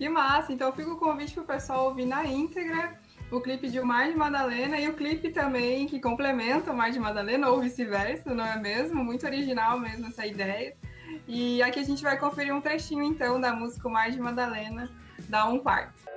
Que 0.00 0.08
massa! 0.08 0.50
Então 0.50 0.72
fica 0.72 0.90
o 0.90 0.96
convite 0.96 1.34
para 1.34 1.42
o 1.42 1.46
pessoal 1.46 1.84
ouvir 1.84 2.06
na 2.06 2.24
íntegra 2.24 2.98
o 3.30 3.38
clipe 3.38 3.68
de 3.68 3.78
O 3.78 3.84
Mar 3.84 4.08
de 4.08 4.16
Madalena 4.16 4.80
e 4.80 4.88
o 4.88 4.94
clipe 4.94 5.28
também 5.28 5.86
que 5.86 6.00
complementa 6.00 6.72
o 6.72 6.74
Mar 6.74 6.90
de 6.90 6.98
Madalena, 6.98 7.50
ou 7.50 7.60
vice-versa, 7.60 8.34
não 8.34 8.42
é 8.42 8.58
mesmo? 8.58 9.04
Muito 9.04 9.26
original 9.26 9.78
mesmo 9.78 10.06
essa 10.06 10.24
ideia. 10.24 10.74
E 11.28 11.62
aqui 11.62 11.80
a 11.80 11.84
gente 11.84 12.02
vai 12.02 12.18
conferir 12.18 12.54
um 12.54 12.62
trechinho 12.62 13.02
então 13.02 13.38
da 13.38 13.52
música 13.52 13.86
O 13.86 13.90
Mar 13.90 14.10
de 14.10 14.18
Madalena, 14.18 14.90
da 15.28 15.44
Um 15.44 15.58
Quarto. 15.58 16.09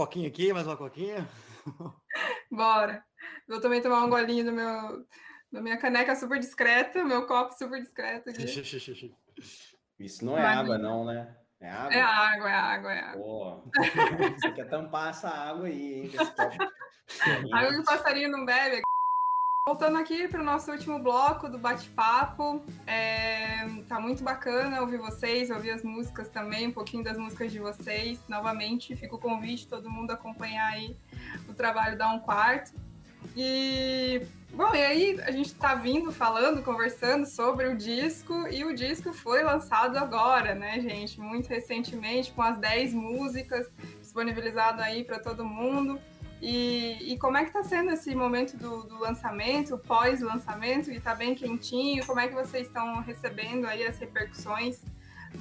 Coquinha 0.00 0.28
aqui, 0.28 0.50
mais 0.50 0.66
uma 0.66 0.78
coquinha. 0.78 1.28
Bora. 2.50 3.04
Vou 3.46 3.60
também 3.60 3.82
tomar 3.82 4.02
um 4.02 4.08
golinho 4.08 4.46
do 4.46 4.52
meu, 4.52 5.06
da 5.52 5.60
minha 5.60 5.76
caneca 5.76 6.16
super 6.16 6.38
discreta, 6.38 7.04
meu 7.04 7.26
copo 7.26 7.52
super 7.52 7.78
discreto 7.82 8.30
aqui. 8.30 8.44
Isso 9.98 10.24
não 10.24 10.38
é 10.38 10.42
Mas... 10.42 10.58
água, 10.58 10.78
não, 10.78 11.04
né? 11.04 11.36
É 11.60 11.68
água? 11.68 11.92
É 11.92 12.00
água, 12.00 12.48
é 12.48 12.54
água, 12.54 12.92
é 12.94 13.00
água. 13.00 13.22
Pô, 13.22 13.70
você 14.40 14.52
quer 14.52 14.70
tampar 14.70 15.10
essa 15.10 15.28
água 15.28 15.66
aí, 15.66 16.04
hein? 16.04 16.12
água 17.52 17.70
que 17.70 17.80
o 17.80 17.84
passarinho 17.84 18.30
não 18.30 18.46
bebe. 18.46 18.80
Voltando 19.68 19.98
aqui 19.98 20.26
para 20.26 20.40
o 20.40 20.44
nosso 20.44 20.72
último 20.72 20.98
bloco 20.98 21.46
do 21.46 21.58
bate-papo, 21.58 22.62
é, 22.86 23.68
tá 23.86 24.00
muito 24.00 24.24
bacana 24.24 24.80
ouvir 24.80 24.96
vocês, 24.96 25.50
ouvir 25.50 25.70
as 25.70 25.82
músicas 25.82 26.30
também, 26.30 26.68
um 26.68 26.72
pouquinho 26.72 27.04
das 27.04 27.18
músicas 27.18 27.52
de 27.52 27.58
vocês. 27.58 28.18
Novamente, 28.26 28.96
fica 28.96 29.14
o 29.14 29.18
convite 29.18 29.68
todo 29.68 29.90
mundo 29.90 30.12
acompanhar 30.12 30.72
aí 30.72 30.96
o 31.46 31.52
trabalho 31.52 31.96
da 31.96 32.10
Um 32.10 32.18
Quarto. 32.18 32.72
E, 33.36 34.22
bom, 34.52 34.74
e 34.74 34.82
aí 34.82 35.20
a 35.20 35.30
gente 35.30 35.52
está 35.52 35.74
vindo 35.74 36.10
falando, 36.10 36.62
conversando 36.62 37.26
sobre 37.26 37.68
o 37.68 37.76
disco, 37.76 38.48
e 38.48 38.64
o 38.64 38.74
disco 38.74 39.12
foi 39.12 39.42
lançado 39.42 39.98
agora, 39.98 40.54
né, 40.54 40.80
gente? 40.80 41.20
Muito 41.20 41.48
recentemente, 41.48 42.32
com 42.32 42.42
as 42.42 42.58
10 42.58 42.94
músicas 42.94 43.70
disponibilizado 44.00 44.80
aí 44.80 45.04
para 45.04 45.18
todo 45.18 45.44
mundo. 45.44 46.00
E, 46.40 47.12
e, 47.12 47.18
como 47.18 47.36
é 47.36 47.42
que 47.42 47.48
está 47.48 47.62
sendo 47.62 47.90
esse 47.90 48.14
momento 48.14 48.56
do, 48.56 48.84
do 48.84 48.98
lançamento, 48.98 49.76
pós-lançamento, 49.76 50.90
que 50.90 50.96
está 50.96 51.14
bem 51.14 51.34
quentinho? 51.34 52.04
Como 52.06 52.18
é 52.18 52.28
que 52.28 52.34
vocês 52.34 52.66
estão 52.66 53.00
recebendo 53.02 53.66
aí 53.66 53.84
as 53.84 53.98
repercussões 53.98 54.80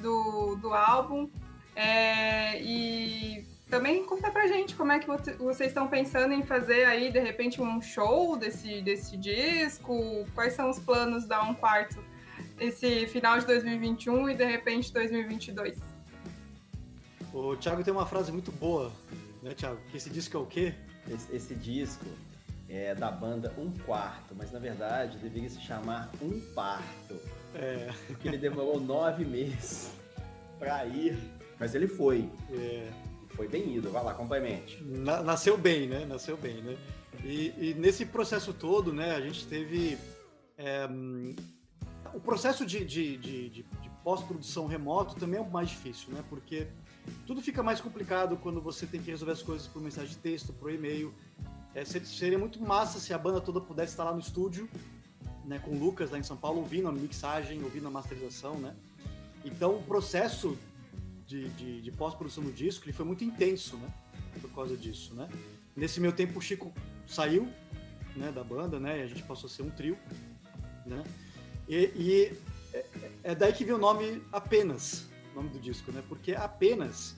do, 0.02 0.56
do 0.56 0.74
álbum? 0.74 1.30
É, 1.74 2.62
e 2.62 3.48
também 3.70 4.04
conta 4.04 4.30
pra 4.30 4.48
gente 4.48 4.76
como 4.76 4.92
é 4.92 5.00
que 5.00 5.08
vocês 5.38 5.70
estão 5.70 5.88
pensando 5.88 6.34
em 6.34 6.44
fazer 6.44 6.84
aí, 6.84 7.10
de 7.10 7.20
repente, 7.20 7.62
um 7.62 7.82
show 7.82 8.36
desse, 8.36 8.82
desse 8.82 9.16
disco? 9.16 10.26
Quais 10.36 10.52
são 10.54 10.70
os 10.70 10.80
planos 10.80 11.26
da 11.26 11.42
Um 11.44 11.54
Quarto 11.54 12.04
esse 12.60 13.08
final 13.08 13.40
de 13.40 13.46
2021 13.46 14.32
e, 14.32 14.36
de 14.36 14.44
repente, 14.44 14.92
2022? 14.92 15.78
O 17.34 17.56
Thiago 17.56 17.84
tem 17.86 17.94
uma 17.94 18.06
frase 18.06 18.34
muito 18.34 18.52
boa 18.52 18.92
né, 19.42 19.54
Thiago? 19.54 19.80
Que 19.90 19.98
esse 19.98 20.10
disco 20.10 20.38
é 20.38 20.40
o 20.40 20.46
quê? 20.46 20.74
Esse, 21.08 21.36
esse 21.36 21.56
disco 21.56 22.06
é 22.68 22.94
da 22.94 23.10
banda 23.12 23.54
Um 23.58 23.72
Quarto, 23.86 24.36
mas 24.36 24.52
na 24.52 24.60
verdade 24.60 25.18
deveria 25.18 25.50
se 25.50 25.60
chamar 25.62 26.10
Um 26.22 26.40
Parto. 26.54 27.20
É. 27.56 27.90
Porque 28.08 28.28
ele 28.28 28.38
demorou 28.38 28.80
nove 28.80 29.26
meses 29.26 29.92
pra 30.60 30.86
ir, 30.86 31.18
mas 31.60 31.74
ele 31.76 31.88
foi. 31.88 32.30
É. 32.52 32.90
Foi 33.30 33.48
bem 33.48 33.76
ido, 33.78 33.90
vai 33.92 34.04
lá, 34.04 34.14
complemente. 34.14 34.84
Na- 34.84 35.24
nasceu 35.24 35.58
bem, 35.58 35.88
né? 35.88 36.06
Nasceu 36.06 36.36
bem, 36.36 36.62
né? 36.62 36.78
E, 37.24 37.54
e 37.58 37.74
nesse 37.78 38.06
processo 38.06 38.54
todo, 38.54 38.92
né, 38.94 39.16
a 39.16 39.22
gente 39.22 39.46
teve. 39.48 39.98
é, 40.58 40.88
o 42.14 42.20
processo 42.20 42.66
de, 42.66 42.84
de, 42.84 43.18
de- 43.18 43.50
de- 43.50 43.64
de 43.64 43.90
pós-produção 44.04 44.66
remoto 44.68 45.16
também 45.16 45.40
é 45.40 45.44
o 45.44 45.50
mais 45.50 45.70
difícil, 45.70 46.12
né? 46.14 46.24
Porque 46.30 46.68
tudo 47.26 47.42
fica 47.42 47.62
mais 47.64 47.80
complicado 47.82 48.38
quando 48.38 48.62
você 48.62 48.86
tem 48.86 49.02
que 49.02 49.10
resolver 49.12 49.34
as 49.34 49.42
coisas 49.42 49.68
por 49.68 49.82
mensagem 49.82 50.10
de 50.10 50.18
texto, 50.18 50.54
por 50.54 50.72
e-mail. 50.72 51.14
É, 51.76 51.86
ser- 51.86 52.06
seria 52.06 52.38
muito 52.40 52.60
massa 52.62 53.00
se 53.00 53.14
a 53.14 53.18
banda 53.18 53.40
toda 53.40 53.62
pudesse 53.62 53.94
estar 53.94 54.04
lá 54.04 54.14
no 54.14 54.20
estúdio, 54.20 54.68
né, 55.46 55.60
com 55.60 55.72
o 55.72 55.80
Lucas 55.80 56.12
lá 56.12 56.18
em 56.18 56.24
São 56.24 56.38
Paulo, 56.38 56.60
ouvindo 56.60 56.88
a 56.88 56.92
mixagem, 56.92 57.64
ouvindo 57.64 57.88
a 57.88 57.92
masterização, 57.92 58.56
né? 58.60 58.76
Então 59.46 59.76
o 59.78 59.84
processo 59.84 60.58
de, 61.28 61.48
de- 61.50 61.82
de 61.82 61.92
pós-produção 61.92 62.44
do 62.44 62.52
disco 62.52 62.86
ele 62.86 62.94
foi 62.94 63.06
muito 63.06 63.24
intenso, 63.24 63.78
né? 63.78 63.90
Por 64.42 64.50
causa 64.52 64.76
disso, 64.76 65.14
né? 65.16 65.28
Nesse 65.76 66.00
meu 66.00 66.12
tempo 66.12 66.40
o 66.40 66.42
Chico 66.42 66.72
saiu, 67.08 67.48
né, 68.16 68.32
da 68.32 68.44
banda, 68.44 68.80
né? 68.80 69.00
E 69.00 69.04
a 69.04 69.08
gente 69.08 69.24
passou 69.24 69.48
a 69.48 69.52
ser 69.52 69.62
um 69.64 69.70
trio, 69.70 69.98
né? 70.86 71.04
E, 71.68 71.76
e 71.96 72.34
é, 72.74 72.86
é 73.24 73.36
daí 73.36 73.54
que 73.54 73.64
vem 73.64 73.74
o 73.76 73.78
nome 73.78 74.22
apenas, 74.32 75.08
nome 75.36 75.50
do 75.50 75.60
disco, 75.60 75.92
né? 75.92 76.04
Porque 76.08 76.34
apenas 76.34 77.16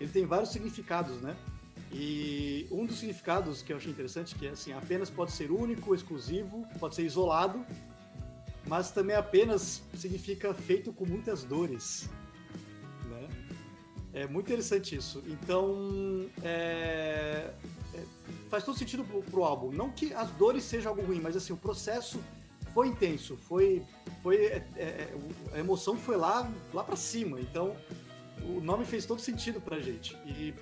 ele 0.00 0.10
tem 0.10 0.26
vários 0.26 0.50
significados, 0.50 1.20
né? 1.20 1.36
E 1.92 2.66
um 2.70 2.84
dos 2.84 2.98
significados 2.98 3.62
que 3.62 3.72
eu 3.72 3.76
achei 3.76 3.90
interessante 3.90 4.34
que 4.34 4.46
é 4.46 4.50
assim, 4.50 4.72
apenas 4.72 5.08
pode 5.08 5.32
ser 5.32 5.50
único, 5.50 5.94
exclusivo, 5.94 6.66
pode 6.80 6.94
ser 6.94 7.04
isolado, 7.04 7.64
mas 8.66 8.90
também 8.90 9.14
apenas 9.14 9.82
significa 9.94 10.52
feito 10.52 10.92
com 10.92 11.06
muitas 11.06 11.44
dores, 11.44 12.10
né? 13.08 13.28
É 14.12 14.26
muito 14.26 14.46
interessante 14.46 14.96
isso. 14.96 15.22
Então, 15.26 16.28
é, 16.42 17.52
é, 17.94 18.04
faz 18.48 18.64
todo 18.64 18.78
sentido 18.78 19.04
pro, 19.04 19.22
pro 19.22 19.44
álbum. 19.44 19.70
Não 19.70 19.90
que 19.90 20.12
as 20.14 20.30
dores 20.32 20.64
sejam 20.64 20.90
algo 20.90 21.02
ruim, 21.02 21.20
mas 21.20 21.36
assim, 21.36 21.52
o 21.52 21.56
processo 21.56 22.20
foi 22.74 22.88
intenso, 22.88 23.36
foi, 23.36 23.82
foi 24.20 24.46
é, 24.46 24.66
é, 24.76 25.14
a 25.52 25.60
emoção 25.60 25.96
foi 25.96 26.16
lá, 26.16 26.50
lá 26.72 26.82
para 26.82 26.96
cima. 26.96 27.40
Então, 27.40 27.76
o 28.42 28.60
nome 28.60 28.84
fez 28.84 29.06
todo 29.06 29.20
sentido 29.20 29.60
pra 29.60 29.78
gente. 29.78 30.16
E 30.26 30.52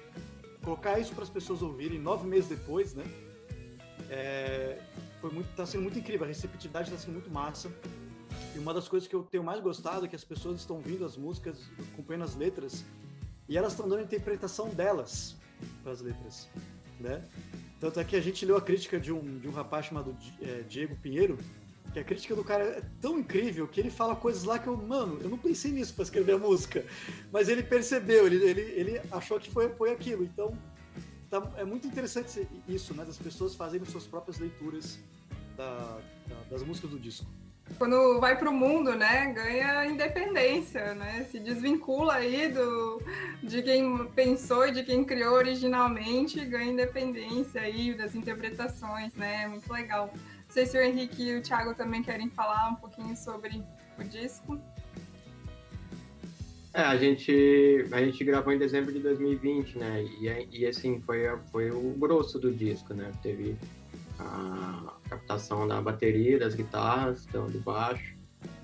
colocar 0.63 0.99
isso 1.01 1.15
para 1.15 1.25
as 1.25 1.31
pessoas 1.31 1.63
ouvirem 1.63 1.99
nove 1.99 2.29
meses 2.29 2.51
depois, 2.51 2.95
né? 2.95 3.03
É, 4.11 4.79
foi 5.23 5.31
muito, 5.31 5.49
tá 5.57 5.65
sendo 5.65 5.83
muito 5.83 5.99
incrível. 5.99 6.25
A 6.25 6.29
receptividade 6.29 6.91
está 6.91 7.03
sendo 7.03 7.15
muito 7.15 7.31
massa. 7.31 7.73
E 8.55 8.59
uma 8.59 8.75
das 8.75 8.87
coisas 8.87 9.09
que 9.09 9.17
eu 9.17 9.23
tenho 9.23 9.43
mais 9.43 9.61
gostado 9.61 10.05
é 10.05 10.09
que 10.09 10.17
as 10.17 10.25
pessoas 10.25 10.61
estão 10.61 10.77
ouvindo 10.77 11.07
as 11.07 11.17
músicas, 11.17 11.71
acompanhando 11.93 12.25
as 12.25 12.37
letras, 12.37 12.85
e 13.49 13.57
elas 13.57 13.73
estão 13.73 13.89
dando 13.89 14.01
a 14.01 14.03
interpretação 14.03 14.69
delas 14.69 15.35
para 15.83 15.93
as 15.93 16.03
letras, 16.03 16.49
né? 17.01 17.25
Tanto 17.81 17.99
é 17.99 18.05
que 18.05 18.15
a 18.15 18.21
gente 18.21 18.45
leu 18.45 18.57
a 18.57 18.61
crítica 18.61 19.01
de 19.01 19.13
um, 19.13 19.39
de 19.39 19.49
um 19.49 19.51
rapaz 19.51 19.87
chamado 19.87 20.15
é, 20.41 20.61
Diego 20.69 20.95
Pinheiro, 20.97 21.39
que 21.93 21.99
a 21.99 22.05
crítica 22.05 22.35
do 22.35 22.43
cara 22.43 22.65
é 22.65 22.83
tão 23.01 23.19
incrível 23.19 23.69
que 23.69 23.79
ele 23.81 23.91
fala 23.91 24.17
coisas 24.17 24.45
lá 24.45 24.59
que 24.59 24.67
eu, 24.67 24.77
mano, 24.77 25.19
eu 25.23 25.29
não 25.29 25.37
pensei 25.39 25.71
nisso 25.73 25.93
para 25.95 26.05
escrever 26.05 26.33
a 26.33 26.39
música, 26.39 26.85
mas 27.31 27.49
ele 27.49 27.63
percebeu, 27.63 28.27
ele, 28.27 28.37
ele, 28.43 28.61
ele 28.63 29.01
achou 29.11 29.39
que 29.39 29.51
foi, 29.51 29.69
foi 29.71 29.91
aquilo. 29.93 30.25
Então, 30.25 30.57
tá- 31.31 31.51
é 31.57 31.65
muito 31.65 31.87
interessante 31.87 32.47
isso, 32.67 32.95
né? 32.95 33.05
Das 33.05 33.19
pessoas 33.19 33.55
fazerem 33.55 33.87
suas 33.87 34.07
próprias 34.07 34.39
leituras 34.39 34.99
da- 35.57 35.99
da- 36.29 36.43
das 36.51 36.63
músicas 36.63 36.91
do 36.91 36.99
disco. 36.99 37.27
Quando 37.79 38.19
vai 38.21 38.37
pro 38.39 38.53
mundo, 38.53 38.95
né, 38.97 39.33
ganha 39.33 39.87
independência, 39.87 40.95
né? 40.95 41.27
Se 41.31 41.39
desvincula 41.39 42.15
aí 42.15 42.49
do, 42.49 43.01
de 43.43 43.63
quem 43.63 44.07
pensou 44.09 44.67
e 44.67 44.73
de 44.73 44.83
quem 44.83 45.05
criou 45.05 45.35
originalmente, 45.35 46.45
ganha 46.45 46.71
independência 46.73 47.61
aí 47.61 47.95
das 47.95 48.15
interpretações, 48.15 49.15
né? 49.15 49.47
Muito 49.47 49.73
legal. 49.73 50.13
Não 50.53 50.55
sei 50.55 50.67
se 50.67 50.77
o 50.77 50.83
Henrique 50.83 51.23
e 51.23 51.39
o 51.39 51.41
Thiago 51.41 51.73
também 51.75 52.03
querem 52.03 52.29
falar 52.29 52.69
um 52.69 52.75
pouquinho 52.75 53.17
sobre 53.17 53.65
o 53.99 54.05
disco. 54.05 54.61
É, 56.75 56.83
a 56.83 56.95
gente, 56.99 57.87
a 57.91 58.05
gente 58.05 58.23
gravou 58.23 58.53
em 58.53 58.59
dezembro 58.59 58.93
de 58.93 58.99
2020, 58.99 59.79
né? 59.79 60.03
E, 60.21 60.49
e 60.61 60.67
assim, 60.67 61.01
foi, 61.07 61.23
foi 61.51 61.71
o 61.71 61.95
grosso 61.99 62.39
do 62.39 62.53
disco, 62.53 62.93
né? 62.93 63.11
Teve 63.23 63.57
a 64.19 64.93
captação 65.09 65.67
da 65.67 65.81
bateria, 65.81 66.39
das 66.39 66.55
guitarras, 66.55 67.25
do, 67.25 67.47
do 67.49 67.59
baixo, 67.61 68.15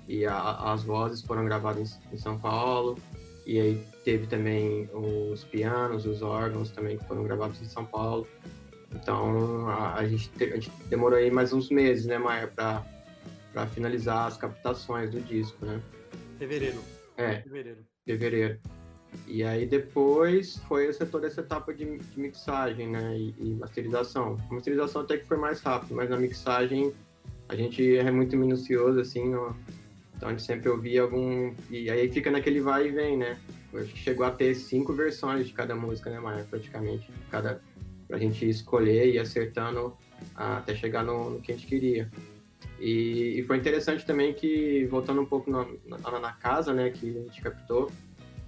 e 0.07 0.27
a- 0.27 0.71
as 0.71 0.83
vozes 0.83 1.23
foram 1.23 1.43
gravadas 1.43 1.99
em, 2.11 2.13
em 2.13 2.17
São 2.19 2.37
Paulo. 2.37 2.99
E 3.47 3.59
aí 3.59 3.83
teve 4.05 4.27
também 4.27 4.87
os 4.93 5.43
pianos, 5.43 6.05
os 6.05 6.21
órgãos 6.21 6.69
também 6.69 6.99
que 6.99 7.05
foram 7.05 7.23
gravados 7.23 7.59
em 7.59 7.65
São 7.65 7.83
Paulo. 7.83 8.27
Então 8.93 9.67
a, 9.69 9.95
a 9.95 10.07
gente, 10.07 10.29
te- 10.29 10.45
a 10.45 10.55
gente 10.55 10.71
demorou 10.89 11.17
aí 11.17 11.29
mais 11.31 11.53
uns 11.53 11.69
meses, 11.69 12.05
né, 12.05 12.17
Maia, 12.17 12.47
para 12.47 13.67
finalizar 13.67 14.27
as 14.27 14.37
captações 14.37 15.11
do 15.11 15.19
disco, 15.21 15.65
né? 15.65 15.81
Fevereiro. 16.37 16.79
É, 17.17 17.41
Fevereiro. 17.41 17.79
fevereiro. 18.05 18.59
E 19.27 19.43
aí 19.43 19.65
depois 19.65 20.57
foi 20.67 20.87
essa, 20.87 21.05
toda 21.05 21.25
essa 21.27 21.41
etapa 21.41 21.73
de, 21.73 21.97
de 21.97 22.19
mixagem, 22.19 22.87
né, 22.89 23.17
e, 23.17 23.33
e 23.39 23.53
masterização. 23.55 24.37
A 24.49 24.53
masterização 24.53 25.01
até 25.01 25.17
que 25.17 25.25
foi 25.25 25.37
mais 25.37 25.61
rápido, 25.61 25.95
mas 25.95 26.09
na 26.09 26.17
mixagem 26.17 26.93
a 27.47 27.55
gente 27.55 27.97
é 27.97 28.11
muito 28.11 28.37
minucioso, 28.37 28.99
assim, 28.99 29.33
ó. 29.33 29.51
então 30.15 30.29
a 30.29 30.31
gente 30.31 30.43
sempre 30.43 30.69
ouvia 30.69 31.01
algum... 31.01 31.53
E 31.71 31.89
aí 31.89 32.07
fica 32.11 32.29
naquele 32.29 32.61
vai 32.61 32.87
e 32.87 32.91
vem, 32.91 33.17
né. 33.17 33.39
Chegou 33.95 34.25
a 34.25 34.31
ter 34.31 34.53
cinco 34.55 34.93
versões 34.93 35.47
de 35.47 35.53
cada 35.53 35.75
música, 35.75 36.09
né, 36.11 36.19
Maia, 36.19 36.45
praticamente. 36.47 37.09
Cada, 37.31 37.59
pra 38.09 38.17
gente 38.17 38.43
escolher 38.49 39.05
e 39.07 39.13
ir 39.15 39.19
acertando 39.19 39.95
até 40.35 40.75
chegar 40.75 41.03
no, 41.05 41.29
no 41.29 41.39
que 41.39 41.51
a 41.51 41.55
gente 41.55 41.67
queria. 41.67 42.09
E, 42.79 43.35
e 43.39 43.43
foi 43.43 43.57
interessante 43.57 44.03
também 44.05 44.33
que, 44.33 44.85
voltando 44.89 45.21
um 45.21 45.25
pouco 45.25 45.49
na, 45.51 45.65
na, 45.85 46.19
na 46.19 46.33
casa, 46.33 46.73
né, 46.73 46.89
que 46.89 47.07
a 47.09 47.21
gente 47.21 47.39
captou, 47.41 47.91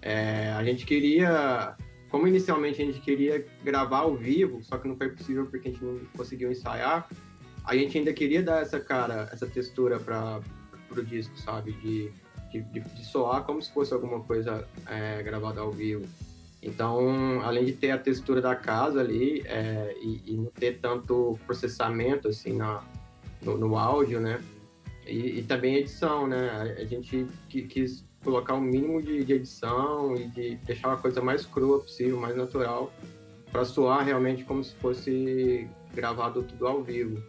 é, 0.02 0.50
a 0.52 0.64
gente 0.64 0.84
queria, 0.84 1.76
como 2.10 2.28
inicialmente 2.28 2.82
a 2.82 2.86
gente 2.86 3.00
queria 3.02 3.46
gravar 3.64 4.00
ao 4.00 4.16
vivo, 4.16 4.64
só 4.64 4.78
que 4.80 4.88
não 4.88 4.98
foi 4.98 5.10
possível 5.10 5.46
porque 5.46 5.70
a 5.70 5.72
gente 5.72 5.84
não 5.84 6.00
conseguiu 6.18 6.52
ensaiar, 6.52 7.08
a 7.64 7.76
gente 7.76 7.96
ainda 8.00 8.12
queria 8.12 8.42
dar 8.42 8.64
essa 8.64 8.80
cara, 8.80 9.30
essa 9.32 9.46
textura 9.46 10.00
para 10.00 10.42
o 10.90 11.04
disco, 11.04 11.38
sabe? 11.40 11.74
De, 11.74 12.12
de- 12.52 12.80
de 12.82 13.06
soar 13.06 13.44
como 13.44 13.62
se 13.62 13.72
fosse 13.72 13.94
alguma 13.94 14.22
coisa 14.22 14.68
é, 14.88 15.22
gravada 15.22 15.62
ao 15.62 15.72
vivo. 15.72 16.06
Então, 16.62 17.42
além 17.42 17.66
de 17.66 17.74
ter 17.74 17.92
a 17.92 17.98
textura 17.98 18.40
da 18.40 18.56
casa 18.56 19.00
ali 19.00 19.42
é, 19.46 19.96
e, 20.00 20.34
e 20.34 20.38
não 20.38 20.46
ter 20.52 20.80
tanto 20.80 21.38
processamento 21.46 22.28
assim 22.28 22.54
na, 22.54 22.84
no, 23.42 23.58
no 23.58 23.78
áudio, 23.78 24.20
né? 24.20 24.40
E, 25.08 25.40
e 25.40 25.44
também 25.44 25.76
edição, 25.78 26.28
né? 26.28 26.50
A, 26.52 26.82
a 26.82 26.86
gente 26.86 27.26
qui- 27.50 27.64
quis 27.64 28.06
colocar 28.24 28.54
o 28.54 28.62
mínimo 28.62 29.02
de, 29.02 29.24
de 29.24 29.34
edição 29.34 30.16
e 30.16 30.28
de 30.28 30.56
deixar 30.58 30.90
uma 30.90 30.98
coisa 30.98 31.20
mais 31.22 31.46
crua 31.46 31.80
possível, 31.80 32.20
mais 32.20 32.36
natural, 32.36 32.94
para 33.52 33.66
soar 33.66 34.06
realmente 34.06 34.44
como 34.44 34.64
se 34.64 34.76
fosse 34.76 35.68
gravado 35.96 36.44
tudo 36.44 36.68
ao 36.68 36.84
vivo. 36.84 37.22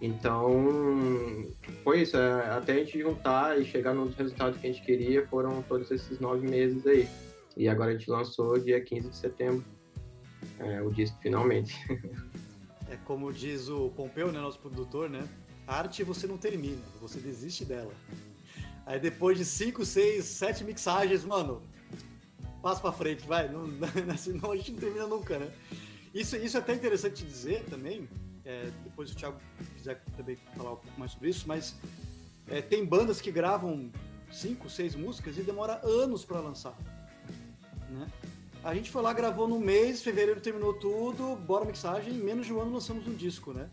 Então, 0.00 1.46
foi 1.82 2.02
isso. 2.02 2.16
é, 2.18 2.50
Até 2.50 2.72
a 2.74 2.76
gente 2.76 3.00
juntar 3.00 3.58
e 3.58 3.64
chegar 3.64 3.94
nos 3.94 4.14
resultados 4.14 4.60
que 4.60 4.66
a 4.66 4.70
gente 4.70 4.84
queria, 4.84 5.26
foram 5.28 5.62
todos 5.62 5.90
esses 5.90 6.20
nove 6.20 6.46
meses 6.46 6.86
aí. 6.86 7.08
E 7.56 7.68
agora 7.68 7.90
a 7.90 7.96
gente 7.96 8.10
lançou 8.10 8.58
dia 8.58 8.80
15 8.80 9.10
de 9.10 9.16
setembro 9.16 9.64
é, 10.58 10.82
o 10.82 10.90
disco, 10.90 11.18
finalmente. 11.20 11.74
É 12.88 12.96
como 13.04 13.32
diz 13.32 13.68
o 13.68 13.88
Pompeu, 13.90 14.30
né, 14.30 14.40
nosso 14.40 14.58
produtor, 14.58 15.08
né? 15.08 15.26
Arte 15.66 16.02
você 16.02 16.26
não 16.26 16.36
termina, 16.36 16.82
você 17.00 17.18
desiste 17.18 17.64
dela. 17.64 17.92
Aí 18.84 18.98
depois 18.98 19.38
de 19.38 19.44
5, 19.44 19.84
6, 19.84 20.24
7 20.24 20.64
mixagens, 20.64 21.24
mano, 21.24 21.62
passa 22.60 22.80
pra 22.80 22.92
frente, 22.92 23.26
vai. 23.26 23.48
Não, 23.48 23.66
senão 24.18 24.52
a 24.52 24.56
gente 24.56 24.72
não 24.72 24.80
termina 24.80 25.06
nunca, 25.06 25.38
né? 25.38 25.50
Isso, 26.12 26.36
isso 26.36 26.56
é 26.56 26.60
até 26.60 26.74
interessante 26.74 27.24
dizer 27.24 27.64
também. 27.70 28.08
é, 28.44 28.70
depois 28.84 29.10
o 29.10 29.14
Thiago 29.14 29.38
quiser 29.76 30.02
também 30.16 30.36
falar 30.56 30.72
um 30.72 30.76
pouco 30.76 30.98
mais 31.00 31.12
sobre 31.12 31.30
isso, 31.30 31.46
mas 31.46 31.76
é, 32.48 32.60
tem 32.60 32.84
bandas 32.84 33.20
que 33.20 33.30
gravam 33.30 33.90
5, 34.30 34.68
6 34.68 34.96
músicas 34.96 35.38
e 35.38 35.42
demora 35.42 35.80
anos 35.84 36.24
para 36.24 36.40
lançar. 36.40 36.76
Né? 37.92 38.08
A 38.64 38.74
gente 38.74 38.90
foi 38.90 39.02
lá, 39.02 39.12
gravou 39.12 39.48
no 39.48 39.58
mês, 39.58 40.02
fevereiro 40.02 40.40
terminou 40.40 40.74
tudo, 40.74 41.36
bora 41.36 41.64
mixagem, 41.64 42.14
em 42.14 42.18
menos 42.18 42.46
de 42.46 42.52
um 42.52 42.60
ano 42.60 42.72
lançamos 42.72 43.06
um 43.06 43.14
disco, 43.14 43.52
né? 43.52 43.68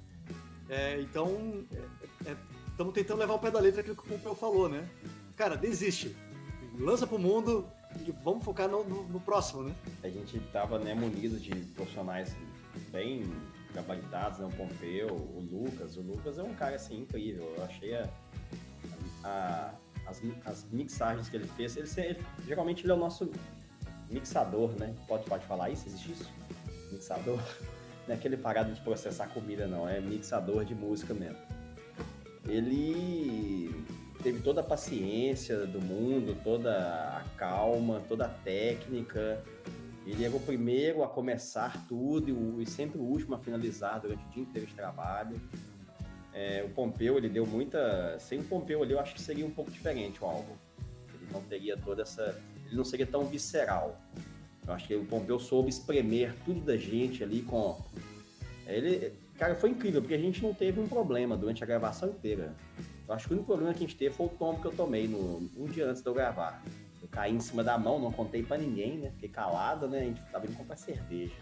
É, 0.67 0.99
então, 1.01 1.65
estamos 2.69 2.93
tentando 2.93 3.19
levar 3.19 3.35
o 3.35 3.39
pé 3.39 3.51
da 3.51 3.59
letra 3.59 3.81
aquilo 3.81 3.95
que 3.95 4.03
o 4.03 4.05
Pompeu 4.07 4.35
falou, 4.35 4.67
né? 4.67 4.87
Cara, 5.35 5.55
desiste. 5.55 6.15
Lança 6.77 7.05
pro 7.05 7.19
mundo, 7.19 7.67
e 8.07 8.11
vamos 8.23 8.43
focar 8.43 8.67
no, 8.67 8.83
no, 8.83 9.03
no, 9.03 9.19
próximo, 9.19 9.63
né? 9.63 9.75
A 10.03 10.09
gente 10.09 10.37
estava 10.37 10.77
né, 10.79 10.93
munido 10.93 11.39
de 11.39 11.51
profissionais 11.73 12.35
bem 12.91 13.23
gabaritados, 13.73 14.39
né? 14.39 14.45
O 14.45 14.55
Pompeu, 14.55 15.07
o 15.07 15.47
Lucas. 15.51 15.97
O 15.97 16.01
Lucas 16.01 16.37
é 16.37 16.43
um 16.43 16.53
cara 16.53 16.75
assim 16.75 17.01
incrível. 17.01 17.51
Eu 17.57 17.63
achei 17.63 17.95
a, 17.95 18.09
a, 19.23 19.73
as, 20.05 20.21
as 20.45 20.65
mixagens 20.71 21.29
que 21.29 21.35
ele 21.35 21.47
fez. 21.47 21.75
Ele, 21.77 21.89
ele, 21.97 22.25
geralmente 22.45 22.83
ele 22.83 22.91
é 22.91 22.95
o 22.95 22.99
nosso 22.99 23.31
mixador, 24.09 24.71
né? 24.79 24.93
Pode, 25.07 25.25
pode 25.25 25.45
falar 25.45 25.69
isso? 25.69 25.87
Existe 25.87 26.11
isso? 26.11 26.29
Mixador? 26.91 27.39
Não 28.07 28.15
é 28.15 28.17
aquele 28.17 28.37
parado 28.37 28.73
de 28.73 28.81
processar 28.81 29.27
comida, 29.27 29.67
não. 29.67 29.87
É 29.87 30.01
mixador 30.01 30.65
de 30.65 30.73
música 30.73 31.13
mesmo. 31.13 31.37
Ele 32.47 33.85
teve 34.23 34.41
toda 34.41 34.61
a 34.61 34.63
paciência 34.63 35.67
do 35.67 35.79
mundo, 35.79 36.35
toda 36.43 36.71
a 36.71 37.23
calma, 37.37 38.01
toda 38.07 38.25
a 38.25 38.29
técnica. 38.29 39.43
Ele 40.07 40.25
era 40.25 40.35
o 40.35 40.39
primeiro 40.39 41.03
a 41.03 41.07
começar 41.07 41.85
tudo 41.87 42.59
e, 42.59 42.65
sempre 42.65 42.97
o 42.99 43.03
último 43.03 43.35
a 43.35 43.37
finalizar 43.37 44.01
durante 44.01 44.25
o 44.25 44.29
dia 44.29 44.41
inteiro 44.41 44.65
de 44.65 44.73
trabalho. 44.73 45.39
É, 46.33 46.63
o 46.63 46.69
Pompeu, 46.69 47.17
ele 47.17 47.29
deu 47.29 47.45
muita. 47.45 48.17
Sem 48.19 48.39
o 48.39 48.43
Pompeu 48.43 48.81
ali, 48.81 48.93
eu 48.93 48.99
acho 48.99 49.13
que 49.13 49.21
seria 49.21 49.45
um 49.45 49.51
pouco 49.51 49.69
diferente 49.69 50.23
o 50.23 50.25
álbum. 50.25 50.53
Ele 51.13 51.31
não 51.31 51.41
teria 51.43 51.77
toda 51.77 52.01
essa. 52.01 52.41
Ele 52.69 52.77
não 52.77 52.85
seria 52.85 53.05
tão 53.05 53.25
visceral. 53.25 53.99
Eu 54.65 54.73
acho 54.73 54.87
que 54.87 54.95
o 54.95 55.03
Pompeu 55.03 55.39
soube 55.39 55.69
espremer 55.69 56.33
tudo 56.45 56.61
da 56.61 56.77
gente 56.77 57.23
ali 57.23 57.41
com. 57.41 57.77
Ele. 58.67 59.11
Cara, 59.37 59.55
foi 59.55 59.71
incrível, 59.71 60.01
porque 60.01 60.13
a 60.13 60.19
gente 60.19 60.43
não 60.43 60.53
teve 60.53 60.79
um 60.79 60.87
problema 60.87 61.35
durante 61.35 61.63
a 61.63 61.67
gravação 61.67 62.09
inteira. 62.09 62.53
Eu 63.07 63.15
acho 63.15 63.27
que 63.27 63.33
o 63.33 63.37
único 63.37 63.47
problema 63.47 63.73
que 63.73 63.83
a 63.83 63.87
gente 63.87 63.95
teve 63.95 64.13
foi 64.13 64.27
o 64.27 64.29
tombo 64.29 64.61
que 64.61 64.67
eu 64.67 64.71
tomei 64.71 65.07
no, 65.07 65.49
um 65.57 65.65
dia 65.65 65.87
antes 65.87 66.03
de 66.03 66.07
eu 66.07 66.13
gravar. 66.13 66.63
Eu 67.01 67.07
caí 67.07 67.33
em 67.33 67.39
cima 67.39 67.63
da 67.63 67.77
mão, 67.77 67.97
não 67.97 68.11
contei 68.11 68.43
para 68.43 68.57
ninguém, 68.57 68.97
né? 68.97 69.09
Fiquei 69.15 69.29
calado, 69.29 69.87
né? 69.87 70.01
A 70.01 70.03
gente 70.03 70.21
tava 70.31 70.45
indo 70.45 70.55
comprar 70.55 70.77
cerveja. 70.77 71.33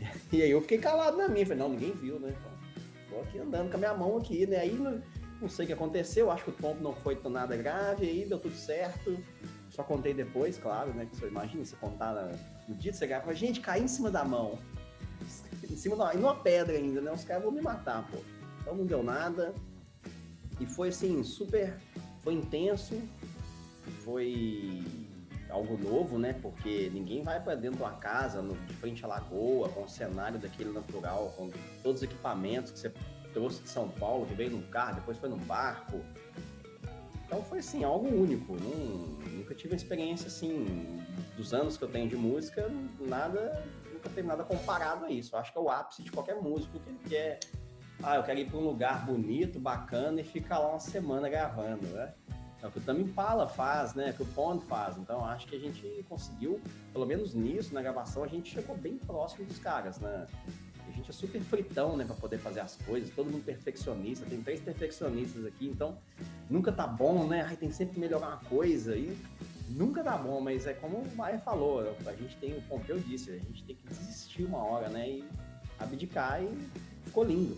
E 0.32 0.42
aí 0.42 0.50
eu 0.50 0.60
fiquei 0.60 0.78
calado 0.78 1.16
na 1.16 1.28
minha, 1.28 1.44
falei, 1.46 1.62
não, 1.62 1.70
ninguém 1.70 1.92
viu, 1.92 2.18
né? 2.20 2.34
Então, 2.38 2.52
tô 3.10 3.20
aqui 3.22 3.38
andando 3.38 3.70
com 3.70 3.76
a 3.76 3.78
minha 3.78 3.94
mão 3.94 4.16
aqui, 4.18 4.46
né? 4.46 4.58
Aí 4.58 4.72
não, 4.72 5.02
não 5.40 5.48
sei 5.48 5.64
o 5.64 5.66
que 5.68 5.72
aconteceu, 5.72 6.30
acho 6.30 6.44
que 6.44 6.50
o 6.50 6.54
tombo 6.54 6.82
não 6.82 6.94
foi 6.94 7.18
nada 7.28 7.56
grave, 7.56 8.06
aí 8.06 8.26
deu 8.26 8.38
tudo 8.38 8.54
certo. 8.54 9.18
Só 9.76 9.82
contei 9.82 10.14
depois, 10.14 10.56
claro, 10.56 10.94
né? 10.94 11.06
Você 11.12 11.26
imagina, 11.26 11.62
você 11.62 11.76
contar 11.76 12.14
no 12.66 12.74
dia 12.74 12.90
que 12.90 12.96
você 12.96 13.06
grava, 13.06 13.34
gente, 13.34 13.60
caí 13.60 13.82
em 13.82 13.88
cima 13.88 14.10
da 14.10 14.24
mão. 14.24 14.58
em 15.70 15.76
cima 15.76 15.94
da, 15.94 16.14
e 16.14 16.16
numa 16.16 16.34
pedra 16.34 16.78
ainda, 16.78 17.02
né? 17.02 17.12
Os 17.12 17.24
caras 17.24 17.42
vão 17.42 17.52
me 17.52 17.60
matar, 17.60 18.08
pô. 18.10 18.16
Então 18.62 18.74
não 18.74 18.86
deu 18.86 19.02
nada. 19.02 19.54
E 20.58 20.64
foi 20.64 20.88
assim, 20.88 21.22
super. 21.22 21.76
Foi 22.22 22.32
intenso, 22.32 22.98
foi 24.02 24.82
algo 25.50 25.76
novo, 25.76 26.18
né? 26.18 26.32
Porque 26.32 26.90
ninguém 26.94 27.22
vai 27.22 27.38
para 27.38 27.54
dentro 27.54 27.76
de 27.76 27.82
uma 27.82 27.96
casa, 27.96 28.40
no, 28.40 28.54
de 28.54 28.72
frente 28.72 29.04
à 29.04 29.08
lagoa, 29.08 29.68
com 29.68 29.84
o 29.84 29.88
cenário 29.88 30.38
daquele 30.38 30.72
natural, 30.72 31.34
com 31.36 31.50
todos 31.82 32.00
os 32.00 32.02
equipamentos 32.02 32.72
que 32.72 32.78
você 32.78 32.94
trouxe 33.34 33.62
de 33.62 33.68
São 33.68 33.90
Paulo, 33.90 34.24
que 34.24 34.34
veio 34.34 34.52
num 34.52 34.62
carro, 34.62 34.94
depois 34.94 35.18
foi 35.18 35.28
num 35.28 35.36
barco. 35.36 36.00
Então 37.26 37.42
foi 37.42 37.58
assim, 37.58 37.84
algo 37.84 38.08
único. 38.08 38.56
nunca 39.30 39.54
tive 39.54 39.74
uma 39.74 39.76
experiência 39.76 40.28
assim, 40.28 41.04
dos 41.36 41.52
anos 41.52 41.76
que 41.76 41.84
eu 41.84 41.88
tenho 41.88 42.08
de 42.08 42.16
música, 42.16 42.70
nada, 43.00 43.62
nunca 43.92 44.08
teve 44.08 44.26
nada 44.26 44.44
comparado 44.44 45.04
a 45.04 45.10
isso. 45.10 45.34
Eu 45.34 45.40
acho 45.40 45.52
que 45.52 45.58
é 45.58 45.60
o 45.60 45.68
ápice 45.68 46.02
de 46.02 46.10
qualquer 46.10 46.36
músico 46.40 46.78
que 46.78 46.88
ele 46.88 47.00
quer 47.08 47.40
ah, 48.02 48.16
eu 48.16 48.22
quero 48.22 48.38
ir 48.38 48.48
para 48.48 48.58
um 48.58 48.64
lugar 48.64 49.06
bonito, 49.06 49.58
bacana 49.58 50.20
e 50.20 50.24
ficar 50.24 50.58
lá 50.58 50.70
uma 50.70 50.80
semana 50.80 51.28
gravando, 51.28 51.86
né? 51.88 52.12
É 52.62 52.66
o 52.66 52.70
que 52.70 52.78
o 52.78 52.80
Tame 52.80 53.02
Impala 53.02 53.46
faz, 53.48 53.94
né? 53.94 54.08
É 54.08 54.10
o 54.10 54.14
que 54.14 54.22
o 54.22 54.26
Pond 54.26 54.64
faz. 54.64 54.96
Então, 54.96 55.24
acho 55.24 55.46
que 55.46 55.56
a 55.56 55.58
gente 55.58 56.04
conseguiu, 56.08 56.60
pelo 56.92 57.06
menos 57.06 57.34
nisso, 57.34 57.74
na 57.74 57.82
gravação, 57.82 58.22
a 58.22 58.26
gente 58.26 58.52
chegou 58.52 58.76
bem 58.76 58.98
próximo 58.98 59.46
dos 59.46 59.58
caras, 59.58 59.98
né? 59.98 60.26
A 60.88 60.92
gente 60.92 61.10
é 61.10 61.12
super 61.12 61.40
fritão, 61.40 61.96
né, 61.96 62.04
para 62.04 62.14
poder 62.14 62.38
fazer 62.38 62.60
as 62.60 62.76
coisas, 62.76 63.10
todo 63.10 63.30
mundo 63.30 63.44
perfeccionista, 63.44 64.24
tem 64.26 64.40
três 64.40 64.60
perfeccionistas 64.60 65.44
aqui, 65.44 65.66
então 65.66 65.98
nunca 66.48 66.72
tá 66.72 66.86
bom, 66.86 67.26
né? 67.26 67.44
Ai, 67.48 67.56
tem 67.56 67.70
sempre 67.70 67.94
que 67.94 68.00
melhorar 68.00 68.28
uma 68.28 68.36
coisa 68.48 68.96
e 68.96 69.16
nunca 69.68 70.02
tá 70.02 70.16
bom, 70.16 70.40
mas 70.40 70.66
é 70.66 70.72
como 70.72 70.98
o 70.98 71.16
Maia 71.16 71.38
falou, 71.38 71.94
a 72.06 72.12
gente 72.12 72.36
tem, 72.36 72.56
o 72.56 72.62
Pompeu 72.62 72.98
disse, 72.98 73.30
a 73.30 73.38
gente 73.38 73.64
tem 73.64 73.76
que 73.76 73.88
desistir 73.88 74.44
uma 74.44 74.64
hora, 74.64 74.88
né, 74.88 75.08
e 75.08 75.24
abdicar 75.78 76.42
e 76.42 76.48
ficou 77.04 77.24
lindo. 77.24 77.56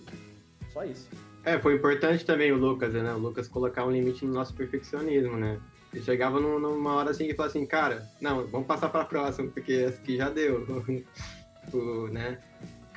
Só 0.73 0.85
isso. 0.85 1.09
É, 1.45 1.59
foi 1.59 1.77
importante 1.77 2.25
também 2.25 2.53
o 2.53 2.57
Lucas, 2.57 2.93
né? 2.93 3.13
O 3.15 3.19
Lucas 3.19 3.49
colocar 3.49 3.87
um 3.87 3.91
limite 3.91 4.25
no 4.25 4.35
nosso 4.35 4.55
perfeccionismo, 4.55 5.37
né? 5.37 5.59
Ele 5.93 6.03
chegava 6.03 6.39
numa 6.39 6.95
hora 6.95 7.11
assim 7.11 7.25
e 7.25 7.35
falava 7.35 7.57
assim, 7.57 7.65
cara, 7.65 8.07
não, 8.21 8.47
vamos 8.47 8.67
passar 8.67 8.91
para 8.91 9.03
a 9.03 9.07
próxima, 9.07 9.49
porque 9.49 9.73
essa 9.73 9.99
aqui 9.99 10.17
já 10.17 10.29
deu. 10.29 10.67
o, 11.73 12.09
né? 12.09 12.39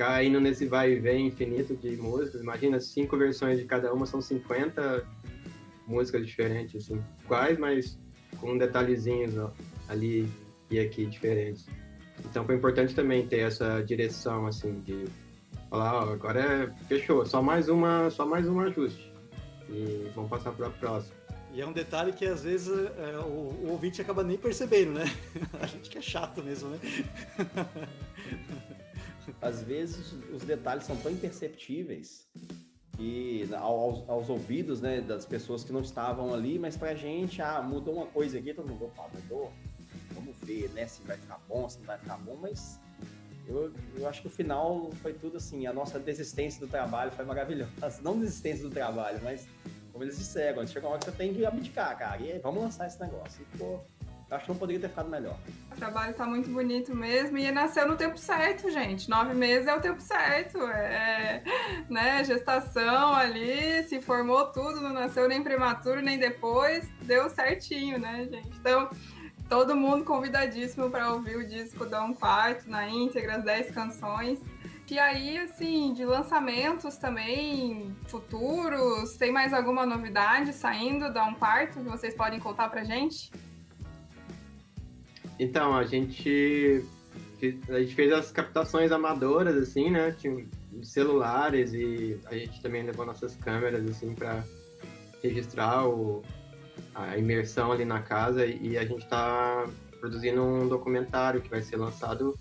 Caindo 0.01 0.39
nesse 0.39 0.65
vai 0.65 0.93
e 0.93 0.99
vem 0.99 1.27
infinito 1.27 1.75
de 1.75 1.95
músicas. 1.95 2.41
Imagina, 2.41 2.79
cinco 2.79 3.15
versões 3.15 3.59
de 3.59 3.65
cada 3.65 3.93
uma, 3.93 4.07
são 4.07 4.19
50 4.19 5.05
músicas 5.85 6.25
diferentes, 6.25 6.83
assim. 6.83 6.99
Quais, 7.27 7.59
mas 7.59 7.99
com 8.39 8.57
detalhezinhos 8.57 9.37
ó, 9.37 9.53
ali 9.87 10.27
e 10.71 10.79
aqui 10.79 11.05
diferentes. 11.05 11.67
Então 12.25 12.43
foi 12.43 12.55
importante 12.55 12.95
também 12.95 13.27
ter 13.27 13.41
essa 13.41 13.79
direção, 13.81 14.47
assim, 14.47 14.79
de 14.79 15.05
Falar, 15.69 16.05
ó, 16.05 16.13
agora 16.13 16.41
é, 16.41 16.85
fechou, 16.87 17.23
só 17.25 17.41
mais 17.41 17.69
uma, 17.69 18.09
só 18.09 18.25
mais 18.25 18.47
um 18.47 18.59
ajuste. 18.59 19.13
E 19.69 20.11
vamos 20.15 20.31
passar 20.31 20.51
para 20.51 20.65
a 20.65 20.69
próxima. 20.71 21.15
E 21.53 21.61
é 21.61 21.65
um 21.65 21.71
detalhe 21.71 22.11
que 22.11 22.25
às 22.25 22.43
vezes 22.43 22.67
é, 22.97 23.19
o, 23.19 23.53
o, 23.63 23.69
ouvinte 23.69 24.01
acaba 24.01 24.23
nem 24.23 24.37
percebendo, 24.37 24.93
né? 24.93 25.05
A 25.61 25.67
gente 25.67 25.91
que 25.91 25.97
é 25.99 26.01
chato 26.01 26.43
mesmo, 26.43 26.71
né? 26.71 26.79
Às 29.41 29.61
vezes 29.61 30.13
os 30.33 30.43
detalhes 30.43 30.83
são 30.83 30.95
tão 30.97 31.11
imperceptíveis 31.11 32.27
que 32.97 33.47
aos, 33.55 34.07
aos 34.09 34.29
ouvidos 34.29 34.81
né, 34.81 35.01
das 35.01 35.25
pessoas 35.25 35.63
que 35.63 35.71
não 35.71 35.81
estavam 35.81 36.33
ali, 36.33 36.59
mas 36.59 36.77
pra 36.77 36.93
gente, 36.93 37.41
ah, 37.41 37.61
mudou 37.61 37.95
uma 37.95 38.05
coisa 38.05 38.37
aqui, 38.37 38.53
todo 38.53 38.67
mundo, 38.67 38.85
opa, 38.85 39.09
mudou, 39.13 39.51
vamos 40.13 40.37
ver, 40.43 40.69
né, 40.69 40.85
se 40.87 41.01
vai 41.03 41.17
ficar 41.17 41.39
bom, 41.47 41.67
se 41.67 41.79
não 41.79 41.85
vai 41.85 41.97
ficar 41.97 42.17
bom, 42.17 42.37
mas 42.41 42.79
eu, 43.47 43.73
eu 43.97 44.07
acho 44.07 44.21
que 44.21 44.27
o 44.27 44.31
final 44.31 44.91
foi 45.01 45.13
tudo 45.13 45.37
assim, 45.37 45.65
a 45.65 45.73
nossa 45.73 45.99
desistência 45.99 46.59
do 46.59 46.67
trabalho 46.67 47.11
foi 47.11 47.25
maravilhosa. 47.25 47.71
Não 48.01 48.17
desistência 48.17 48.63
do 48.63 48.69
trabalho, 48.69 49.19
mas 49.23 49.47
como 49.91 50.03
eles 50.03 50.17
disseram, 50.17 50.65
chega 50.65 50.85
uma 50.85 50.93
hora 50.93 50.99
que 50.99 51.05
você 51.05 51.17
tem 51.17 51.33
que 51.33 51.45
abdicar, 51.45 51.97
cara. 51.97 52.21
E 52.21 52.31
aí, 52.31 52.39
vamos 52.39 52.63
lançar 52.63 52.87
esse 52.87 52.99
negócio. 52.99 53.41
E 53.41 53.45
ficou. 53.51 53.85
Acho 54.31 54.45
que 54.45 54.51
não 54.51 54.57
poderia 54.57 54.81
ter 54.81 54.89
ficado 54.89 55.09
melhor. 55.09 55.37
O 55.71 55.75
trabalho 55.75 56.13
tá 56.13 56.25
muito 56.25 56.49
bonito 56.49 56.95
mesmo 56.95 57.37
e 57.37 57.51
nasceu 57.51 57.87
no 57.87 57.97
tempo 57.97 58.17
certo, 58.17 58.71
gente. 58.71 59.09
Nove 59.09 59.33
meses 59.33 59.67
é 59.67 59.75
o 59.75 59.81
tempo 59.81 60.01
certo. 60.01 60.57
É, 60.67 61.43
né, 61.89 62.23
gestação 62.23 63.13
ali, 63.13 63.83
se 63.83 64.01
formou 64.01 64.45
tudo, 64.47 64.79
não 64.79 64.93
nasceu 64.93 65.27
nem 65.27 65.43
prematuro 65.43 66.01
nem 66.01 66.17
depois. 66.17 66.87
Deu 67.01 67.29
certinho, 67.29 67.99
né, 67.99 68.25
gente? 68.31 68.57
Então, 68.57 68.89
Todo 69.51 69.75
mundo 69.75 70.05
convidadíssimo 70.05 70.89
para 70.89 71.11
ouvir 71.11 71.35
o 71.35 71.45
disco 71.45 71.85
da 71.85 72.01
Um 72.05 72.13
Quarto 72.13 72.69
na 72.69 72.87
íntegra, 72.87 73.35
as 73.35 73.43
10 73.43 73.71
canções. 73.71 74.39
E 74.89 74.97
aí, 74.97 75.37
assim, 75.39 75.93
de 75.93 76.05
lançamentos 76.05 76.95
também 76.95 77.93
futuros, 78.05 79.17
tem 79.17 79.29
mais 79.29 79.53
alguma 79.53 79.85
novidade 79.85 80.53
saindo 80.53 81.11
da 81.11 81.25
Um 81.25 81.33
Quarto 81.33 81.79
que 81.79 81.89
vocês 81.89 82.15
podem 82.15 82.39
contar 82.39 82.69
pra 82.69 82.85
gente? 82.85 83.29
Então, 85.41 85.75
a 85.75 85.83
gente, 85.83 86.85
a 87.67 87.79
gente 87.79 87.95
fez 87.95 88.13
as 88.13 88.31
captações 88.31 88.91
amadoras, 88.91 89.55
assim, 89.57 89.89
né? 89.89 90.11
Tinha 90.11 90.45
celulares 90.83 91.73
e 91.73 92.19
a 92.27 92.35
gente 92.35 92.61
também 92.61 92.83
levou 92.83 93.07
nossas 93.07 93.35
câmeras, 93.37 93.83
assim, 93.89 94.13
para 94.13 94.43
registrar 95.23 95.87
o, 95.87 96.21
a 96.93 97.17
imersão 97.17 97.71
ali 97.71 97.83
na 97.83 98.03
casa 98.03 98.45
e 98.45 98.77
a 98.77 98.85
gente 98.85 99.01
está 99.01 99.67
produzindo 99.99 100.43
um 100.43 100.67
documentário 100.67 101.41
que 101.41 101.49
vai 101.49 101.63
ser 101.63 101.77
lançado, 101.77 102.37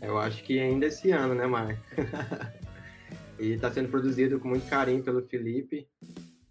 eu 0.00 0.16
acho 0.16 0.42
que 0.42 0.58
ainda 0.58 0.86
esse 0.86 1.10
ano, 1.10 1.34
né, 1.34 1.46
Mar? 1.46 1.78
e 3.38 3.48
está 3.48 3.70
sendo 3.70 3.90
produzido 3.90 4.40
com 4.40 4.48
muito 4.48 4.66
carinho 4.70 5.02
pelo 5.02 5.20
Felipe, 5.20 5.86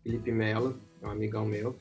Felipe 0.04 0.32
Melo, 0.32 0.80
é 1.02 1.08
um 1.08 1.10
amigão 1.10 1.44
meu. 1.44 1.76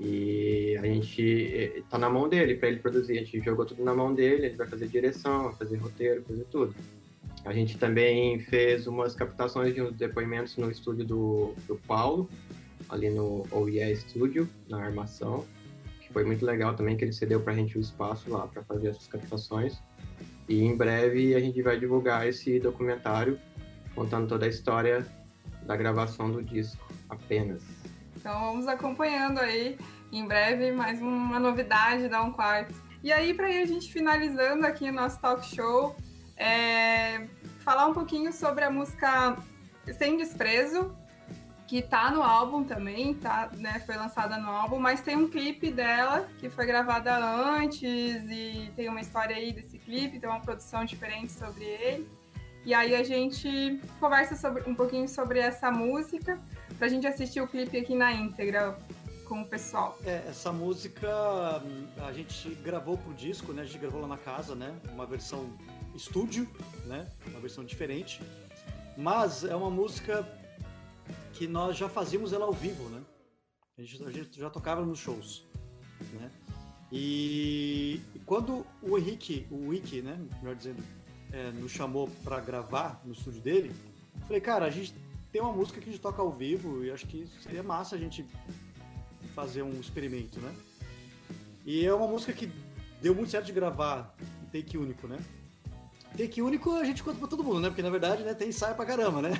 E 0.00 0.76
a 0.78 0.86
gente 0.86 1.84
tá 1.88 1.98
na 1.98 2.10
mão 2.10 2.28
dele 2.28 2.56
para 2.56 2.68
ele 2.68 2.80
produzir. 2.80 3.18
A 3.18 3.24
gente 3.24 3.40
jogou 3.40 3.64
tudo 3.64 3.84
na 3.84 3.94
mão 3.94 4.14
dele, 4.14 4.46
ele 4.46 4.56
vai 4.56 4.66
fazer 4.66 4.88
direção, 4.88 5.44
vai 5.44 5.54
fazer 5.54 5.76
roteiro, 5.76 6.22
fazer 6.22 6.44
tudo. 6.50 6.74
A 7.44 7.52
gente 7.52 7.76
também 7.76 8.38
fez 8.38 8.86
umas 8.86 9.14
captações 9.14 9.74
de 9.74 9.82
uns 9.82 9.96
depoimentos 9.96 10.56
no 10.56 10.70
estúdio 10.70 11.04
do, 11.04 11.54
do 11.66 11.76
Paulo, 11.76 12.28
ali 12.88 13.10
no 13.10 13.46
OEA 13.50 13.94
Studio, 13.96 14.48
na 14.68 14.78
armação, 14.78 15.44
que 16.00 16.12
foi 16.12 16.24
muito 16.24 16.44
legal 16.44 16.74
também, 16.74 16.96
que 16.96 17.04
ele 17.04 17.12
cedeu 17.12 17.40
para 17.40 17.52
a 17.52 17.56
gente 17.56 17.76
o 17.76 17.80
espaço 17.80 18.30
lá 18.30 18.46
para 18.46 18.62
fazer 18.62 18.88
essas 18.88 19.08
captações. 19.08 19.80
E 20.48 20.62
em 20.62 20.76
breve 20.76 21.34
a 21.34 21.40
gente 21.40 21.60
vai 21.62 21.78
divulgar 21.78 22.28
esse 22.28 22.60
documentário 22.60 23.38
contando 23.94 24.28
toda 24.28 24.46
a 24.46 24.48
história 24.48 25.06
da 25.66 25.76
gravação 25.76 26.30
do 26.30 26.42
disco, 26.42 26.92
apenas. 27.08 27.81
Então 28.22 28.40
vamos 28.40 28.68
acompanhando 28.68 29.40
aí 29.40 29.76
em 30.12 30.24
breve 30.24 30.70
mais 30.70 31.02
uma 31.02 31.40
novidade 31.40 32.08
da 32.08 32.22
Um 32.22 32.30
Quarto. 32.30 32.72
E 33.02 33.12
aí, 33.12 33.34
para 33.34 33.48
a 33.48 33.66
gente 33.66 33.92
finalizando 33.92 34.64
aqui 34.64 34.88
o 34.88 34.92
nosso 34.92 35.20
talk 35.20 35.44
show, 35.44 35.96
é, 36.36 37.26
falar 37.64 37.84
um 37.86 37.92
pouquinho 37.92 38.32
sobre 38.32 38.62
a 38.62 38.70
música 38.70 39.36
Sem 39.98 40.16
Desprezo, 40.16 40.96
que 41.66 41.82
tá 41.82 42.12
no 42.12 42.22
álbum 42.22 42.62
também, 42.62 43.12
tá, 43.12 43.50
né, 43.56 43.82
foi 43.84 43.96
lançada 43.96 44.36
no 44.36 44.48
álbum, 44.48 44.78
mas 44.78 45.00
tem 45.00 45.16
um 45.16 45.28
clipe 45.28 45.72
dela 45.72 46.28
que 46.38 46.48
foi 46.48 46.64
gravada 46.64 47.16
antes 47.16 47.82
e 47.82 48.70
tem 48.76 48.88
uma 48.88 49.00
história 49.00 49.34
aí 49.34 49.52
desse 49.52 49.78
clipe, 49.80 50.20
tem 50.20 50.30
uma 50.30 50.38
produção 50.38 50.84
diferente 50.84 51.32
sobre 51.32 51.64
ele. 51.64 52.08
E 52.64 52.72
aí 52.72 52.94
a 52.94 53.02
gente 53.02 53.80
conversa 53.98 54.36
sobre, 54.36 54.62
um 54.70 54.74
pouquinho 54.76 55.08
sobre 55.08 55.40
essa 55.40 55.72
música, 55.72 56.38
pra 56.78 56.88
gente 56.88 57.06
assistir 57.06 57.40
o 57.40 57.48
clipe 57.48 57.76
aqui 57.78 57.94
na 57.94 58.12
íntegra 58.12 58.78
com 59.28 59.42
o 59.42 59.46
pessoal. 59.46 59.98
É, 60.04 60.24
essa 60.28 60.52
música 60.52 61.08
a 61.98 62.12
gente 62.12 62.50
gravou 62.56 62.98
pro 62.98 63.14
disco, 63.14 63.52
né? 63.52 63.62
A 63.62 63.64
gente 63.64 63.78
gravou 63.78 64.00
lá 64.00 64.08
na 64.08 64.18
casa, 64.18 64.54
né? 64.54 64.74
Uma 64.92 65.06
versão 65.06 65.50
estúdio, 65.94 66.48
né? 66.86 67.10
Uma 67.26 67.40
versão 67.40 67.64
diferente. 67.64 68.20
Mas 68.96 69.44
é 69.44 69.56
uma 69.56 69.70
música 69.70 70.26
que 71.32 71.46
nós 71.46 71.76
já 71.76 71.88
fazíamos 71.88 72.32
ela 72.32 72.44
ao 72.44 72.52
vivo, 72.52 72.88
né? 72.88 73.00
A 73.78 73.82
gente, 73.82 74.04
a 74.04 74.10
gente 74.10 74.38
já 74.38 74.50
tocava 74.50 74.84
nos 74.84 74.98
shows, 74.98 75.46
né? 76.12 76.30
E, 76.92 78.02
e 78.14 78.18
quando 78.26 78.66
o 78.82 78.98
Henrique, 78.98 79.46
o 79.50 79.68
Wiki, 79.68 80.02
né, 80.02 80.20
melhor 80.42 80.54
dizendo, 80.54 80.82
é, 81.32 81.50
nos 81.52 81.72
chamou 81.72 82.10
para 82.22 82.38
gravar 82.38 83.00
no 83.02 83.12
estúdio 83.12 83.40
dele, 83.40 83.74
eu 84.20 84.26
falei, 84.26 84.42
cara, 84.42 84.66
a 84.66 84.70
gente 84.70 84.94
tem 85.32 85.40
uma 85.40 85.52
música 85.52 85.80
que 85.80 85.88
a 85.88 85.92
gente 85.92 86.00
toca 86.00 86.20
ao 86.20 86.30
vivo 86.30 86.84
e 86.84 86.90
acho 86.90 87.06
que 87.06 87.26
seria 87.42 87.62
massa 87.62 87.96
a 87.96 87.98
gente 87.98 88.24
fazer 89.34 89.62
um 89.62 89.80
experimento, 89.80 90.38
né? 90.38 90.54
E 91.64 91.86
é 91.86 91.94
uma 91.94 92.06
música 92.06 92.34
que 92.34 92.52
deu 93.00 93.14
muito 93.14 93.30
certo 93.30 93.46
de 93.46 93.52
gravar 93.52 94.14
em 94.42 94.60
take 94.60 94.76
único, 94.76 95.08
né? 95.08 95.18
Take 96.16 96.42
único 96.42 96.74
a 96.74 96.84
gente 96.84 97.02
conta 97.02 97.18
pra 97.18 97.26
todo 97.26 97.42
mundo, 97.42 97.60
né? 97.60 97.68
Porque 97.68 97.82
na 97.82 97.88
verdade 97.88 98.22
né, 98.22 98.34
tem 98.34 98.50
ensaio 98.50 98.76
pra 98.76 98.84
caramba, 98.84 99.22
né? 99.22 99.30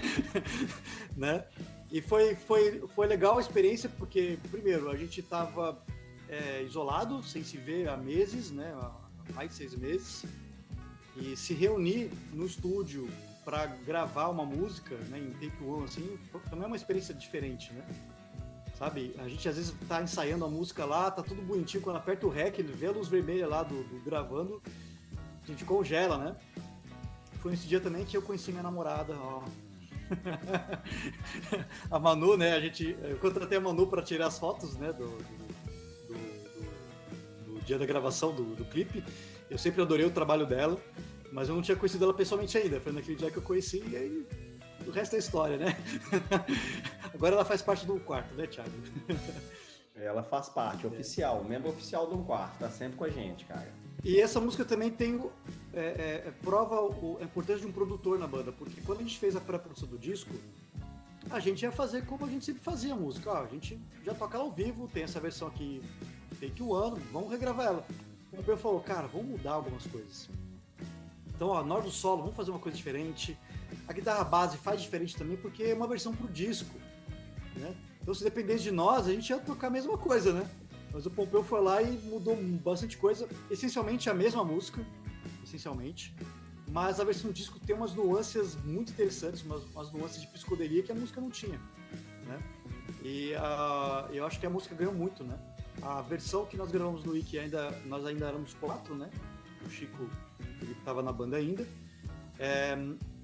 né? 1.16 1.44
E 1.90 2.02
foi, 2.02 2.34
foi, 2.34 2.86
foi 2.94 3.06
legal 3.06 3.38
a 3.38 3.40
experiência 3.40 3.88
porque, 3.88 4.38
primeiro, 4.50 4.90
a 4.90 4.96
gente 4.96 5.22
tava 5.22 5.82
é, 6.28 6.62
isolado, 6.62 7.22
sem 7.22 7.42
se 7.42 7.56
ver 7.56 7.88
há 7.88 7.96
meses, 7.96 8.50
né? 8.50 8.72
Há 8.76 9.32
mais 9.32 9.50
de 9.50 9.56
seis 9.56 9.74
meses. 9.74 10.24
E 11.16 11.34
se 11.36 11.54
reunir 11.54 12.10
no 12.32 12.46
estúdio 12.46 13.08
para 13.44 13.66
gravar 13.66 14.28
uma 14.28 14.44
música, 14.44 14.94
né, 15.08 15.18
em 15.18 15.30
take 15.32 15.62
one, 15.64 15.84
assim, 15.84 16.18
também 16.48 16.64
é 16.64 16.66
uma 16.66 16.76
experiência 16.76 17.14
diferente, 17.14 17.72
né? 17.72 17.84
Sabe? 18.78 19.14
A 19.18 19.28
gente 19.28 19.46
às 19.48 19.56
vezes 19.56 19.74
tá 19.86 20.02
ensaiando 20.02 20.44
a 20.44 20.48
música 20.48 20.84
lá, 20.84 21.10
tá 21.10 21.22
tudo 21.22 21.42
bonitinho, 21.42 21.82
quando 21.82 21.96
aperta 21.96 22.26
o 22.26 22.30
REC, 22.30 22.58
ele 22.58 22.72
vê 22.72 22.86
a 22.86 22.92
luz 22.92 23.08
vermelha 23.08 23.46
lá 23.46 23.62
do, 23.62 23.82
do 23.84 24.00
gravando, 24.02 24.62
a 25.42 25.46
gente 25.46 25.64
congela, 25.64 26.16
né? 26.16 26.36
Foi 27.40 27.50
nesse 27.50 27.66
dia 27.66 27.80
também 27.80 28.04
que 28.04 28.16
eu 28.16 28.22
conheci 28.22 28.50
minha 28.50 28.62
namorada, 28.62 29.14
ó. 29.18 29.42
a 31.90 31.98
Manu, 31.98 32.36
né? 32.36 32.52
A 32.54 32.60
gente, 32.60 32.96
eu 33.02 33.16
contratei 33.18 33.58
a 33.58 33.60
Manu 33.60 33.86
para 33.86 34.02
tirar 34.02 34.26
as 34.26 34.38
fotos, 34.38 34.76
né? 34.76 34.92
Do, 34.92 35.06
do, 35.08 35.48
do, 36.08 37.54
do 37.54 37.60
dia 37.64 37.78
da 37.78 37.86
gravação 37.86 38.34
do, 38.34 38.54
do 38.54 38.64
clipe. 38.64 39.04
Eu 39.48 39.58
sempre 39.58 39.82
adorei 39.82 40.06
o 40.06 40.10
trabalho 40.10 40.46
dela, 40.46 40.80
mas 41.32 41.48
eu 41.48 41.54
não 41.54 41.62
tinha 41.62 41.76
conhecido 41.76 42.04
ela 42.04 42.14
pessoalmente 42.14 42.56
ainda. 42.56 42.80
Foi 42.80 42.92
naquele 42.92 43.16
dia 43.16 43.30
que 43.30 43.36
eu 43.36 43.42
conheci 43.42 43.82
e 43.88 43.96
aí 43.96 44.26
o 44.86 44.90
resto 44.90 45.16
é 45.16 45.18
história, 45.18 45.56
né? 45.56 45.76
Agora 47.14 47.34
ela 47.34 47.44
faz 47.44 47.62
parte 47.62 47.86
do 47.86 47.98
quarto, 48.00 48.34
né, 48.34 48.46
Thiago? 48.46 48.70
Ela 49.94 50.22
faz 50.22 50.48
parte, 50.48 50.86
oficial, 50.86 51.44
membro 51.44 51.68
oficial 51.68 52.06
do 52.06 52.18
quarto, 52.24 52.58
tá 52.58 52.70
sempre 52.70 52.96
com 52.96 53.04
a 53.04 53.10
gente, 53.10 53.44
cara. 53.44 53.70
E 54.02 54.18
essa 54.18 54.40
música 54.40 54.64
também 54.64 54.90
tem 54.90 55.20
é, 55.74 55.80
é, 55.80 56.28
é, 56.28 56.32
prova 56.42 56.80
o, 56.80 57.18
a 57.20 57.24
importância 57.24 57.60
de 57.60 57.66
um 57.66 57.72
produtor 57.72 58.18
na 58.18 58.26
banda, 58.26 58.50
porque 58.50 58.80
quando 58.80 59.00
a 59.00 59.02
gente 59.02 59.18
fez 59.18 59.36
a 59.36 59.40
pré-produção 59.40 59.86
do 59.86 59.98
disco, 59.98 60.34
a 61.28 61.38
gente 61.38 61.62
ia 61.62 61.70
fazer 61.70 62.06
como 62.06 62.24
a 62.24 62.28
gente 62.28 62.44
sempre 62.46 62.62
fazia 62.62 62.94
a 62.94 62.96
música. 62.96 63.30
Ó, 63.30 63.42
a 63.42 63.46
gente 63.46 63.78
já 64.02 64.14
toca 64.14 64.38
ao 64.38 64.50
vivo, 64.50 64.88
tem 64.88 65.02
essa 65.02 65.20
versão 65.20 65.48
aqui, 65.48 65.82
tem 66.38 66.50
que 66.50 66.62
o 66.62 66.74
ano, 66.74 66.96
vamos 67.12 67.30
regravar 67.30 67.66
ela. 67.66 67.86
O 68.32 68.36
Pompeu 68.36 68.56
falou, 68.56 68.80
cara, 68.80 69.06
vamos 69.06 69.26
mudar 69.26 69.52
algumas 69.52 69.86
coisas. 69.86 70.30
Então, 71.40 71.48
ó, 71.48 71.62
hora 71.62 71.80
do 71.80 71.90
solo, 71.90 72.20
vamos 72.20 72.36
fazer 72.36 72.50
uma 72.50 72.60
coisa 72.60 72.76
diferente. 72.76 73.34
A 73.88 73.94
guitarra 73.94 74.22
base 74.24 74.58
faz 74.58 74.82
diferente 74.82 75.16
também, 75.16 75.38
porque 75.38 75.62
é 75.62 75.74
uma 75.74 75.86
versão 75.86 76.14
pro 76.14 76.28
disco. 76.28 76.78
Né? 77.56 77.74
Então, 78.02 78.12
se 78.12 78.22
dependesse 78.22 78.64
de 78.64 78.70
nós, 78.70 79.08
a 79.08 79.10
gente 79.10 79.30
ia 79.30 79.38
tocar 79.38 79.68
a 79.68 79.70
mesma 79.70 79.96
coisa, 79.96 80.34
né? 80.34 80.46
Mas 80.92 81.06
o 81.06 81.10
Pompeu 81.10 81.42
foi 81.42 81.62
lá 81.62 81.80
e 81.80 81.96
mudou 82.00 82.36
bastante 82.62 82.98
coisa. 82.98 83.26
Essencialmente 83.50 84.10
a 84.10 84.12
mesma 84.12 84.44
música, 84.44 84.86
essencialmente. 85.42 86.14
Mas 86.68 87.00
a 87.00 87.04
versão 87.04 87.30
do 87.30 87.32
disco 87.32 87.58
tem 87.58 87.74
umas 87.74 87.94
nuances 87.94 88.54
muito 88.56 88.92
interessantes, 88.92 89.42
umas, 89.42 89.62
umas 89.64 89.90
nuances 89.92 90.20
de 90.20 90.26
psicodelia 90.26 90.82
que 90.82 90.92
a 90.92 90.94
música 90.94 91.22
não 91.22 91.30
tinha. 91.30 91.58
Né? 92.26 92.38
E 93.02 93.32
uh, 93.32 94.12
eu 94.12 94.26
acho 94.26 94.38
que 94.38 94.44
a 94.44 94.50
música 94.50 94.74
ganhou 94.74 94.92
muito, 94.92 95.24
né? 95.24 95.38
A 95.80 96.02
versão 96.02 96.44
que 96.44 96.58
nós 96.58 96.70
gravamos 96.70 97.02
no 97.02 97.12
Wiki, 97.12 97.38
ainda, 97.38 97.70
nós 97.86 98.04
ainda 98.04 98.26
éramos 98.26 98.52
quatro, 98.52 98.94
né? 98.94 99.08
O 99.64 99.70
Chico 99.70 100.06
estava 100.80 101.02
na 101.02 101.12
banda 101.12 101.36
ainda. 101.36 101.66
É, 102.38 102.76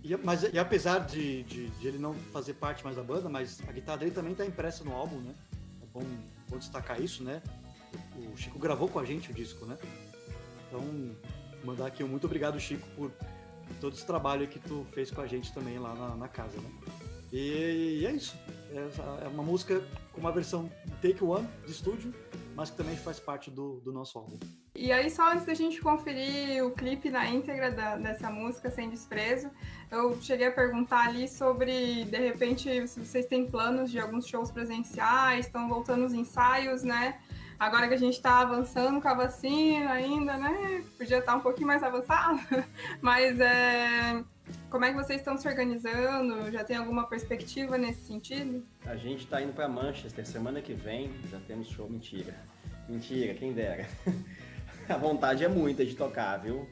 e, 0.02 0.16
mas, 0.16 0.42
e 0.44 0.58
apesar 0.58 1.00
de, 1.00 1.42
de, 1.42 1.68
de, 1.70 1.88
ele 1.88 1.98
não 1.98 2.14
fazer 2.32 2.54
parte 2.54 2.84
mais 2.84 2.96
da 2.96 3.02
banda, 3.02 3.28
mas 3.28 3.60
a 3.68 3.72
guitarra 3.72 3.98
dele 3.98 4.10
também 4.12 4.32
está 4.32 4.46
impressa 4.46 4.84
no 4.84 4.92
álbum, 4.92 5.18
né? 5.20 5.34
É 5.82 5.86
bom 5.92 6.04
vou 6.48 6.58
destacar 6.58 7.00
isso, 7.00 7.22
né? 7.22 7.42
O 8.32 8.36
Chico 8.36 8.58
gravou 8.58 8.88
com 8.88 8.98
a 8.98 9.04
gente 9.04 9.30
o 9.30 9.34
disco, 9.34 9.64
né? 9.66 9.76
Então, 10.68 10.82
mandar 11.64 11.86
aqui 11.86 12.04
um 12.04 12.08
muito 12.08 12.24
obrigado, 12.24 12.58
Chico, 12.60 12.86
por 12.96 13.10
todo 13.80 13.94
esse 13.94 14.06
trabalho 14.06 14.46
que 14.46 14.58
tu 14.58 14.86
fez 14.92 15.10
com 15.10 15.20
a 15.20 15.26
gente 15.26 15.52
também 15.52 15.78
lá 15.78 15.94
na, 15.94 16.16
na 16.16 16.28
casa, 16.28 16.60
né? 16.60 16.70
E, 17.32 18.00
e, 18.00 18.06
é 18.06 18.12
isso. 18.12 18.36
É, 18.70 19.24
é, 19.24 19.28
uma 19.28 19.42
música 19.42 19.82
com 20.12 20.20
uma 20.20 20.30
versão 20.30 20.70
Take 21.02 21.22
One 21.22 21.48
de 21.64 21.72
estúdio, 21.72 22.14
mas 22.54 22.70
que 22.70 22.76
também 22.76 22.96
faz 22.96 23.18
parte 23.18 23.50
do, 23.50 23.80
do 23.80 23.92
nosso 23.92 24.18
álbum. 24.18 24.38
E 24.78 24.92
aí, 24.92 25.10
só 25.10 25.32
antes 25.32 25.46
da 25.46 25.54
gente 25.54 25.80
conferir 25.80 26.62
o 26.62 26.70
clipe 26.70 27.08
na 27.08 27.26
íntegra 27.26 27.70
da, 27.70 27.96
dessa 27.96 28.30
música, 28.30 28.70
Sem 28.70 28.90
Desprezo, 28.90 29.50
eu 29.90 30.20
cheguei 30.20 30.48
a 30.48 30.52
perguntar 30.52 31.08
ali 31.08 31.26
sobre, 31.26 32.04
de 32.04 32.18
repente, 32.18 32.86
se 32.86 33.00
vocês 33.00 33.24
têm 33.24 33.46
planos 33.46 33.90
de 33.90 33.98
alguns 33.98 34.26
shows 34.26 34.50
presenciais, 34.50 35.46
estão 35.46 35.66
voltando 35.66 36.04
os 36.04 36.12
ensaios, 36.12 36.82
né? 36.82 37.18
Agora 37.58 37.88
que 37.88 37.94
a 37.94 37.98
gente 37.98 38.14
está 38.14 38.40
avançando 38.40 39.00
com 39.00 39.08
a 39.08 39.14
vacina 39.14 39.92
ainda, 39.92 40.36
né? 40.36 40.84
Podia 40.98 41.18
estar 41.18 41.32
tá 41.32 41.38
um 41.38 41.40
pouquinho 41.40 41.68
mais 41.68 41.82
avançado, 41.82 42.38
mas 43.00 43.40
é, 43.40 44.22
como 44.68 44.84
é 44.84 44.90
que 44.90 44.96
vocês 44.96 45.20
estão 45.20 45.38
se 45.38 45.48
organizando? 45.48 46.52
Já 46.52 46.62
tem 46.62 46.76
alguma 46.76 47.06
perspectiva 47.08 47.78
nesse 47.78 48.06
sentido? 48.06 48.62
A 48.84 48.96
gente 48.96 49.24
está 49.24 49.40
indo 49.40 49.54
para 49.54 49.68
Manchester 49.68 50.26
semana 50.26 50.60
que 50.60 50.74
vem, 50.74 51.10
já 51.30 51.40
temos 51.40 51.68
show. 51.68 51.88
Mentira. 51.88 52.34
Mentira, 52.88 53.34
quem 53.34 53.52
dera. 53.52 53.88
a 54.92 54.96
vontade 54.96 55.44
é 55.44 55.48
muita 55.48 55.84
de 55.84 55.94
tocar, 55.94 56.36
viu? 56.38 56.68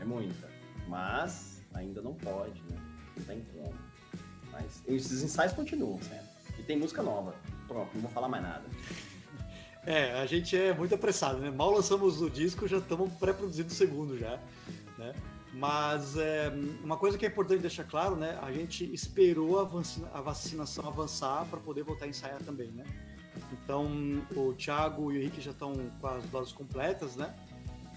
É 0.00 0.04
muita. 0.04 0.48
Mas 0.88 1.62
ainda 1.74 2.00
não 2.00 2.14
pode, 2.14 2.60
né? 2.70 2.76
Não 3.16 3.24
tem 3.24 3.44
como. 3.54 3.74
Mas 4.52 4.82
esses 4.86 5.22
ensaios 5.22 5.52
continuam 5.52 6.00
certo? 6.02 6.28
E 6.58 6.62
tem 6.62 6.76
música 6.78 7.02
nova. 7.02 7.34
Pronto, 7.66 7.90
não 7.94 8.02
vou 8.02 8.10
falar 8.10 8.28
mais 8.28 8.42
nada. 8.42 8.64
É, 9.86 10.20
a 10.20 10.26
gente 10.26 10.54
é 10.54 10.74
muito 10.74 10.94
apressado, 10.94 11.38
né? 11.38 11.50
Mal 11.50 11.70
lançamos 11.70 12.20
o 12.20 12.28
disco, 12.28 12.68
já 12.68 12.76
estamos 12.76 13.10
pré-produzindo 13.14 13.70
o 13.70 13.74
segundo 13.74 14.18
já, 14.18 14.38
né? 14.98 15.14
Mas 15.54 16.16
é, 16.16 16.52
uma 16.84 16.96
coisa 16.96 17.16
que 17.16 17.24
é 17.24 17.28
importante 17.28 17.60
deixar 17.60 17.84
claro, 17.84 18.14
né? 18.14 18.38
A 18.42 18.52
gente 18.52 18.84
esperou 18.92 19.58
a, 19.58 19.62
a 20.12 20.20
vacinação 20.20 20.86
avançar 20.86 21.46
para 21.46 21.58
poder 21.58 21.82
voltar 21.82 22.04
a 22.04 22.08
ensaiar 22.08 22.42
também, 22.42 22.68
né? 22.68 22.84
Então, 23.52 23.88
o 24.36 24.52
Thiago 24.54 25.12
e 25.12 25.18
o 25.18 25.20
Henrique 25.20 25.40
já 25.40 25.50
estão 25.50 25.74
com 26.00 26.06
as 26.06 26.24
doses 26.24 26.52
completas, 26.52 27.16
né? 27.16 27.34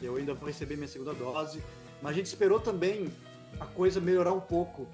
Eu 0.02 0.16
ainda 0.16 0.34
vou 0.34 0.48
receber 0.48 0.76
minha 0.76 0.88
segunda 0.88 1.14
dose. 1.14 1.64
Mas 2.02 2.12
a 2.12 2.16
gente 2.16 2.26
esperou 2.26 2.60
também 2.60 3.12
a 3.60 3.66
coisa 3.66 4.02
melhorar 4.02 4.34
um 4.34 4.42
pouco 4.42 4.88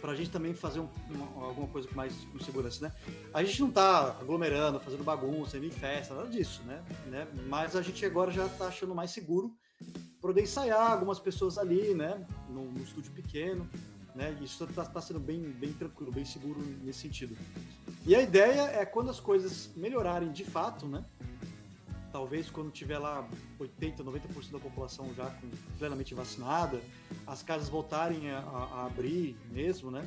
para 0.00 0.12
a 0.12 0.14
gente 0.14 0.30
também 0.30 0.54
fazer 0.54 0.80
um, 0.80 0.88
uma, 1.10 1.46
alguma 1.46 1.66
coisa 1.68 1.88
mais 1.92 2.14
com 2.32 2.38
segurança, 2.38 2.86
né? 2.86 2.92
A 3.32 3.42
gente 3.42 3.60
não 3.60 3.68
está 3.68 4.16
aglomerando, 4.20 4.78
fazendo 4.80 5.02
bagunça, 5.02 5.56
indo 5.56 5.66
em 5.66 5.70
festa, 5.70 6.14
nada 6.14 6.28
disso, 6.28 6.62
né? 6.64 6.82
né? 7.06 7.26
Mas 7.46 7.74
a 7.74 7.82
gente 7.82 8.04
agora 8.04 8.30
já 8.30 8.46
está 8.46 8.66
achando 8.66 8.94
mais 8.94 9.10
seguro 9.10 9.54
poder 10.20 10.42
ensaiar 10.42 10.92
algumas 10.92 11.18
pessoas 11.18 11.58
ali, 11.58 11.94
né? 11.94 12.24
No, 12.48 12.70
no 12.70 12.82
estúdio 12.82 13.12
pequeno, 13.12 13.68
né? 14.14 14.36
Isso 14.40 14.64
está 14.64 14.84
tá 14.84 15.00
sendo 15.00 15.20
bem, 15.20 15.40
bem 15.40 15.72
tranquilo, 15.72 16.12
bem 16.12 16.24
seguro 16.24 16.60
nesse 16.82 17.00
sentido. 17.00 17.36
E 18.06 18.14
a 18.14 18.22
ideia 18.22 18.62
é 18.62 18.84
quando 18.86 19.10
as 19.10 19.20
coisas 19.20 19.70
melhorarem 19.76 20.32
de 20.32 20.44
fato, 20.44 20.86
né? 20.86 21.04
Talvez 22.10 22.48
quando 22.48 22.70
tiver 22.70 22.98
lá 22.98 23.28
80, 23.58 24.02
90% 24.02 24.50
da 24.50 24.58
população 24.58 25.12
já 25.14 25.30
plenamente 25.78 26.14
vacinada, 26.14 26.80
as 27.26 27.42
casas 27.42 27.68
voltarem 27.68 28.30
a, 28.30 28.38
a, 28.38 28.86
abrir 28.86 29.36
mesmo, 29.50 29.90
né? 29.90 30.06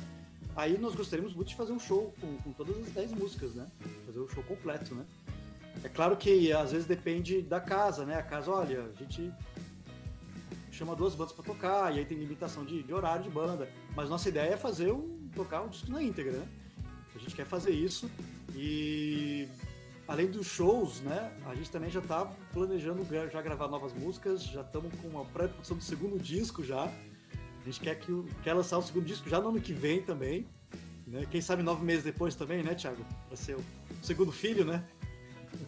aí 0.56 0.78
nós 0.78 0.94
gostaríamos 0.94 1.34
muito 1.34 1.48
de 1.48 1.54
fazer 1.54 1.72
um 1.72 1.78
show 1.78 2.12
com, 2.20 2.36
com 2.38 2.52
todas 2.52 2.76
as 2.78 2.90
10 2.90 3.12
músicas, 3.12 3.54
né? 3.54 3.66
Fazer 4.06 4.20
um 4.20 4.28
show 4.28 4.42
completo, 4.42 4.94
né? 4.94 5.04
É 5.82 5.88
claro 5.88 6.16
que 6.16 6.52
às 6.52 6.72
vezes 6.72 6.86
depende 6.86 7.42
da 7.42 7.60
casa, 7.60 8.04
né? 8.04 8.16
A 8.16 8.22
casa, 8.22 8.50
olha, 8.50 8.84
a 8.84 9.02
gente 9.02 9.32
chama 10.70 10.94
duas 10.94 11.14
bandas 11.14 11.32
para 11.32 11.44
tocar, 11.44 11.94
e 11.94 11.98
aí 11.98 12.04
tem 12.04 12.18
limitação 12.18 12.64
de, 12.64 12.82
de, 12.82 12.92
horário 12.92 13.24
de 13.24 13.30
banda. 13.30 13.68
Mas 13.96 14.08
nossa 14.08 14.28
ideia 14.28 14.54
é 14.54 14.56
fazer 14.56 14.92
um. 14.92 15.28
tocar 15.34 15.62
um 15.62 15.68
disco 15.68 15.90
na 15.90 16.02
íntegra, 16.02 16.32
né? 16.32 16.48
A 17.22 17.24
gente 17.24 17.36
quer 17.36 17.46
fazer 17.46 17.70
isso. 17.70 18.10
E 18.52 19.48
além 20.08 20.26
dos 20.26 20.48
shows, 20.48 21.00
né? 21.00 21.32
A 21.46 21.54
gente 21.54 21.70
também 21.70 21.88
já 21.88 22.00
está 22.00 22.26
planejando 22.52 23.06
já 23.30 23.40
gravar 23.40 23.68
novas 23.68 23.92
músicas, 23.92 24.42
já 24.42 24.62
estamos 24.62 24.92
com 25.00 25.06
uma 25.06 25.24
pré-produção 25.26 25.76
do 25.76 25.84
segundo 25.84 26.18
disco 26.18 26.64
já. 26.64 26.84
A 26.84 27.64
gente 27.64 27.78
quer, 27.78 27.94
que, 27.94 28.24
quer 28.42 28.54
lançar 28.54 28.76
o 28.76 28.82
segundo 28.82 29.04
disco 29.04 29.28
já 29.28 29.40
no 29.40 29.50
ano 29.50 29.60
que 29.60 29.72
vem 29.72 30.02
também. 30.02 30.48
Né? 31.06 31.24
Quem 31.30 31.40
sabe 31.40 31.62
nove 31.62 31.84
meses 31.84 32.02
depois 32.02 32.34
também, 32.34 32.60
né, 32.62 32.74
Thiago? 32.74 33.04
Para 33.28 33.36
ser 33.36 33.54
o 33.54 33.62
segundo 34.02 34.32
filho, 34.32 34.64
né? 34.64 34.84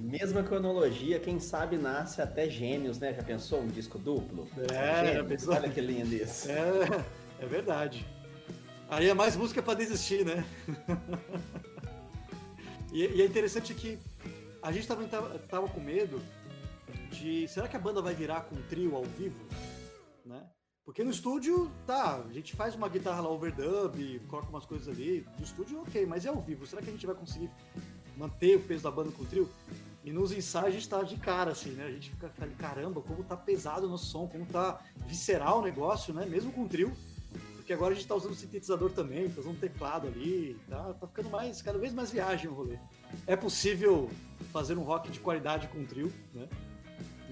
Mesma 0.00 0.42
cronologia, 0.42 1.20
quem 1.20 1.38
sabe 1.38 1.76
nasce 1.76 2.20
até 2.20 2.50
gêmeos, 2.50 2.98
né? 2.98 3.14
Já 3.14 3.22
pensou 3.22 3.60
um 3.62 3.68
disco 3.68 3.96
duplo? 3.96 4.48
É, 4.72 5.14
já 5.14 5.24
pensou? 5.24 5.54
Olha 5.54 5.68
que 5.68 5.80
lindo 5.80 6.12
isso. 6.14 6.50
É, 6.50 7.04
é 7.38 7.46
verdade. 7.46 8.04
Aí 8.94 9.08
é 9.08 9.14
mais 9.14 9.34
música 9.34 9.60
para 9.60 9.74
desistir, 9.74 10.24
né? 10.24 10.44
e, 12.92 13.04
e, 13.04 13.22
é 13.22 13.26
interessante 13.26 13.74
que 13.74 13.98
a 14.62 14.70
gente 14.70 14.86
também 14.86 15.08
tava, 15.08 15.36
tava 15.36 15.68
com 15.68 15.80
medo 15.80 16.22
de. 17.10 17.48
Será 17.48 17.66
que 17.66 17.76
a 17.76 17.80
banda 17.80 18.00
vai 18.00 18.14
virar 18.14 18.42
com 18.42 18.54
um 18.54 18.62
trio 18.62 18.94
ao 18.94 19.02
vivo? 19.02 19.44
Né? 20.24 20.40
Porque 20.84 21.02
no 21.02 21.10
estúdio, 21.10 21.72
tá, 21.84 22.22
a 22.24 22.32
gente 22.32 22.54
faz 22.54 22.76
uma 22.76 22.88
guitarra 22.88 23.22
lá 23.22 23.28
overdub, 23.30 24.20
coloca 24.28 24.48
umas 24.48 24.64
coisas 24.64 24.86
ali. 24.86 25.26
No 25.38 25.44
estúdio, 25.44 25.82
ok, 25.82 26.06
mas 26.06 26.24
é 26.24 26.28
ao 26.28 26.40
vivo. 26.40 26.64
Será 26.64 26.80
que 26.80 26.88
a 26.88 26.92
gente 26.92 27.04
vai 27.04 27.16
conseguir 27.16 27.50
manter 28.16 28.58
o 28.58 28.62
peso 28.62 28.84
da 28.84 28.92
banda 28.92 29.10
com 29.10 29.24
o 29.24 29.26
trio? 29.26 29.50
E 30.04 30.12
nos 30.12 30.30
ensaios 30.30 30.68
a 30.68 30.70
gente 30.70 30.88
tá 30.88 31.02
de 31.02 31.16
cara, 31.16 31.50
assim, 31.50 31.70
né? 31.70 31.86
A 31.86 31.90
gente 31.90 32.10
fica 32.10 32.28
caramba, 32.58 33.00
como 33.00 33.24
tá 33.24 33.36
pesado 33.36 33.88
no 33.88 33.98
som, 33.98 34.28
como 34.28 34.46
tá 34.46 34.80
visceral 34.98 35.58
o 35.58 35.62
negócio, 35.62 36.14
né? 36.14 36.24
Mesmo 36.24 36.52
com 36.52 36.62
o 36.62 36.68
trio. 36.68 36.92
Porque 37.64 37.72
agora 37.72 37.94
a 37.94 37.96
gente 37.96 38.06
tá 38.06 38.14
usando 38.14 38.34
sintetizador 38.34 38.90
também, 38.90 39.26
tá 39.30 39.40
usando 39.40 39.58
teclado 39.58 40.06
ali, 40.06 40.54
tá, 40.68 40.92
tá 41.00 41.06
ficando 41.06 41.30
mais, 41.30 41.62
cada 41.62 41.78
vez 41.78 41.94
mais 41.94 42.12
viagem 42.12 42.46
o 42.46 42.52
rolê. 42.52 42.78
É 43.26 43.34
possível 43.36 44.10
fazer 44.52 44.76
um 44.76 44.82
rock 44.82 45.10
de 45.10 45.18
qualidade 45.18 45.66
com 45.68 45.78
o 45.78 45.86
trio, 45.86 46.12
né? 46.34 46.46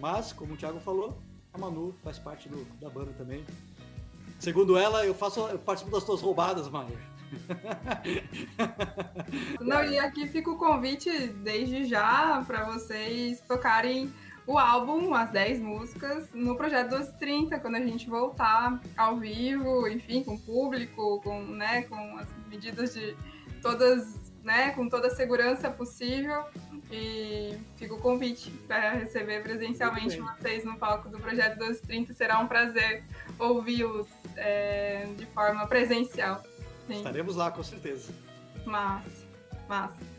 Mas, 0.00 0.32
como 0.32 0.54
o 0.54 0.56
Thiago 0.56 0.80
falou, 0.80 1.18
a 1.52 1.58
Manu 1.58 1.94
faz 2.02 2.18
parte 2.18 2.48
do, 2.48 2.64
da 2.80 2.88
banda 2.88 3.12
também. 3.12 3.44
Segundo 4.38 4.78
ela, 4.78 5.04
eu 5.04 5.12
faço, 5.12 5.46
eu 5.48 5.58
participo 5.58 5.92
das 5.92 6.02
tuas 6.02 6.22
roubadas, 6.22 6.66
Maier. 6.70 6.98
Não, 9.60 9.84
e 9.84 9.98
aqui 9.98 10.26
fica 10.26 10.50
o 10.50 10.56
convite 10.56 11.10
desde 11.28 11.84
já 11.84 12.42
para 12.46 12.64
vocês 12.64 13.38
tocarem 13.42 14.10
o 14.46 14.58
álbum, 14.58 15.14
as 15.14 15.30
10 15.30 15.60
músicas, 15.60 16.28
no 16.32 16.56
projeto 16.56 16.90
1230, 16.90 17.58
quando 17.60 17.76
a 17.76 17.80
gente 17.80 18.08
voltar 18.08 18.80
ao 18.96 19.16
vivo, 19.16 19.86
enfim, 19.88 20.22
com 20.22 20.34
o 20.34 20.40
público, 20.40 21.20
com, 21.22 21.42
né, 21.42 21.82
com 21.82 22.18
as 22.18 22.28
medidas 22.48 22.94
de 22.94 23.16
todas, 23.60 24.32
né, 24.42 24.70
com 24.70 24.88
toda 24.88 25.08
a 25.08 25.10
segurança 25.10 25.70
possível. 25.70 26.44
E 26.90 27.56
fica 27.76 27.94
o 27.94 27.98
convite 27.98 28.50
para 28.66 28.90
receber 28.90 29.42
presencialmente 29.42 30.20
vocês 30.20 30.62
no 30.64 30.76
palco 30.76 31.08
do 31.08 31.18
Projeto 31.18 31.56
1230. 31.56 32.12
Será 32.12 32.38
um 32.38 32.46
prazer 32.46 33.04
ouvi-los 33.38 34.08
é, 34.36 35.06
de 35.16 35.24
forma 35.26 35.66
presencial. 35.66 36.42
Sim. 36.86 36.96
Estaremos 36.96 37.36
lá, 37.36 37.50
com 37.50 37.62
certeza. 37.62 38.12
Massa, 38.66 39.26
massa. 39.68 40.11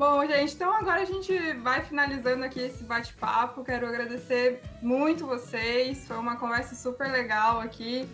Bom, 0.00 0.26
gente, 0.26 0.54
então 0.54 0.72
agora 0.72 1.02
a 1.02 1.04
gente 1.04 1.52
vai 1.58 1.82
finalizando 1.82 2.42
aqui 2.42 2.58
esse 2.58 2.82
bate-papo. 2.82 3.62
Quero 3.62 3.86
agradecer 3.86 4.62
muito 4.80 5.26
vocês. 5.26 6.06
Foi 6.08 6.16
uma 6.16 6.36
conversa 6.36 6.74
super 6.74 7.12
legal 7.12 7.60
aqui. 7.60 8.08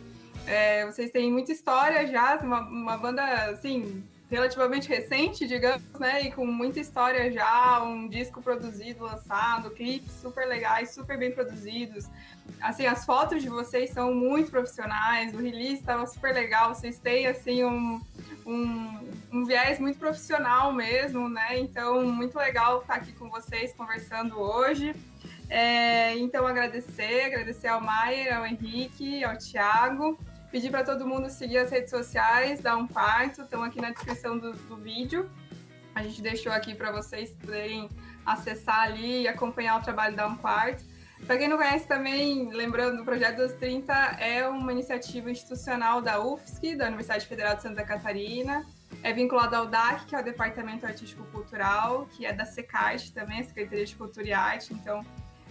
É, 0.49 0.85
vocês 0.85 1.13
têm 1.13 1.31
muita 1.31 1.53
história 1.53 2.05
já, 2.09 2.39
uma, 2.39 2.63
uma 2.63 2.99
banda, 2.99 3.23
assim, 3.51 4.03
relativamente 4.31 4.89
recente, 4.89 5.47
digamos, 5.47 5.83
né? 5.99 6.23
E 6.23 6.33
com 6.33 6.45
muita 6.47 6.81
história 6.81 7.31
já, 7.31 7.83
um 7.83 8.09
disco 8.09 8.43
produzido, 8.43 9.05
lançado, 9.05 9.71
clipes 9.71 10.13
super 10.21 10.47
legais, 10.47 10.91
super 10.91 11.17
bem 11.17 11.31
produzidos. 11.31 12.09
Assim, 12.61 12.87
as 12.87 13.05
fotos 13.05 13.43
de 13.43 13.49
vocês 13.49 13.91
são 13.91 14.15
muito 14.15 14.51
profissionais, 14.51 15.35
o 15.35 15.39
release 15.39 15.75
estava 15.75 16.07
super 16.07 16.35
legal, 16.35 16.75
vocês 16.75 16.99
têm, 16.99 17.27
assim, 17.27 17.65
um, 17.65 18.01
um, 18.45 19.09
um, 19.33 19.45
viés 19.45 19.79
muito 19.79 19.99
profissional 19.99 20.73
mesmo, 20.73 21.29
né? 21.29 21.59
Então, 21.59 22.05
muito 22.05 22.37
legal 22.37 22.81
estar 22.81 22.95
aqui 22.95 23.13
com 23.13 23.29
vocês 23.29 23.73
conversando 23.73 24.41
hoje. 24.41 24.95
É, 25.49 26.17
então, 26.19 26.47
agradecer, 26.47 27.27
agradecer 27.27 27.69
ao 27.69 27.81
Maier, 27.81 28.37
ao 28.37 28.45
Henrique, 28.45 29.23
ao 29.23 29.37
Thiago. 29.37 30.19
Pedir 30.51 30.71
para 30.71 30.85
todo 30.85 31.07
mundo 31.07 31.29
seguir 31.29 31.59
as 31.59 31.71
redes 31.71 31.91
sociais 31.91 32.61
da 32.61 32.77
Um 32.77 32.87
Quarto, 32.87 33.43
estão 33.43 33.63
aqui 33.63 33.81
na 33.81 33.91
descrição 33.91 34.39
do, 34.39 34.53
do 34.53 34.77
vídeo. 34.77 35.29
A 35.95 36.03
gente 36.03 36.23
deixou 36.23 36.53
aqui 36.53 36.75
para 36.75 36.93
vocês 36.93 37.31
poderem 37.31 37.89
acessar 38.25 38.83
ali 38.83 39.23
e 39.23 39.29
acompanhar 39.29 39.81
o 39.81 39.83
trabalho 39.83 40.15
da 40.15 40.27
Um 40.27 40.37
Quarto. 40.37 40.85
Para 41.27 41.39
quem 41.39 41.49
não 41.49 41.57
conhece 41.57 41.87
também, 41.87 42.51
lembrando, 42.53 43.03
o 43.03 43.05
Projeto 43.05 43.37
230 43.37 43.93
é 44.21 44.47
uma 44.47 44.71
iniciativa 44.71 45.31
institucional 45.31 46.01
da 46.01 46.23
UFSC, 46.23 46.77
da 46.77 46.87
Universidade 46.87 47.27
Federal 47.27 47.57
de 47.57 47.63
Santa 47.63 47.83
Catarina. 47.83 48.65
É 49.03 49.13
vinculado 49.13 49.57
ao 49.57 49.67
DAC, 49.67 50.07
que 50.07 50.15
é 50.15 50.21
o 50.21 50.25
Departamento 50.25 50.87
Artístico 50.87 51.25
Cultural, 51.33 52.07
que 52.07 52.25
é 52.25 52.33
da 52.33 52.45
SECART 52.45 53.11
também, 53.13 53.41
a 53.41 53.45
Secretaria 53.45 53.85
de 53.85 53.97
Cultura 53.97 54.27
e 54.27 54.33
Arte. 54.33 54.73
Então, 54.73 55.05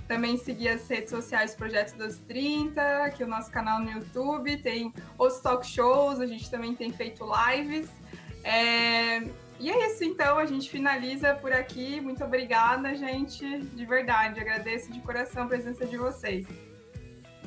também 0.07 0.37
seguir 0.37 0.69
as 0.69 0.87
redes 0.87 1.09
sociais 1.09 1.53
do 1.53 1.57
Projeto 1.57 1.97
dos 1.97 2.17
30, 2.19 3.03
aqui 3.03 3.23
o 3.23 3.27
nosso 3.27 3.51
canal 3.51 3.79
no 3.79 3.89
YouTube, 3.89 4.57
tem 4.57 4.93
outros 5.17 5.41
talk 5.41 5.65
shows, 5.65 6.19
a 6.19 6.25
gente 6.25 6.49
também 6.49 6.75
tem 6.75 6.91
feito 6.91 7.25
lives. 7.25 7.89
É... 8.43 9.19
E 9.57 9.69
é 9.69 9.87
isso, 9.87 10.03
então, 10.03 10.37
a 10.37 10.45
gente 10.45 10.69
finaliza 10.69 11.33
por 11.35 11.53
aqui. 11.53 12.01
Muito 12.01 12.21
obrigada, 12.23 12.93
gente, 12.93 13.61
de 13.61 13.85
verdade. 13.85 14.39
Agradeço 14.39 14.91
de 14.91 14.99
coração 14.99 15.43
a 15.43 15.47
presença 15.47 15.85
de 15.85 15.97
vocês. 15.97 16.45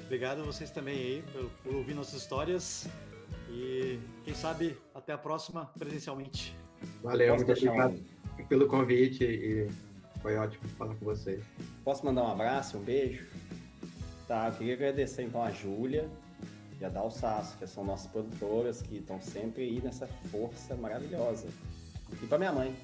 Obrigado 0.06 0.40
a 0.40 0.44
vocês 0.44 0.70
também 0.70 0.96
aí 0.96 1.24
por, 1.30 1.50
por 1.62 1.74
ouvir 1.74 1.92
nossas 1.92 2.22
histórias 2.22 2.88
e 3.50 3.98
quem 4.24 4.34
sabe 4.34 4.76
até 4.94 5.12
a 5.12 5.18
próxima 5.18 5.70
presencialmente. 5.78 6.56
Valeu, 7.02 7.34
muito 7.34 7.52
obrigado 7.52 8.02
pelo 8.48 8.66
convite 8.68 9.24
e 9.24 9.68
foi 10.20 10.36
ótimo 10.36 10.68
falar 10.70 10.94
com 10.94 11.04
vocês. 11.04 11.44
Posso 11.84 12.04
mandar 12.04 12.24
um 12.24 12.32
abraço, 12.32 12.78
um 12.78 12.82
beijo? 12.82 13.26
Tá, 14.26 14.48
eu 14.48 14.52
queria 14.52 14.74
agradecer 14.74 15.22
então 15.22 15.42
a 15.42 15.50
Júlia 15.50 16.08
e 16.80 16.84
a 16.84 16.88
Dal 16.88 17.10
Sasso, 17.10 17.56
que 17.56 17.66
são 17.66 17.84
nossas 17.84 18.10
produtoras, 18.10 18.82
que 18.82 18.98
estão 18.98 19.20
sempre 19.20 19.62
aí 19.62 19.80
nessa 19.82 20.06
força 20.06 20.76
maravilhosa. 20.76 21.48
E 22.22 22.26
pra 22.26 22.38
minha 22.38 22.52
mãe, 22.52 22.74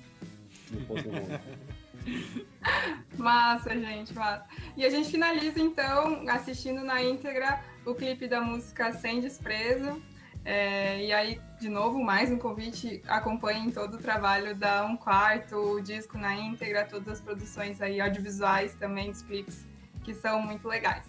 Massa, 3.16 3.70
gente, 3.70 4.12
massa. 4.14 4.46
E 4.76 4.84
a 4.84 4.90
gente 4.90 5.10
finaliza 5.10 5.60
então 5.60 6.28
assistindo 6.28 6.82
na 6.82 7.02
íntegra 7.02 7.62
o 7.84 7.94
clipe 7.94 8.26
da 8.26 8.40
música 8.40 8.92
Sem 8.92 9.20
Desprezo, 9.20 10.02
é, 10.44 11.04
e 11.04 11.12
aí, 11.12 11.40
de 11.58 11.68
novo, 11.68 12.02
mais 12.02 12.30
um 12.30 12.36
convite, 12.36 13.02
acompanhem 13.08 13.70
todo 13.70 13.94
o 13.94 13.98
trabalho 13.98 14.54
da 14.54 14.84
Um 14.84 14.96
Quarto, 14.96 15.56
o 15.56 15.80
disco 15.80 16.18
na 16.18 16.34
íntegra, 16.36 16.84
todas 16.84 17.14
as 17.14 17.20
produções 17.20 17.80
aí 17.80 18.00
audiovisuais 18.00 18.74
também, 18.74 19.10
dos 19.10 19.22
clipes, 19.22 19.66
que 20.02 20.12
são 20.12 20.42
muito 20.42 20.68
legais. 20.68 21.06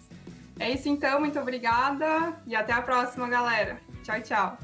É 0.57 0.71
isso 0.71 0.87
então, 0.87 1.19
muito 1.19 1.37
obrigada 1.37 2.33
e 2.47 2.55
até 2.55 2.71
a 2.71 2.81
próxima, 2.81 3.27
galera. 3.27 3.77
Tchau, 4.03 4.21
tchau. 4.21 4.57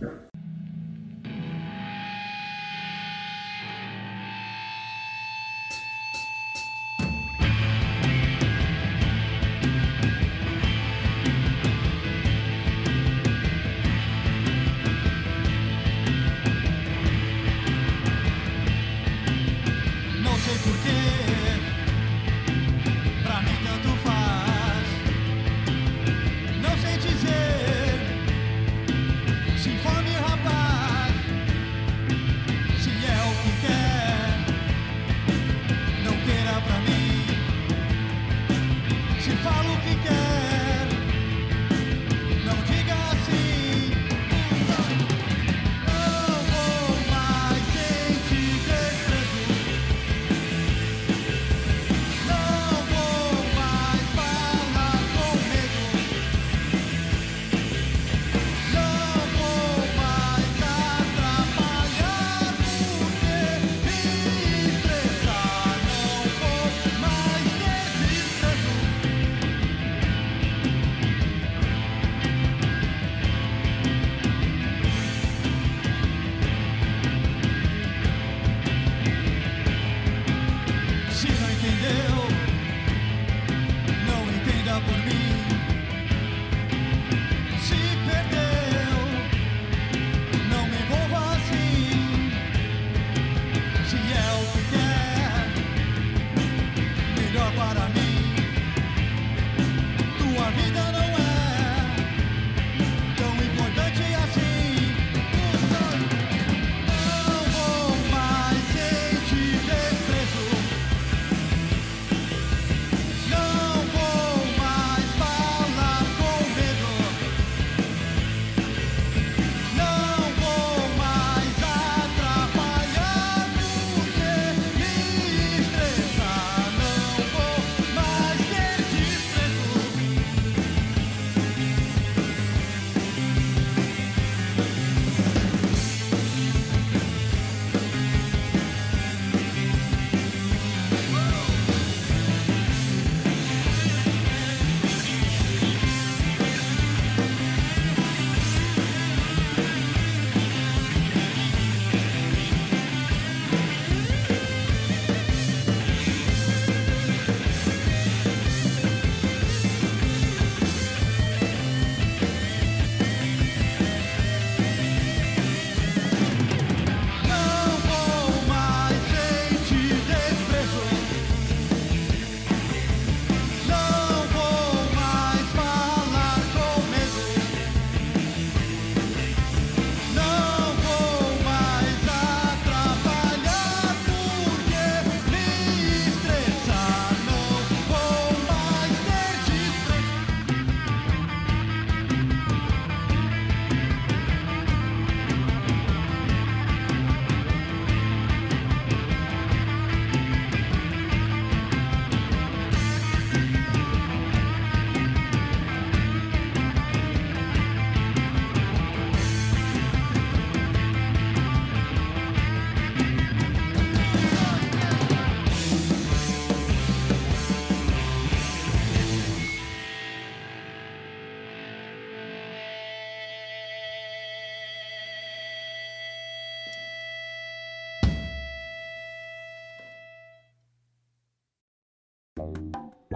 She 39.22 39.36
found 39.36 39.61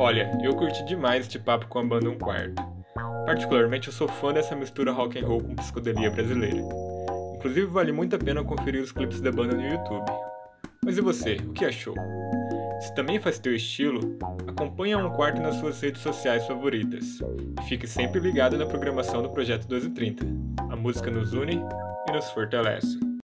Olha, 0.06 0.30
eu 0.44 0.56
curti 0.56 0.86
demais 0.86 1.26
este 1.26 1.40
papo 1.40 1.66
com 1.66 1.80
a 1.80 1.84
banda 1.84 2.08
Um 2.08 2.20
Quarto. 2.20 2.62
Particularmente 3.26 3.88
eu 3.88 3.94
sou 3.94 4.08
fã 4.08 4.32
dessa 4.32 4.56
mistura 4.56 4.92
rock 4.92 5.18
and 5.18 5.26
roll 5.26 5.42
com 5.42 5.56
psicodelia 5.56 6.12
brasileira. 6.12 6.62
Inclusive 7.36 7.66
vale 7.66 7.92
muito 7.92 8.16
a 8.16 8.20
pena 8.20 8.44
conferir 8.44 8.84
os 8.84 8.92
clipes 8.92 9.20
da 9.20 9.32
banda 9.32 9.56
no 9.56 9.68
YouTube. 9.68 10.06
Mas 10.86 11.00
e 11.00 11.02
você, 11.02 11.38
o 11.38 11.54
que 11.54 11.66
achou? 11.66 11.96
Se 12.82 12.94
também 12.94 13.20
faz 13.20 13.40
teu 13.40 13.56
estilo, 13.56 14.00
acompanhe 14.48 14.94
a 14.94 15.00
Um 15.00 15.10
Quarto 15.10 15.42
nas 15.42 15.56
suas 15.56 15.82
redes 15.82 16.04
sociais 16.04 16.46
favoritas. 16.46 17.20
E 17.60 17.64
fique 17.68 17.88
sempre 17.88 18.20
ligado 18.20 18.60
na 18.60 18.68
programação 18.68 19.24
do 19.24 19.32
Projeto 19.32 19.68
1230. 19.68 20.24
A 20.72 20.76
música 20.76 21.10
nos 21.10 21.34
une 21.34 21.64
e 22.08 22.12
nos 22.12 22.30
fortalece. 22.30 23.06